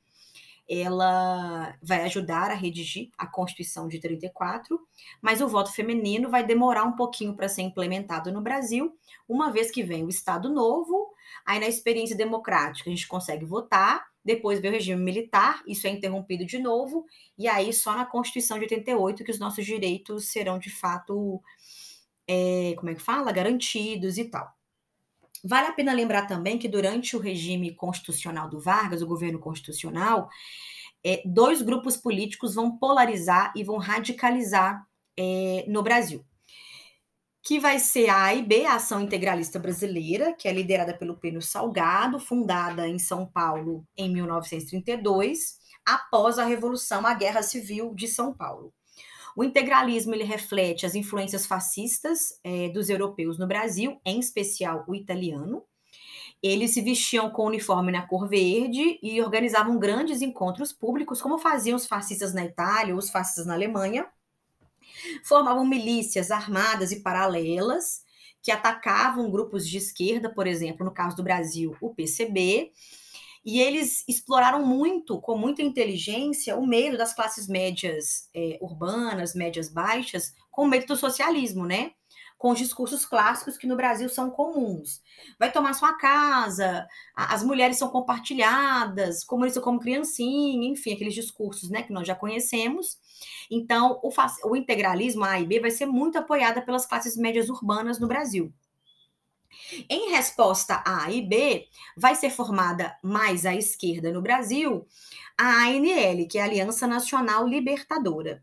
ela 0.69 1.77
vai 1.83 2.03
ajudar 2.05 2.51
a 2.51 2.55
redigir 2.55 3.11
a 3.19 3.27
Constituição 3.27 3.87
de 3.87 4.01
34, 4.01 4.81
mas 5.21 5.41
o 5.41 5.49
voto 5.49 5.71
feminino 5.73 6.31
vai 6.31 6.45
demorar 6.45 6.85
um 6.85 6.97
pouquinho 6.97 7.35
para 7.35 7.49
ser 7.49 7.63
implementado 7.63 8.33
no 8.33 8.41
Brasil, 8.41 8.97
uma 9.29 9.51
vez 9.51 9.71
que 9.71 9.83
vem 9.83 10.05
o 10.05 10.09
Estado 10.09 10.49
Novo, 10.49 11.13
aí 11.45 11.61
na 11.61 11.69
experiência 11.69 12.17
democrática 12.17 12.89
a 12.89 12.93
gente 12.93 13.07
consegue 13.07 13.45
votar, 13.45 14.07
depois 14.25 14.61
vem 14.61 14.71
o 14.71 14.75
regime 14.75 15.03
militar, 15.03 15.63
isso 15.67 15.87
é 15.87 15.91
interrompido 15.91 16.47
de 16.47 16.59
novo, 16.59 17.05
e 17.37 17.47
aí 17.47 17.73
só 17.73 17.95
na 17.95 18.07
Constituição 18.07 18.59
de 18.59 18.65
88 18.65 19.23
que 19.23 19.31
os 19.31 19.39
nossos 19.39 19.65
direitos 19.65 20.29
serão 20.29 20.59
de 20.59 20.71
fato, 20.71 21.43
é, 22.27 22.75
como 22.77 22.91
é 22.91 22.95
que 22.95 23.03
fala? 23.03 23.33
Garantidos 23.33 24.17
e 24.17 24.25
tal. 24.25 24.51
Vale 25.45 25.67
a 25.67 25.73
pena 25.73 25.93
lembrar 25.93 26.27
também 26.27 26.59
que 26.59 26.67
durante 26.67 27.15
o 27.15 27.21
regime 27.21 27.75
constitucional 27.75 28.49
do 28.49 28.59
Vargas, 28.59 29.03
o 29.03 29.07
governo 29.07 29.39
constitucional, 29.39 30.31
é, 31.05 31.23
dois 31.27 31.61
grupos 31.61 31.99
políticos 31.99 32.55
vão 32.55 32.79
polarizar 32.79 33.53
e 33.55 33.63
vão 33.63 33.77
radicalizar 33.77 34.87
é, 35.19 35.67
no 35.69 35.83
Brasil. 35.83 36.25
Que 37.45 37.61
vai 37.61 37.79
ser 37.79 38.09
a 38.09 38.23
AIB, 38.25 38.65
a 38.65 38.77
Ação 38.77 39.03
Integralista 39.03 39.59
Brasileira, 39.59 40.33
que 40.33 40.49
é 40.49 40.53
liderada 40.53 40.97
pelo 40.97 41.19
Pênio 41.19 41.43
Salgado, 41.43 42.19
fundada 42.19 42.89
em 42.89 42.99
São 42.99 43.27
Paulo 43.27 43.87
em 43.95 44.11
1932, 44.11 45.59
após 45.85 46.39
a 46.39 46.45
Revolução, 46.47 47.07
a 47.07 47.13
Guerra 47.13 47.43
Civil 47.43 47.95
de 47.95 48.09
São 48.09 48.33
Paulo. 48.33 48.73
O 49.37 49.45
integralismo 49.45 50.15
ele 50.15 50.25
reflete 50.25 50.87
as 50.87 50.95
influências 50.95 51.45
fascistas 51.45 52.41
é, 52.43 52.71
dos 52.71 52.89
europeus 52.89 53.39
no 53.39 53.47
Brasil, 53.47 54.01
em 54.07 54.19
especial 54.19 54.85
o 54.89 54.95
italiano. 54.95 55.63
Eles 56.43 56.73
se 56.73 56.81
vestiam 56.81 57.29
com 57.31 57.47
uniforme 57.47 57.93
na 57.93 58.07
cor 58.07 58.29
verde 58.29 58.99
e 59.03 59.21
organizavam 59.21 59.79
grandes 59.79 60.23
encontros 60.23 60.73
públicos, 60.73 61.21
como 61.21 61.39
faziam 61.39 61.77
os 61.77 61.87
fascistas 61.87 62.33
na 62.33 62.45
Itália 62.45 62.97
os 62.97 63.11
fascistas 63.11 63.45
na 63.45 63.55
Alemanha. 63.55 64.07
Formavam 65.25 65.67
milícias 65.67 66.31
armadas 66.31 66.93
e 66.93 67.01
paralelas 67.01 68.05
que 68.43 68.51
atacavam 68.51 69.31
grupos 69.31 69.67
de 69.67 69.79
esquerda, 69.79 70.29
por 70.29 70.47
exemplo, 70.47 70.85
no 70.85 70.93
caso 70.93 71.17
do 71.17 71.23
Brasil, 71.23 71.75
o 71.81 71.95
PCB, 71.95 72.73
e 73.45 73.61
eles 73.61 74.05
exploraram 74.09 74.65
muito, 74.65 75.21
com 75.21 75.37
muita 75.37 75.63
inteligência, 75.63 76.57
o 76.57 76.67
medo 76.67 76.97
das 76.97 77.15
classes 77.15 77.47
médias 77.47 78.29
é, 78.35 78.59
urbanas, 78.61 79.35
médias 79.35 79.69
baixas, 79.69 80.35
com 80.51 80.67
medo 80.67 80.87
do 80.87 80.97
socialismo, 80.97 81.67
né? 81.67 81.93
Com 82.45 82.51
os 82.51 82.59
discursos 82.59 83.07
clássicos 83.07 83.57
que 83.57 83.67
no 83.67 83.75
Brasil 83.75 84.07
são 84.07 84.29
comuns. 84.29 85.01
Vai 85.39 85.51
tomar 85.51 85.73
sua 85.73 85.95
casa, 85.95 86.87
as 87.17 87.43
mulheres 87.43 87.79
são 87.79 87.89
compartilhadas, 87.89 89.25
comunista 89.25 89.63
como 89.63 89.81
criancinha, 89.81 90.69
enfim, 90.69 90.93
aqueles 90.93 91.15
discursos 91.15 91.71
né, 91.71 91.83
que 91.83 91.91
nós 91.91 92.07
já 92.07 92.15
conhecemos. 92.15 92.99
Então, 93.51 93.99
o, 94.03 94.11
o 94.51 94.55
integralismo, 94.55 95.25
a 95.25 95.31
A 95.31 95.41
e 95.41 95.47
B, 95.47 95.59
vai 95.59 95.71
ser 95.71 95.87
muito 95.87 96.19
apoiada 96.19 96.61
pelas 96.61 96.85
classes 96.85 97.17
médias 97.17 97.49
urbanas 97.49 97.99
no 97.99 98.07
Brasil. 98.07 98.53
Em 99.89 100.11
resposta 100.11 100.83
A 100.87 101.11
e 101.11 101.27
B, 101.27 101.67
vai 101.97 102.15
ser 102.15 102.29
formada 102.29 102.95
mais 103.03 103.47
à 103.47 103.55
esquerda 103.55 104.13
no 104.13 104.21
Brasil 104.21 104.87
a 105.39 105.65
ANL, 105.69 106.29
que 106.29 106.37
é 106.37 106.43
a 106.43 106.45
Aliança 106.45 106.87
Nacional 106.87 107.49
Libertadora. 107.49 108.43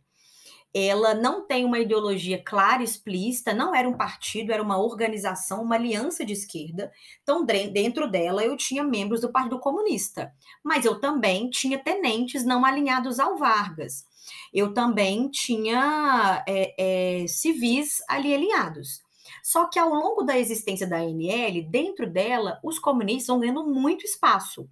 Ela 0.74 1.14
não 1.14 1.46
tem 1.46 1.66
uma 1.66 1.80
ideologia 1.80 2.42
clara 2.42 2.82
explícita, 2.82 3.54
não 3.54 3.76
era 3.76 3.88
um 3.90 3.98
partido, 3.98 4.54
era 4.54 4.64
uma 4.64 4.82
organização, 4.82 5.64
uma 5.64 5.76
aliança 5.76 6.26
de 6.26 6.34
esquerda. 6.34 6.92
Então, 7.22 7.46
dentro 7.46 8.10
dela, 8.10 8.44
eu 8.44 8.56
tinha 8.56 8.84
membros 8.84 9.22
do 9.22 9.32
Partido 9.32 9.60
Comunista, 9.60 10.32
mas 10.64 10.86
eu 10.86 11.00
também 11.00 11.50
tinha 11.50 11.78
tenentes 11.78 12.46
não 12.46 12.64
alinhados 12.66 13.20
ao 13.20 13.38
Vargas. 13.38 14.06
Eu 14.54 14.74
também 14.74 15.30
tinha 15.30 16.44
é, 16.48 17.24
é, 17.24 17.28
civis 17.28 17.98
ali 18.08 18.34
alinhados. 18.34 19.02
Só 19.44 19.68
que 19.68 19.80
ao 19.80 19.90
longo 19.90 20.24
da 20.24 20.38
existência 20.38 20.88
da 20.88 20.98
ANL, 20.98 21.64
dentro 21.70 22.10
dela, 22.10 22.60
os 22.64 22.78
comunistas 22.80 23.28
vão 23.28 23.40
ganhando 23.40 23.66
muito 23.66 24.06
espaço. 24.06 24.70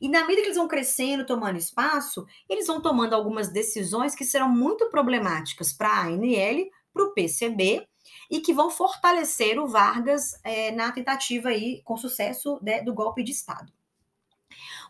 E 0.00 0.08
na 0.08 0.22
medida 0.22 0.42
que 0.42 0.46
eles 0.48 0.56
vão 0.56 0.68
crescendo, 0.68 1.26
tomando 1.26 1.58
espaço, 1.58 2.26
eles 2.48 2.66
vão 2.66 2.80
tomando 2.80 3.14
algumas 3.14 3.48
decisões 3.48 4.14
que 4.14 4.24
serão 4.24 4.48
muito 4.48 4.88
problemáticas 4.88 5.72
para 5.72 5.88
a 5.88 6.02
ANL, 6.06 6.70
para 6.92 7.04
o 7.04 7.12
PCB, 7.12 7.86
e 8.30 8.40
que 8.40 8.52
vão 8.52 8.70
fortalecer 8.70 9.58
o 9.58 9.66
Vargas 9.66 10.32
é, 10.42 10.70
na 10.70 10.90
tentativa 10.90 11.50
aí, 11.50 11.82
com 11.84 11.96
sucesso 11.96 12.58
né, 12.62 12.80
do 12.82 12.94
golpe 12.94 13.22
de 13.22 13.32
Estado. 13.32 13.72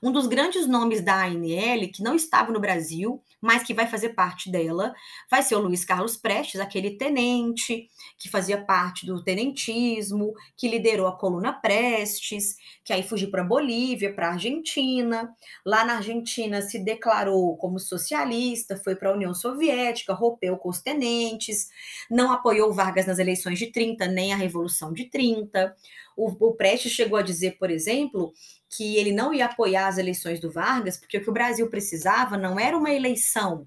Um 0.03 0.11
dos 0.11 0.27
grandes 0.27 0.67
nomes 0.67 1.03
da 1.03 1.25
ANL, 1.25 1.91
que 1.93 2.03
não 2.03 2.15
estava 2.15 2.51
no 2.51 2.61
Brasil, 2.61 3.23
mas 3.41 3.63
que 3.63 3.75
vai 3.75 3.87
fazer 3.87 4.11
parte 4.11 4.51
dela, 4.51 4.95
vai 5.31 5.43
ser 5.43 5.55
o 5.57 5.61
Luiz 5.61 5.85
Carlos 5.85 6.17
Prestes, 6.17 6.61
aquele 6.61 6.97
tenente 6.97 7.89
que 8.19 8.29
fazia 8.29 8.63
parte 8.63 9.05
do 9.07 9.23
tenentismo, 9.23 10.33
que 10.57 10.69
liderou 10.69 11.07
a 11.07 11.17
coluna 11.17 11.53
Prestes, 11.53 12.57
que 12.85 12.93
aí 12.93 13.03
fugiu 13.03 13.31
para 13.31 13.45
Bolívia, 13.45 14.15
para 14.15 14.31
Argentina. 14.31 15.35
Lá 15.65 15.85
na 15.85 15.97
Argentina 15.97 16.63
se 16.63 16.79
declarou 16.79 17.57
como 17.57 17.79
socialista, 17.79 18.77
foi 18.77 18.97
para 18.97 19.11
a 19.11 19.15
União 19.15 19.35
Soviética, 19.35 20.15
rompeu 20.15 20.57
com 20.57 20.69
os 20.71 20.81
tenentes, 20.81 21.69
não 22.11 22.33
apoiou 22.33 22.73
Vargas 22.73 23.07
nas 23.07 23.19
eleições 23.19 23.59
de 23.59 23.67
30, 23.67 24.07
nem 24.07 24.33
a 24.33 24.37
Revolução 24.37 24.93
de 24.93 25.11
30. 25.11 25.75
O, 26.17 26.49
o 26.49 26.55
Prestes 26.55 26.93
chegou 26.93 27.19
a 27.19 27.23
dizer, 27.23 27.57
por 27.59 27.71
exemplo, 27.71 28.33
que 28.71 28.97
ele 28.97 29.13
não 29.13 29.35
ia 29.35 29.47
apoiar 29.47 29.89
as 29.91 29.99
eleições 29.99 30.41
do 30.41 30.51
Vargas, 30.51 30.97
porque 30.97 31.19
o 31.19 31.23
que 31.23 31.31
o 31.31 31.33
Brasil 31.33 31.69
precisava 31.69 32.37
não 32.37 32.59
era 32.59 32.77
uma 32.77 32.91
eleição, 32.91 33.67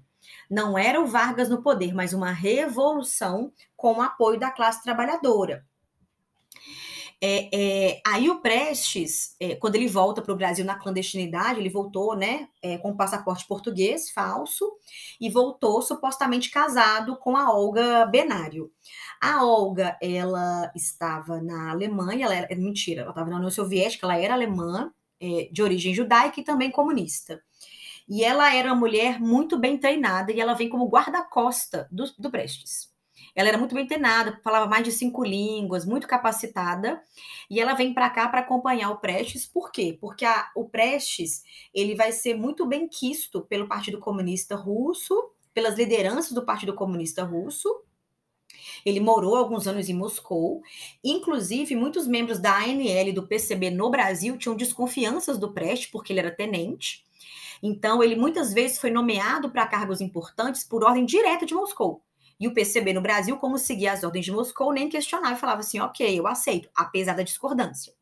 não 0.50 0.76
era 0.76 1.00
o 1.00 1.06
Vargas 1.06 1.48
no 1.48 1.62
poder, 1.62 1.94
mas 1.94 2.12
uma 2.12 2.32
revolução 2.32 3.52
com 3.76 3.94
o 3.94 4.02
apoio 4.02 4.38
da 4.38 4.50
classe 4.50 4.82
trabalhadora. 4.82 5.64
É, 7.26 7.48
é, 7.54 8.02
aí 8.06 8.28
o 8.28 8.40
Prestes, 8.40 9.34
é, 9.40 9.56
quando 9.56 9.76
ele 9.76 9.88
volta 9.88 10.20
para 10.20 10.34
o 10.34 10.36
Brasil 10.36 10.62
na 10.62 10.74
clandestinidade, 10.74 11.58
ele 11.58 11.70
voltou, 11.70 12.14
né, 12.14 12.48
é, 12.60 12.76
com 12.76 12.90
um 12.90 12.96
passaporte 12.96 13.46
português 13.46 14.10
falso 14.10 14.70
e 15.18 15.30
voltou 15.30 15.80
supostamente 15.80 16.50
casado 16.50 17.16
com 17.16 17.34
a 17.34 17.50
Olga 17.50 18.04
Benário. 18.04 18.70
A 19.22 19.42
Olga, 19.42 19.96
ela 20.02 20.70
estava 20.74 21.40
na 21.40 21.70
Alemanha, 21.70 22.26
ela 22.26 22.34
era, 22.34 22.56
mentira, 22.56 23.00
ela 23.02 23.10
estava 23.10 23.30
na 23.30 23.36
União 23.36 23.50
Soviética, 23.50 24.04
ela 24.04 24.18
era 24.18 24.34
alemã, 24.34 24.92
é, 25.20 25.48
de 25.50 25.62
origem 25.62 25.94
judaica 25.94 26.40
e 26.40 26.44
também 26.44 26.70
comunista. 26.70 27.42
E 28.08 28.22
ela 28.22 28.54
era 28.54 28.68
uma 28.68 28.80
mulher 28.80 29.20
muito 29.20 29.58
bem 29.58 29.78
treinada 29.78 30.32
e 30.32 30.40
ela 30.40 30.54
vem 30.54 30.68
como 30.68 30.88
guarda-costa 30.88 31.88
do, 31.90 32.04
do 32.18 32.30
Prestes. 32.30 32.92
Ela 33.34 33.48
era 33.48 33.58
muito 33.58 33.74
bem 33.74 33.86
treinada, 33.86 34.38
falava 34.44 34.66
mais 34.66 34.84
de 34.84 34.92
cinco 34.92 35.24
línguas, 35.24 35.84
muito 35.84 36.06
capacitada, 36.06 37.02
e 37.50 37.60
ela 37.60 37.74
vem 37.74 37.92
para 37.92 38.10
cá 38.10 38.28
para 38.28 38.40
acompanhar 38.40 38.90
o 38.90 38.98
Prestes. 38.98 39.46
Por 39.46 39.72
quê? 39.72 39.96
Porque 40.00 40.24
a, 40.24 40.50
o 40.54 40.68
Prestes 40.68 41.42
ele 41.72 41.94
vai 41.94 42.12
ser 42.12 42.34
muito 42.34 42.66
bem 42.66 42.88
quisto 42.88 43.42
pelo 43.42 43.66
Partido 43.66 43.98
Comunista 43.98 44.54
Russo, 44.54 45.32
pelas 45.52 45.76
lideranças 45.76 46.32
do 46.32 46.44
Partido 46.44 46.74
Comunista 46.74 47.24
Russo. 47.24 47.68
Ele 48.84 49.00
morou 49.00 49.36
alguns 49.36 49.66
anos 49.66 49.88
em 49.88 49.94
Moscou. 49.94 50.62
Inclusive, 51.02 51.74
muitos 51.74 52.06
membros 52.06 52.38
da 52.38 52.56
ANL 52.58 53.12
do 53.12 53.26
PCB 53.26 53.70
no 53.70 53.90
Brasil 53.90 54.36
tinham 54.36 54.56
desconfianças 54.56 55.38
do 55.38 55.52
Prestes, 55.52 55.90
porque 55.90 56.12
ele 56.12 56.20
era 56.20 56.30
tenente. 56.30 57.04
Então, 57.62 58.02
ele 58.02 58.14
muitas 58.14 58.52
vezes 58.52 58.78
foi 58.78 58.90
nomeado 58.90 59.50
para 59.50 59.66
cargos 59.66 60.00
importantes 60.00 60.64
por 60.64 60.84
ordem 60.84 61.06
direta 61.06 61.46
de 61.46 61.54
Moscou. 61.54 62.02
E 62.38 62.46
o 62.46 62.52
PCB 62.52 62.92
no 62.92 63.00
Brasil, 63.00 63.36
como 63.38 63.56
seguia 63.56 63.92
as 63.92 64.04
ordens 64.04 64.24
de 64.24 64.32
Moscou, 64.32 64.72
nem 64.72 64.88
questionava 64.88 65.34
e 65.34 65.40
falava 65.40 65.60
assim: 65.60 65.80
ok, 65.80 66.18
eu 66.18 66.26
aceito, 66.26 66.68
apesar 66.74 67.14
da 67.14 67.22
discordância. 67.22 67.94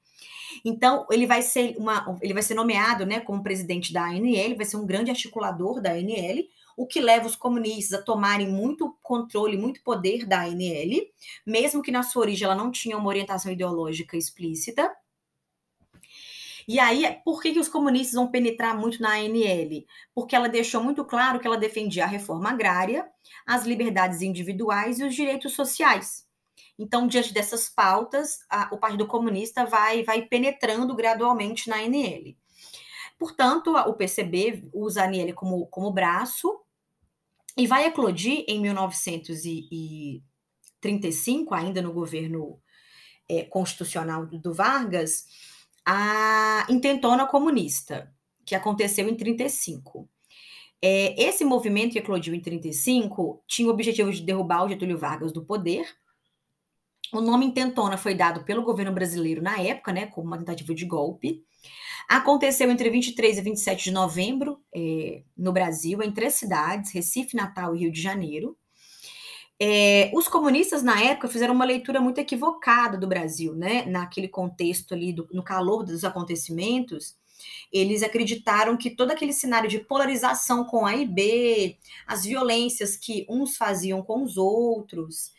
Então, 0.65 1.07
ele 1.11 1.27
vai 1.27 1.43
ser 1.43 1.77
uma, 1.79 2.19
ele 2.21 2.35
vai 2.35 2.43
ser 2.43 2.55
nomeado, 2.55 3.07
né, 3.07 3.21
como 3.21 3.43
presidente 3.43 3.93
da 3.93 4.05
ANL, 4.05 4.57
vai 4.57 4.67
ser 4.67 4.77
um 4.77 4.87
grande 4.87 5.11
articulador 5.11 5.81
da 5.81 5.93
ANL, 5.93 6.45
o 6.83 6.87
que 6.87 7.01
leva 7.01 7.29
os 7.29 7.37
comunistas 7.37 8.01
a 8.01 8.03
tomarem 8.03 8.49
muito 8.49 8.99
controle, 9.01 9.57
muito 9.57 9.81
poder 9.85 10.27
da 10.27 10.41
ANL, 10.41 11.07
mesmo 11.47 11.81
que 11.81 11.93
na 11.93 12.03
sua 12.03 12.23
origem 12.23 12.45
ela 12.45 12.57
não 12.57 12.73
tinha 12.73 12.99
uma 12.99 13.07
orientação 13.07 13.53
ideológica 13.53 14.17
explícita. 14.17 14.93
E 16.67 16.81
aí, 16.81 17.21
por 17.25 17.41
que, 17.41 17.53
que 17.53 17.61
os 17.61 17.69
comunistas 17.69 18.15
vão 18.15 18.29
penetrar 18.29 18.77
muito 18.77 19.01
na 19.01 19.13
ANL? 19.13 19.85
Porque 20.13 20.35
ela 20.35 20.49
deixou 20.49 20.83
muito 20.83 21.05
claro 21.05 21.39
que 21.39 21.47
ela 21.47 21.57
defendia 21.57 22.03
a 22.03 22.09
reforma 22.09 22.51
agrária, 22.51 23.09
as 23.47 23.65
liberdades 23.65 24.21
individuais 24.21 24.99
e 24.99 25.05
os 25.05 25.15
direitos 25.15 25.53
sociais. 25.53 26.27
Então, 26.77 27.07
diante 27.07 27.33
dessas 27.33 27.69
pautas, 27.69 28.41
a, 28.51 28.71
o 28.73 28.77
Partido 28.77 29.07
Comunista 29.07 29.65
vai, 29.65 30.03
vai 30.03 30.23
penetrando 30.23 30.97
gradualmente 30.97 31.71
na 31.71 31.77
ANL. 31.77 32.35
Portanto, 33.21 33.73
o 33.73 33.95
PCB 33.95 34.69
usa 34.75 35.03
a 35.03 35.07
ANL 35.07 35.33
como, 35.33 35.65
como 35.67 35.93
braço 35.93 36.62
e 37.57 37.67
vai 37.67 37.87
eclodir 37.87 38.45
em 38.49 38.61
1935, 38.61 41.55
ainda 41.55 41.81
no 41.83 41.93
governo 41.93 42.59
é, 43.29 43.43
constitucional 43.45 44.27
do 44.27 44.55
Vargas, 44.55 45.27
a 45.85 46.67
intentona 46.69 47.27
comunista, 47.27 48.13
que 48.45 48.55
aconteceu 48.55 49.09
em 49.09 49.17
35. 49.17 50.09
É, 50.81 51.21
esse 51.23 51.45
movimento 51.45 51.93
que 51.93 51.99
eclodiu 51.99 52.35
em 52.35 52.41
35 52.41 53.43
tinha 53.47 53.69
o 53.69 53.71
objetivo 53.71 54.11
de 54.11 54.23
derrubar 54.23 54.65
o 54.65 54.69
Getúlio 54.69 54.99
Vargas 54.99 55.33
do 55.33 55.45
poder. 55.45 55.87
O 57.13 57.21
nome 57.21 57.45
intentona 57.45 57.99
foi 57.99 58.15
dado 58.15 58.43
pelo 58.43 58.63
governo 58.63 58.93
brasileiro 58.93 59.43
na 59.43 59.59
época, 59.61 59.93
né, 59.93 60.07
como 60.07 60.27
uma 60.27 60.39
tentativa 60.39 60.75
de 60.75 60.87
golpe. 60.87 61.45
Aconteceu 62.09 62.71
entre 62.71 62.89
23 62.89 63.39
e 63.39 63.41
27 63.43 63.85
de 63.85 63.91
novembro 63.91 64.59
é, 64.75 65.23
no 65.37 65.53
Brasil, 65.53 66.03
em 66.03 66.11
três 66.11 66.35
cidades, 66.35 66.91
Recife, 66.93 67.37
Natal 67.37 67.77
e 67.77 67.81
Rio 67.81 67.93
de 67.93 68.01
Janeiro. 68.01 68.57
É, 69.61 70.11
os 70.15 70.27
comunistas, 70.27 70.83
na 70.83 71.01
época, 71.03 71.29
fizeram 71.29 71.55
uma 71.55 71.65
leitura 71.65 72.01
muito 72.01 72.19
equivocada 72.19 72.97
do 72.99 73.07
Brasil, 73.07 73.55
né? 73.55 73.85
Naquele 73.85 74.27
contexto 74.27 74.95
ali, 74.95 75.13
do, 75.13 75.29
no 75.33 75.43
calor 75.43 75.85
dos 75.85 76.05
acontecimentos, 76.05 77.17
eles 77.73 78.03
acreditaram 78.03 78.77
que 78.77 78.91
todo 78.91 79.13
aquele 79.13 79.33
cenário 79.33 79.69
de 79.69 79.79
polarização 79.79 80.65
com 80.65 80.87
A 80.87 80.97
e 80.97 81.07
B, 81.07 81.77
as 82.07 82.25
violências 82.25 82.97
que 82.97 83.27
uns 83.29 83.57
faziam 83.57 84.03
com 84.03 84.25
os 84.25 84.37
outros, 84.37 85.33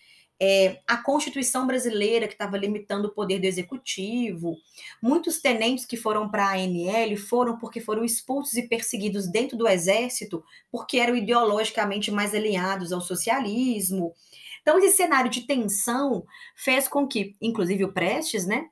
é, 0.45 0.81
a 0.85 0.97
Constituição 0.97 1.65
brasileira 1.65 2.27
que 2.27 2.33
estava 2.33 2.57
limitando 2.57 3.07
o 3.07 3.13
poder 3.13 3.39
do 3.39 3.45
executivo. 3.45 4.57
Muitos 5.01 5.39
tenentes 5.39 5.85
que 5.85 5.95
foram 5.95 6.29
para 6.29 6.47
a 6.47 6.55
ANL 6.55 7.15
foram 7.15 7.57
porque 7.57 7.79
foram 7.79 8.03
expulsos 8.03 8.55
e 8.55 8.67
perseguidos 8.67 9.25
dentro 9.25 9.57
do 9.57 9.65
exército 9.65 10.43
porque 10.69 10.97
eram 10.97 11.15
ideologicamente 11.15 12.11
mais 12.11 12.35
alinhados 12.35 12.91
ao 12.91 12.99
socialismo. 12.99 14.13
Então, 14.61 14.77
esse 14.79 14.97
cenário 14.97 15.31
de 15.31 15.47
tensão 15.47 16.25
fez 16.57 16.89
com 16.89 17.07
que, 17.07 17.37
inclusive 17.41 17.85
o 17.85 17.93
Prestes, 17.93 18.45
né, 18.45 18.67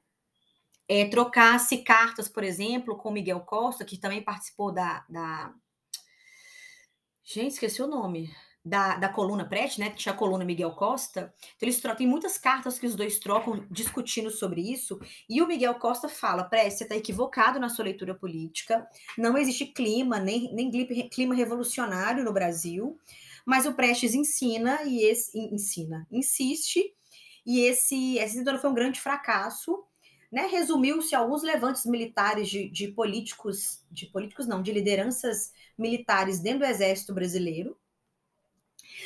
é, 0.90 1.06
trocasse 1.06 1.78
cartas, 1.86 2.28
por 2.28 2.44
exemplo, 2.44 2.98
com 2.98 3.12
Miguel 3.12 3.40
Costa, 3.40 3.86
que 3.86 3.98
também 3.98 4.22
participou 4.22 4.74
da. 4.74 5.06
da... 5.08 5.54
Gente, 7.24 7.54
esqueci 7.54 7.82
o 7.82 7.88
nome 7.88 8.30
da, 8.64 8.96
da 8.96 9.10
coluna 9.10 9.46
Prete, 9.46 9.80
né? 9.80 9.90
Que 9.90 9.98
tinha 9.98 10.14
a 10.14 10.18
coluna 10.18 10.46
Miguel 10.46 10.72
Costa. 10.72 11.34
Então, 11.56 11.68
eles 11.68 11.80
trocam, 11.80 11.98
tem 11.98 12.08
muitas 12.08 12.38
cartas 12.38 12.78
que 12.78 12.86
os 12.86 12.96
dois 12.96 13.20
trocam 13.20 13.66
discutindo 13.70 14.30
sobre 14.30 14.62
isso. 14.62 15.00
E 15.28 15.42
o 15.42 15.48
Miguel 15.48 15.76
Costa 15.76 16.08
fala: 16.08 16.44
Preste, 16.44 16.80
você 16.80 16.84
está 16.84 16.96
equivocado 16.96 17.60
na 17.60 17.70
sua 17.70 17.86
leitura 17.86 18.14
política. 18.14 18.88
Não 19.18 19.38
existe 19.38 19.66
clima, 19.66 20.20
nem, 20.20 20.54
nem 20.54 20.70
clima 21.10 21.34
revolucionário 21.34 22.24
no 22.24 22.34
Brasil. 22.34 22.98
Mas 23.46 23.66
o 23.66 23.74
Prestes 23.74 24.14
ensina 24.14 24.84
e 24.84 25.04
esse 25.04 25.38
ensina, 25.38 26.08
insiste. 26.12 26.94
E 27.44 27.62
esse, 27.62 28.18
esse 28.20 28.38
então 28.38 28.58
foi 28.60 28.70
um 28.70 28.76
grande 28.76 29.00
fracasso. 29.00 29.84
Né, 30.32 30.48
resumiu-se 30.48 31.14
alguns 31.14 31.44
levantes 31.44 31.86
militares 31.86 32.48
de, 32.48 32.70
de 32.70 32.88
políticos, 32.88 33.84
de 33.92 34.06
políticos 34.06 34.48
não, 34.48 34.62
de 34.62 34.72
lideranças 34.72 35.52
militares 35.78 36.40
dentro 36.40 36.60
do 36.60 36.66
exército 36.66 37.14
brasileiro, 37.14 37.76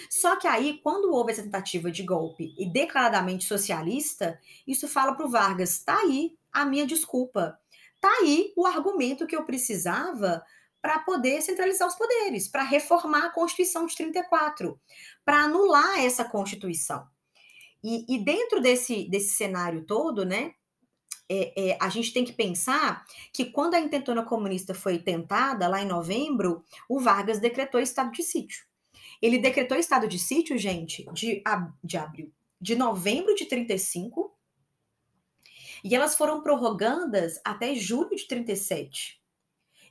só 0.09 0.35
que 0.35 0.47
aí, 0.47 0.79
quando 0.83 1.11
houve 1.11 1.31
essa 1.31 1.43
tentativa 1.43 1.91
de 1.91 2.03
golpe 2.03 2.53
e 2.57 2.65
declaradamente 2.65 3.45
socialista, 3.45 4.39
isso 4.67 4.87
fala 4.87 5.15
para 5.15 5.25
o 5.25 5.29
Vargas: 5.29 5.79
tá 5.83 5.97
aí 5.99 6.37
a 6.51 6.65
minha 6.65 6.85
desculpa, 6.85 7.59
tá 7.99 8.09
aí 8.21 8.53
o 8.55 8.65
argumento 8.65 9.27
que 9.27 9.35
eu 9.35 9.45
precisava 9.45 10.43
para 10.81 10.99
poder 10.99 11.41
centralizar 11.41 11.87
os 11.87 11.95
poderes, 11.95 12.47
para 12.47 12.61
reformar 12.61 13.25
a 13.25 13.31
Constituição 13.31 13.87
de 13.87 13.95
34, 13.95 14.79
para 15.25 15.45
anular 15.45 15.99
essa 15.99 16.23
Constituição. 16.23 17.07
E, 17.83 18.05
e, 18.07 18.23
dentro 18.23 18.61
desse, 18.61 19.09
desse 19.09 19.35
cenário 19.35 19.83
todo, 19.83 20.23
né, 20.23 20.53
é, 21.27 21.69
é, 21.71 21.77
a 21.81 21.89
gente 21.89 22.13
tem 22.13 22.23
que 22.23 22.33
pensar 22.33 23.03
que 23.33 23.45
quando 23.45 23.73
a 23.73 23.79
intentona 23.79 24.23
comunista 24.23 24.73
foi 24.73 24.99
tentada, 24.99 25.67
lá 25.67 25.81
em 25.81 25.87
novembro, 25.87 26.63
o 26.87 26.99
Vargas 26.99 27.39
decretou 27.39 27.79
estado 27.79 28.11
de 28.11 28.21
sítio. 28.23 28.63
Ele 29.25 29.39
decretou 29.39 29.75
estado 29.75 30.07
de 30.07 30.19
sítio, 30.19 30.55
gente, 30.55 31.03
de, 31.11 31.41
de 31.83 31.97
abril, 31.97 32.31
de 32.61 32.75
novembro 32.75 33.33
de 33.33 33.45
35, 33.45 34.31
e 35.83 35.95
elas 35.95 36.13
foram 36.13 36.43
prorrogandas 36.43 37.41
até 37.43 37.73
julho 37.73 38.15
de 38.15 38.27
37. 38.27 39.19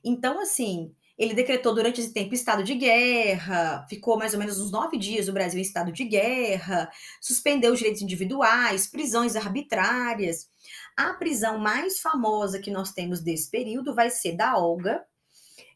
Então, 0.05 0.41
assim, 0.41 0.95
ele 1.18 1.35
decretou 1.35 1.74
durante 1.74 2.01
esse 2.01 2.12
tempo 2.12 2.32
estado 2.32 2.62
de 2.62 2.76
guerra, 2.76 3.85
ficou 3.89 4.16
mais 4.16 4.35
ou 4.35 4.39
menos 4.39 4.61
uns 4.61 4.70
nove 4.70 4.97
dias 4.97 5.26
o 5.26 5.32
Brasil 5.32 5.59
em 5.59 5.62
estado 5.62 5.91
de 5.91 6.05
guerra, 6.05 6.89
suspendeu 7.20 7.72
os 7.72 7.78
direitos 7.80 8.03
individuais, 8.03 8.87
prisões 8.87 9.35
arbitrárias. 9.35 10.49
A 10.97 11.12
prisão 11.12 11.59
mais 11.59 11.99
famosa 11.99 12.61
que 12.61 12.70
nós 12.70 12.93
temos 12.93 13.20
desse 13.20 13.51
período 13.51 13.97
vai 13.97 14.11
ser 14.11 14.37
da 14.37 14.57
Olga, 14.57 15.05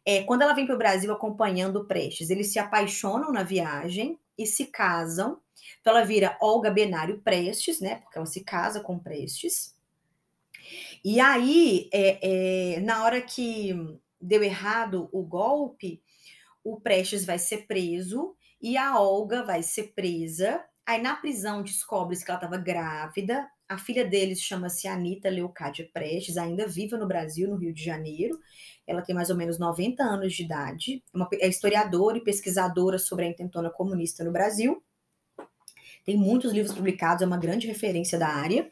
é, 0.04 0.22
quando 0.22 0.42
ela 0.42 0.54
vem 0.54 0.66
para 0.66 0.74
o 0.74 0.78
Brasil 0.78 1.12
acompanhando 1.12 1.84
Prestes, 1.86 2.30
eles 2.30 2.52
se 2.52 2.58
apaixonam 2.58 3.32
na 3.32 3.42
viagem 3.42 4.18
e 4.36 4.46
se 4.46 4.66
casam. 4.66 5.40
Então 5.80 5.94
ela 5.96 6.04
vira 6.04 6.36
Olga 6.40 6.70
Benário 6.70 7.20
Prestes, 7.20 7.80
né? 7.80 7.96
Porque 7.96 8.18
ela 8.18 8.26
se 8.26 8.42
casa 8.42 8.80
com 8.80 8.98
Prestes. 8.98 9.76
E 11.04 11.20
aí, 11.20 11.88
é, 11.92 12.76
é, 12.76 12.80
na 12.80 13.04
hora 13.04 13.20
que 13.20 13.74
deu 14.20 14.42
errado 14.42 15.08
o 15.12 15.22
golpe, 15.22 16.02
o 16.62 16.80
Prestes 16.80 17.24
vai 17.24 17.38
ser 17.38 17.66
preso 17.66 18.36
e 18.60 18.76
a 18.76 19.00
Olga 19.00 19.42
vai 19.44 19.62
ser 19.62 19.92
presa. 19.94 20.64
Aí 20.84 21.00
na 21.00 21.16
prisão 21.16 21.62
descobre-se 21.62 22.24
que 22.24 22.30
ela 22.30 22.38
estava 22.38 22.56
grávida. 22.56 23.48
A 23.68 23.76
filha 23.76 24.02
deles 24.02 24.40
chama-se 24.40 24.88
Anitta 24.88 25.28
Leocádia 25.28 25.86
Prestes, 25.92 26.38
ainda 26.38 26.66
viva 26.66 26.96
no 26.96 27.06
Brasil, 27.06 27.50
no 27.50 27.56
Rio 27.56 27.74
de 27.74 27.84
Janeiro. 27.84 28.40
Ela 28.86 29.02
tem 29.02 29.14
mais 29.14 29.28
ou 29.28 29.36
menos 29.36 29.58
90 29.58 30.02
anos 30.02 30.32
de 30.32 30.42
idade, 30.42 31.04
é, 31.12 31.16
uma, 31.16 31.28
é 31.34 31.46
historiadora 31.46 32.16
e 32.16 32.24
pesquisadora 32.24 32.98
sobre 32.98 33.26
a 33.26 33.28
intentona 33.28 33.68
comunista 33.68 34.24
no 34.24 34.32
Brasil. 34.32 34.82
Tem 36.06 36.16
muitos 36.16 36.52
livros 36.52 36.74
publicados, 36.74 37.22
é 37.22 37.26
uma 37.26 37.36
grande 37.36 37.66
referência 37.66 38.18
da 38.18 38.28
área. 38.28 38.70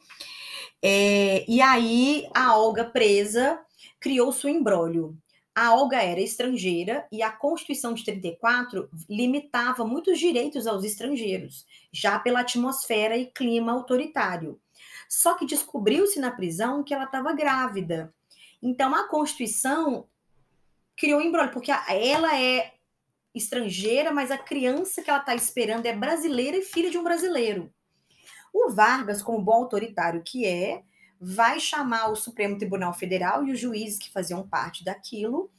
É, 0.83 1.45
e 1.47 1.61
aí 1.61 2.27
a 2.35 2.57
Olga 2.57 2.85
presa 2.85 3.61
criou 4.01 4.33
seu 4.33 4.49
embrólio. 4.49 5.15
A 5.55 5.75
Olga 5.75 6.03
era 6.03 6.21
estrangeira 6.21 7.07
e 7.13 7.23
a 7.23 7.31
Constituição 7.31 7.93
de 7.93 8.03
34 8.03 8.89
limitava 9.11 9.85
muitos 9.85 10.19
direitos 10.19 10.67
aos 10.67 10.85
estrangeiros, 10.85 11.67
já 11.93 12.19
pela 12.19 12.41
atmosfera 12.41 13.17
e 13.17 13.27
clima 13.27 13.73
autoritário. 13.73 14.59
Só 15.09 15.35
que 15.35 15.47
descobriu-se 15.47 16.19
na 16.19 16.31
prisão 16.31 16.83
que 16.83 16.95
ela 16.95 17.05
estava 17.05 17.33
grávida. 17.33 18.13
Então 18.63 18.95
a 18.95 19.09
Constituição 19.09 20.09
criou 20.97 21.21
um 21.21 21.23
embrólio, 21.23 21.53
porque 21.53 21.71
ela 21.71 22.41
é 22.41 22.73
estrangeira, 23.35 24.11
mas 24.11 24.31
a 24.31 24.39
criança 24.39 25.03
que 25.03 25.11
ela 25.11 25.21
está 25.21 25.35
esperando 25.35 25.87
é 25.87 25.95
brasileira 25.95 26.57
e 26.57 26.63
filha 26.63 26.91
de 26.91 26.97
um 26.97 27.05
brasileiro. 27.05 27.73
O 28.53 28.71
Vargas, 28.71 29.23
como 29.23 29.43
bom 29.43 29.53
autoritário 29.53 30.23
que 30.25 30.47
é, 30.47 30.83
vai 31.21 31.61
chamar 31.61 32.11
o 32.11 32.17
Supremo 32.17 32.57
Tribunal 32.57 32.95
Federal 32.95 33.45
e 33.45 33.53
os 33.53 33.61
juízes 33.61 33.99
que 33.99 34.11
faziam 34.11 34.47
parte 34.47 34.83
daquilo. 34.83 35.51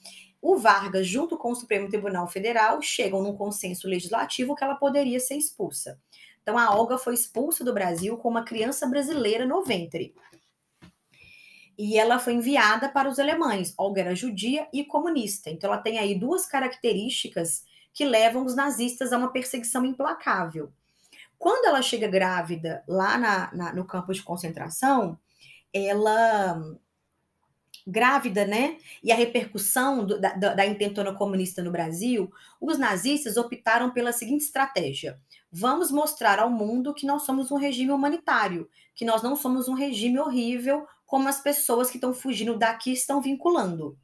O 0.42 0.58
Vargas, 0.58 1.08
junto 1.08 1.38
com 1.38 1.52
o 1.52 1.56
Supremo 1.56 1.90
Tribunal 1.90 2.28
Federal, 2.28 2.82
chegam 2.82 3.22
num 3.22 3.36
consenso 3.36 3.88
legislativo 3.88 4.56
que 4.56 4.64
ela 4.64 4.76
poderia 4.76 5.20
ser 5.20 5.36
expulsa. 5.36 6.00
Então, 6.48 6.58
a 6.58 6.74
Olga 6.74 6.98
foi 6.98 7.14
expulsa 7.14 7.62
do 7.62 7.74
Brasil 7.74 8.16
com 8.16 8.30
uma 8.30 8.42
criança 8.42 8.88
brasileira 8.88 9.46
no 9.46 9.66
ventre. 9.66 10.16
E 11.78 12.00
ela 12.00 12.20
foi 12.20 12.36
enviada 12.36 12.88
para 12.88 13.10
os 13.10 13.20
alemães. 13.20 13.74
Olga 13.78 14.00
era 14.00 14.16
judia 14.16 14.66
e 14.72 14.86
comunista. 14.86 15.50
Então, 15.50 15.70
ela 15.70 15.82
tem 15.82 16.00
aí 16.00 16.18
duas 16.18 16.46
características 16.46 17.66
que 17.94 18.06
levam 18.06 18.46
os 18.46 18.56
nazistas 18.56 19.12
a 19.12 19.18
uma 19.18 19.34
perseguição 19.34 19.86
implacável. 19.86 20.72
Quando 21.38 21.66
ela 21.66 21.82
chega 21.82 22.08
grávida 22.08 22.82
lá 22.88 23.18
na, 23.18 23.54
na, 23.54 23.74
no 23.74 23.84
campo 23.84 24.14
de 24.14 24.24
concentração, 24.24 25.20
ela 25.74 26.64
grávida, 27.88 28.46
né? 28.46 28.78
E 29.02 29.14
a 29.14 29.16
repercussão 29.16 30.06
do, 30.06 30.20
da, 30.20 30.34
da 30.34 30.66
intentona 30.66 31.14
comunista 31.14 31.64
no 31.64 31.72
Brasil, 31.72 32.30
os 32.60 32.78
nazistas 32.78 33.38
optaram 33.38 33.92
pela 33.92 34.12
seguinte 34.12 34.44
estratégia: 34.44 35.18
vamos 35.50 35.90
mostrar 35.90 36.38
ao 36.40 36.50
mundo 36.50 36.94
que 36.94 37.06
nós 37.06 37.24
somos 37.24 37.50
um 37.50 37.56
regime 37.56 37.92
humanitário, 37.92 38.70
que 38.94 39.06
nós 39.06 39.24
não 39.24 39.38
somos 39.38 39.70
um 39.70 39.74
regime 39.74 40.20
horrível 40.20 40.86
como 41.06 41.30
as 41.30 41.40
pessoas 41.40 41.90
que 41.90 41.96
estão 41.96 42.14
fugindo 42.14 42.58
daqui 42.58 42.92
estão 42.92 43.22
vinculando. 43.22 43.98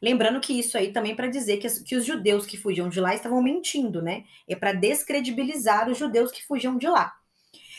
Lembrando 0.00 0.40
que 0.40 0.52
isso 0.52 0.78
aí 0.78 0.92
também 0.92 1.16
para 1.16 1.26
dizer 1.26 1.56
que, 1.56 1.68
que, 1.82 1.96
os 1.96 2.04
judeus 2.04 2.46
que 2.46 2.56
fugiam 2.56 2.88
de 2.88 3.00
lá 3.00 3.14
estavam 3.14 3.42
mentindo, 3.42 4.00
né? 4.00 4.24
É 4.46 4.54
para 4.54 4.72
descredibilizar 4.72 5.90
os 5.90 5.98
judeus 5.98 6.30
que 6.30 6.44
fugiam 6.44 6.76
de 6.76 6.86
lá. 6.86 7.12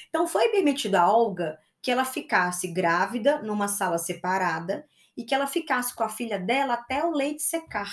Então 0.09 0.27
foi 0.27 0.49
permitido 0.49 0.95
a 0.95 1.09
Olga 1.09 1.57
que 1.81 1.91
ela 1.91 2.03
ficasse 2.03 2.67
grávida 2.67 3.41
numa 3.43 3.67
sala 3.67 3.97
separada 3.97 4.85
e 5.17 5.23
que 5.23 5.33
ela 5.33 5.47
ficasse 5.47 5.95
com 5.95 6.03
a 6.03 6.09
filha 6.09 6.39
dela 6.39 6.75
até 6.75 7.03
o 7.03 7.11
leite 7.11 7.41
secar. 7.41 7.89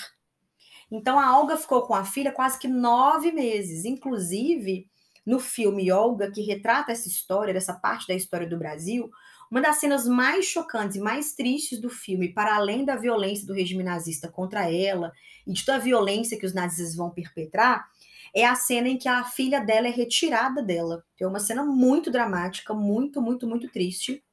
Então 0.91 1.19
a 1.19 1.39
Olga 1.39 1.57
ficou 1.57 1.83
com 1.83 1.95
a 1.95 2.05
filha 2.05 2.31
quase 2.31 2.59
que 2.59 2.69
nove 2.69 3.33
meses. 3.33 3.85
Inclusive, 3.85 4.87
no 5.25 5.41
filme 5.41 5.91
Olga, 5.91 6.31
que 6.31 6.43
retrata 6.43 6.93
essa 6.93 7.09
história, 7.09 7.55
dessa 7.55 7.73
parte 7.73 8.07
da 8.07 8.15
história 8.15 8.47
do 8.47 8.59
Brasil, 8.59 9.11
uma 9.51 9.61
das 9.61 9.77
cenas 9.77 10.07
mais 10.07 10.45
chocantes 10.47 10.97
e 10.97 11.01
mais 11.01 11.33
tristes 11.33 11.81
do 11.81 11.89
filme, 11.89 12.33
para 12.33 12.57
além 12.57 12.85
da 12.85 12.97
violência 12.97 13.47
do 13.47 13.55
regime 13.55 13.83
nazista 13.83 14.29
contra 14.29 14.71
ela 14.71 15.13
e 15.47 15.53
de 15.53 15.65
toda 15.65 15.79
a 15.79 15.81
violência 15.81 16.39
que 16.39 16.47
os 16.47 16.53
nazistas 16.53 16.95
vão 16.95 17.11
perpetrar, 17.11 17.89
é 18.35 18.45
a 18.45 18.55
cena 18.55 18.89
em 18.89 18.99
que 18.99 19.09
a 19.09 19.25
filha 19.25 19.61
dela 19.61 19.87
é 19.87 19.91
retirada 19.91 20.63
dela. 20.63 21.05
É 21.21 21.27
uma 21.27 21.39
cena 21.39 21.65
muito 21.65 22.11
dramática, 22.11 22.75
muito, 22.75 23.23
muito, 23.23 23.47
muito 23.47 23.69
triste. 23.69 24.25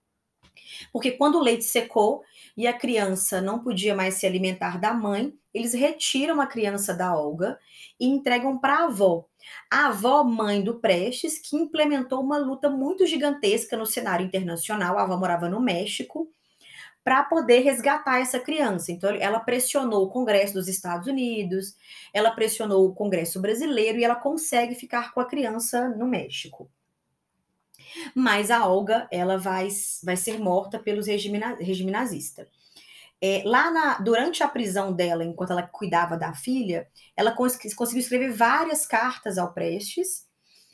Porque 0.92 1.12
quando 1.12 1.36
o 1.36 1.44
leite 1.44 1.64
secou 1.64 2.24
e 2.56 2.68
a 2.68 2.74
criança 2.74 3.42
não 3.42 3.60
podia 3.60 3.96
mais 3.96 4.16
se 4.16 4.26
alimentar 4.26 4.80
da 4.80 4.94
mãe, 4.94 5.34
eles 5.54 5.74
retiram 5.74 6.40
a 6.40 6.48
criança 6.48 6.94
da 6.94 7.16
Olga 7.16 7.60
e 8.00 8.08
entregam 8.08 8.58
para 8.58 8.76
a 8.76 8.86
avó. 8.86 9.26
A 9.70 9.88
avó, 9.88 10.24
mãe 10.24 10.64
do 10.64 10.80
Prestes, 10.80 11.40
que 11.40 11.56
implementou 11.56 12.22
uma 12.22 12.38
luta 12.38 12.70
muito 12.70 13.06
gigantesca 13.06 13.76
no 13.76 13.86
cenário 13.86 14.26
internacional. 14.26 14.98
A 14.98 15.04
avó 15.04 15.18
morava 15.18 15.50
no 15.50 15.60
México 15.60 16.30
para 17.04 17.24
poder 17.24 17.60
resgatar 17.60 18.20
essa 18.20 18.40
criança. 18.40 18.92
Então, 18.92 19.10
ela 19.10 19.40
pressionou 19.40 20.06
o 20.06 20.10
Congresso 20.10 20.54
dos 20.54 20.68
Estados 20.68 21.08
Unidos, 21.08 21.76
ela 22.14 22.32
pressionou 22.32 22.86
o 22.86 22.94
Congresso 22.94 23.42
brasileiro 23.42 23.98
e 23.98 24.04
ela 24.04 24.16
consegue 24.16 24.76
ficar 24.76 25.14
com 25.14 25.20
a 25.20 25.26
criança 25.26 25.90
no 25.90 26.08
México. 26.08 26.70
Mas 28.16 28.52
a 28.52 28.68
Olga, 28.68 29.08
ela 29.12 29.38
vai, 29.38 29.68
vai 30.04 30.16
ser 30.18 30.39
morta 30.39 30.80
pelos 30.80 31.08
regime, 31.08 31.39
regime 31.60 31.92
nazista. 31.92 32.48
É, 33.24 33.44
lá 33.46 33.70
na, 33.70 34.00
durante 34.00 34.42
a 34.42 34.48
prisão 34.48 34.92
dela, 34.92 35.24
enquanto 35.24 35.52
ela 35.52 35.62
cuidava 35.62 36.18
da 36.18 36.34
filha, 36.34 36.88
ela 37.16 37.32
cons 37.32 37.56
conseguiu 37.76 38.02
escrever 38.02 38.32
várias 38.32 38.86
cartas 38.86 39.38
ao 39.38 39.54
Prestes, 39.54 40.28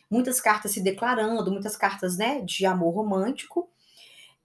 muitas 0.10 0.40
cartas 0.40 0.72
se 0.72 0.82
declarando, 0.82 1.52
muitas 1.52 1.76
cartas 1.76 2.18
né, 2.18 2.42
de 2.42 2.66
amor 2.66 2.96
romântico, 2.96 3.70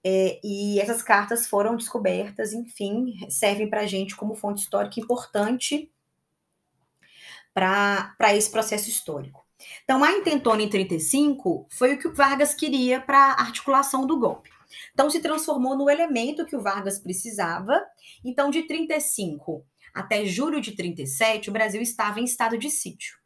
é, 0.05 0.41
e 0.43 0.81
essas 0.81 1.01
cartas 1.01 1.47
foram 1.47 1.77
descobertas, 1.77 2.53
enfim, 2.53 3.15
servem 3.31 3.71
para 3.71 3.83
a 3.83 3.87
gente 3.87 4.17
como 4.17 4.35
fonte 4.35 4.63
histórica 4.63 4.99
importante 4.99 5.93
para 7.55 8.35
esse 8.35 8.51
processo 8.51 8.89
histórico. 8.89 9.42
Então, 9.85 10.03
a 10.03 10.13
intentona 10.13 10.63
em 10.63 10.69
35 10.69 11.67
foi 11.71 11.95
o 11.95 11.99
que 11.99 12.09
o 12.09 12.15
Vargas 12.15 12.55
queria 12.55 13.01
para 13.01 13.19
a 13.19 13.41
articulação 13.41 14.07
do 14.07 14.19
golpe. 14.19 14.51
Então, 14.93 15.11
se 15.11 15.21
transformou 15.21 15.77
no 15.77 15.91
elemento 15.91 16.47
que 16.47 16.57
o 16.57 16.63
Vargas 16.63 16.99
precisava. 16.99 17.83
Então, 18.25 18.51
de 18.51 18.63
35 18.63 19.65
até 19.95 20.25
julho 20.25 20.61
de 20.61 20.73
37, 20.73 21.51
o 21.51 21.53
Brasil 21.53 21.83
estava 21.83 22.21
em 22.21 22.25
estado 22.25 22.57
de 22.57 22.71
sítio. 22.71 23.17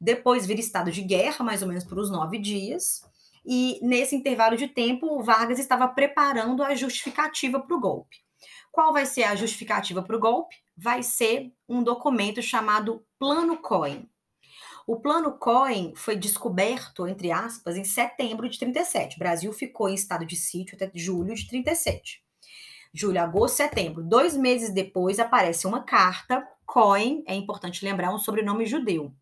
Depois 0.00 0.46
vira 0.46 0.60
estado 0.60 0.90
de 0.90 1.02
guerra, 1.02 1.44
mais 1.44 1.62
ou 1.62 1.68
menos 1.68 1.84
por 1.84 1.98
uns 1.98 2.10
nove 2.10 2.38
dias. 2.38 3.02
E 3.44 3.78
nesse 3.82 4.16
intervalo 4.16 4.56
de 4.56 4.68
tempo, 4.68 5.06
o 5.06 5.22
Vargas 5.22 5.58
estava 5.58 5.86
preparando 5.88 6.62
a 6.62 6.74
justificativa 6.74 7.60
para 7.60 7.76
o 7.76 7.80
golpe. 7.80 8.16
Qual 8.72 8.92
vai 8.92 9.06
ser 9.06 9.22
a 9.24 9.34
justificativa 9.34 10.02
para 10.02 10.16
o 10.16 10.20
golpe? 10.20 10.56
Vai 10.76 11.02
ser 11.02 11.52
um 11.68 11.82
documento 11.82 12.42
chamado 12.42 13.04
Plano 13.18 13.56
Cohen. 13.56 14.08
O 14.86 15.00
Plano 15.00 15.32
Cohen 15.32 15.94
foi 15.96 16.14
descoberto, 16.14 17.08
entre 17.08 17.32
aspas, 17.32 17.76
em 17.76 17.82
setembro 17.82 18.48
de 18.48 18.56
37. 18.56 19.16
O 19.16 19.18
Brasil 19.18 19.52
ficou 19.52 19.88
em 19.88 19.94
estado 19.94 20.24
de 20.24 20.36
sítio 20.36 20.76
até 20.76 20.88
julho 20.94 21.34
de 21.34 21.48
37. 21.48 22.22
Julho, 22.94 23.20
agosto, 23.20 23.56
setembro. 23.56 24.04
Dois 24.04 24.36
meses 24.36 24.72
depois 24.72 25.18
aparece 25.18 25.66
uma 25.66 25.82
carta. 25.82 26.46
Cohen, 26.64 27.24
é 27.26 27.34
importante 27.34 27.84
lembrar, 27.84 28.14
um 28.14 28.18
sobrenome 28.18 28.64
judeu. 28.64 29.12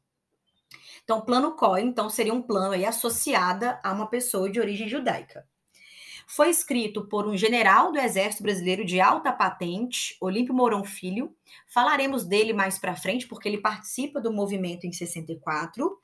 Então, 1.03 1.23
plano 1.23 1.53
Cohen, 1.53 1.87
então, 1.87 2.11
seria 2.11 2.35
um 2.35 2.43
plano 2.43 2.73
aí 2.73 2.85
associada 2.85 3.81
a 3.83 3.91
uma 3.91 4.07
pessoa 4.07 4.51
de 4.51 4.61
origem 4.61 4.87
judaica. 4.87 5.49
Foi 6.27 6.51
escrito 6.51 7.07
por 7.07 7.27
um 7.27 7.37
general 7.37 7.93
do 7.93 7.99
Exército 7.99 8.43
Brasileiro 8.43 8.85
de 8.85 9.01
alta 9.01 9.33
patente, 9.33 10.17
Olímpio 10.21 10.55
Mourão 10.55 10.85
Filho. 10.85 11.35
Falaremos 11.69 12.25
dele 12.25 12.53
mais 12.53 12.79
para 12.79 12.97
frente, 12.97 13.27
porque 13.27 13.49
ele 13.49 13.59
participa 13.59 14.21
do 14.21 14.33
movimento 14.33 14.87
em 14.87 14.93
64. 14.93 15.99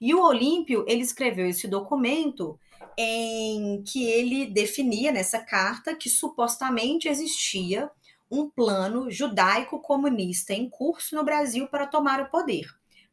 E 0.00 0.14
o 0.14 0.22
Olímpio, 0.22 0.84
ele 0.86 1.02
escreveu 1.02 1.46
esse 1.46 1.66
documento 1.66 2.58
em 2.98 3.82
que 3.82 4.04
ele 4.04 4.46
definia 4.46 5.10
nessa 5.10 5.38
carta 5.40 5.94
que 5.94 6.08
supostamente 6.08 7.08
existia 7.08 7.90
um 8.30 8.48
plano 8.50 9.10
judaico-comunista 9.10 10.52
em 10.52 10.68
curso 10.68 11.14
no 11.14 11.24
Brasil 11.24 11.68
para 11.68 11.86
tomar 11.86 12.20
o 12.20 12.30
poder 12.30 12.66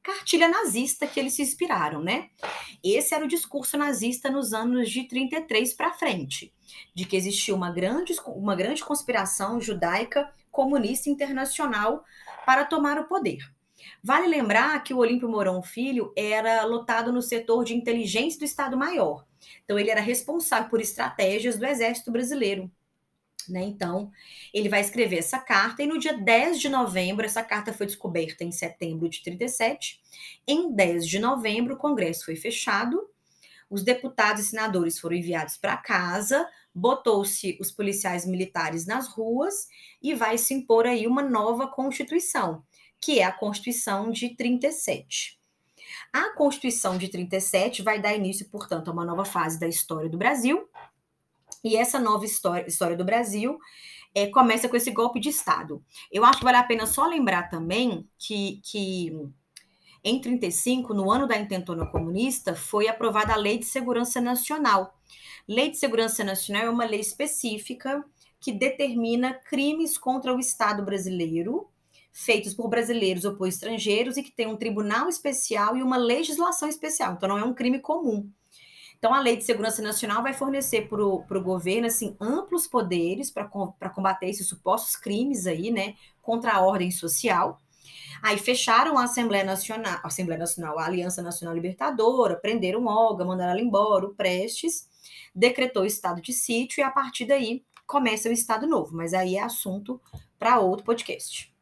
cartilha 0.04 0.50
nazista 0.50 1.08
que 1.08 1.20
eles 1.20 1.34
se 1.34 1.42
inspiraram, 1.42 2.04
né? 2.04 2.30
Esse 2.84 3.16
era 3.16 3.24
o 3.24 3.28
discurso 3.28 3.78
nazista 3.78 4.30
nos 4.30 4.54
anos 4.54 4.90
de 4.90 5.08
33 5.08 5.74
para 5.74 5.94
frente, 5.94 6.54
de 6.94 7.06
que 7.06 7.16
existia 7.16 7.56
uma 7.56 7.72
grande, 7.72 8.14
uma 8.28 8.56
grande 8.56 8.84
conspiração 8.84 9.62
judaica 9.62 10.32
comunista 10.52 11.10
internacional 11.10 12.04
para 12.46 12.66
tomar 12.66 13.00
o 13.00 13.08
poder. 13.08 13.40
Vale 14.04 14.28
lembrar 14.28 14.84
que 14.84 14.94
o 14.94 14.98
Olímpio 14.98 15.30
Mourão 15.30 15.64
Filho 15.64 16.14
era 16.16 16.64
lotado 16.66 17.12
no 17.12 17.22
setor 17.22 17.64
de 17.64 17.74
inteligência 17.74 18.40
do 18.40 18.46
Estado-Maior. 18.46 19.26
Então, 19.64 19.80
ele 19.80 19.90
era 19.90 20.02
responsável 20.02 20.70
por 20.70 20.82
estratégias 20.82 21.58
do 21.58 21.66
Exército 21.66 22.12
Brasileiro. 22.12 22.72
Né? 23.48 23.64
Então, 23.64 24.12
ele 24.54 24.70
vai 24.70 24.82
escrever 24.82 25.18
essa 25.18 25.38
carta 25.38 25.84
e 25.84 25.88
no 25.88 26.00
dia 26.00 26.14
10 26.14 26.60
de 26.60 26.70
novembro, 26.70 27.26
essa 27.26 27.44
carta 27.44 27.74
foi 27.74 27.86
descoberta 27.86 28.44
em 28.44 28.52
setembro 28.52 29.10
de 29.10 29.22
37. 29.22 30.02
Em 30.48 30.74
10 30.74 31.08
de 31.08 31.20
novembro, 31.20 31.74
o 31.74 31.78
Congresso 31.78 32.26
foi 32.26 32.36
fechado, 32.36 33.10
os 33.70 33.84
deputados 33.84 34.44
e 34.44 34.46
senadores 34.46 35.00
foram 35.00 35.16
enviados 35.16 35.58
para 35.58 35.76
casa, 35.76 36.48
botou-se 36.74 37.58
os 37.60 37.72
policiais 37.72 38.26
militares 38.26 38.86
nas 38.86 39.08
ruas 39.08 39.68
e 40.02 40.14
vai 40.14 40.38
se 40.38 40.54
impor 40.54 40.86
aí 40.86 41.06
uma 41.06 41.22
nova 41.22 41.68
Constituição, 41.68 42.64
que 43.00 43.20
é 43.20 43.24
a 43.24 43.32
Constituição 43.32 44.10
de 44.10 44.30
37. 44.36 45.40
A 46.12 46.32
Constituição 46.36 46.98
de 46.98 47.08
37 47.08 47.82
vai 47.82 48.00
dar 48.00 48.16
início, 48.16 48.48
portanto, 48.50 48.90
a 48.90 48.94
uma 48.94 49.06
nova 49.06 49.26
fase 49.26 49.60
da 49.60 49.68
história 49.68 50.10
do 50.10 50.18
Brasil, 50.18 50.70
E 51.64 51.76
essa 51.78 52.00
nova 52.00 52.26
história, 52.26 52.68
história 52.68 52.98
do 52.98 53.06
Brasil 53.06 53.58
é, 54.14 54.28
começa 54.28 54.68
com 54.68 54.76
esse 54.76 54.92
golpe 54.92 55.20
de 55.20 55.30
Estado. 55.30 55.84
Eu 56.12 56.26
acho 56.26 56.40
que 56.40 56.44
vale 56.44 56.58
a 56.58 56.64
pena 56.64 56.86
só 56.86 57.08
lembrar 57.08 57.50
também 57.50 58.08
que, 58.18 58.62
que 58.64 59.12
em 60.04 60.20
35, 60.20 60.94
no 60.94 61.10
ano 61.10 61.26
da 61.26 61.38
intentona 61.38 61.86
comunista, 61.86 62.54
foi 62.56 62.88
aprovada 62.88 63.34
a 63.34 63.38
Lei 63.38 63.58
de 63.58 63.66
Segurança 63.66 64.20
Nacional. 64.20 65.00
Lei 65.48 65.72
de 65.72 65.78
Segurança 65.78 66.24
Nacional 66.24 66.64
é 66.64 66.70
uma 66.70 66.86
lei 66.86 67.00
específica 67.00 68.04
que 68.40 68.52
determina 68.52 69.34
crimes 69.34 69.98
contra 69.98 70.36
o 70.36 70.40
Estado 70.40 70.84
brasileiro, 70.84 71.70
feitos 72.12 72.54
por 72.54 72.68
brasileiros 72.68 73.24
ou 73.24 73.36
por 73.36 73.48
estrangeiros, 73.48 74.18
e 74.18 74.24
que 74.24 74.32
tem 74.32 74.46
um 74.46 74.58
tribunal 74.58 75.08
especial 75.08 75.78
e 75.78 75.82
uma 75.82 75.96
legislação 75.96 76.68
especial. 76.68 77.14
Então, 77.14 77.30
não 77.30 77.40
é 77.40 77.46
um 77.46 77.54
crime 77.54 77.80
comum. 77.80 78.30
Então, 79.04 79.14
a 79.14 79.20
Lei 79.20 79.36
de 79.36 79.44
Segurança 79.44 79.82
Nacional 79.82 80.24
vai 80.24 80.32
fornecer 80.32 80.88
para 80.88 81.04
o 81.04 81.44
governo 81.44 81.88
assim, 81.88 82.16
amplos 82.22 82.68
poderes 82.68 83.30
para 83.30 83.90
combater 83.90 84.30
esses 84.30 84.48
supostos 84.48 84.96
crimes 84.96 85.46
aí, 85.46 85.72
né, 85.72 85.96
contra 86.22 86.54
a 86.54 86.62
ordem 86.62 86.90
social. 86.90 87.60
Aí 88.22 88.38
fecharam 88.38 88.98
a 88.98 89.04
Assembleia 89.04 89.44
Nacional, 89.44 90.00
a 90.02 90.08
Assembleia 90.08 90.40
Nacional, 90.40 90.80
a 90.80 90.86
Aliança 90.86 91.22
Nacional 91.22 91.54
Libertadora, 91.54 92.38
prenderam 92.38 92.86
Olga, 92.86 93.26
mandaram 93.26 93.52
ela 93.52 93.60
embora, 93.62 94.06
o 94.06 94.16
Prestes, 94.16 94.88
decretou 95.36 95.84
o 95.84 95.86
estado 95.86 96.22
de 96.22 96.32
sítio 96.32 96.80
e 96.80 96.84
a 96.86 96.90
partir 96.90 97.26
daí 97.26 97.62
começa 97.86 98.30
o 98.30 98.32
estado 98.32 98.66
novo. 98.66 98.96
Mas 98.96 99.14
aí 99.14 99.36
é 99.36 99.44
assunto 99.44 100.00
para 100.40 100.62
outro 100.62 100.86
podcast. 100.86 101.53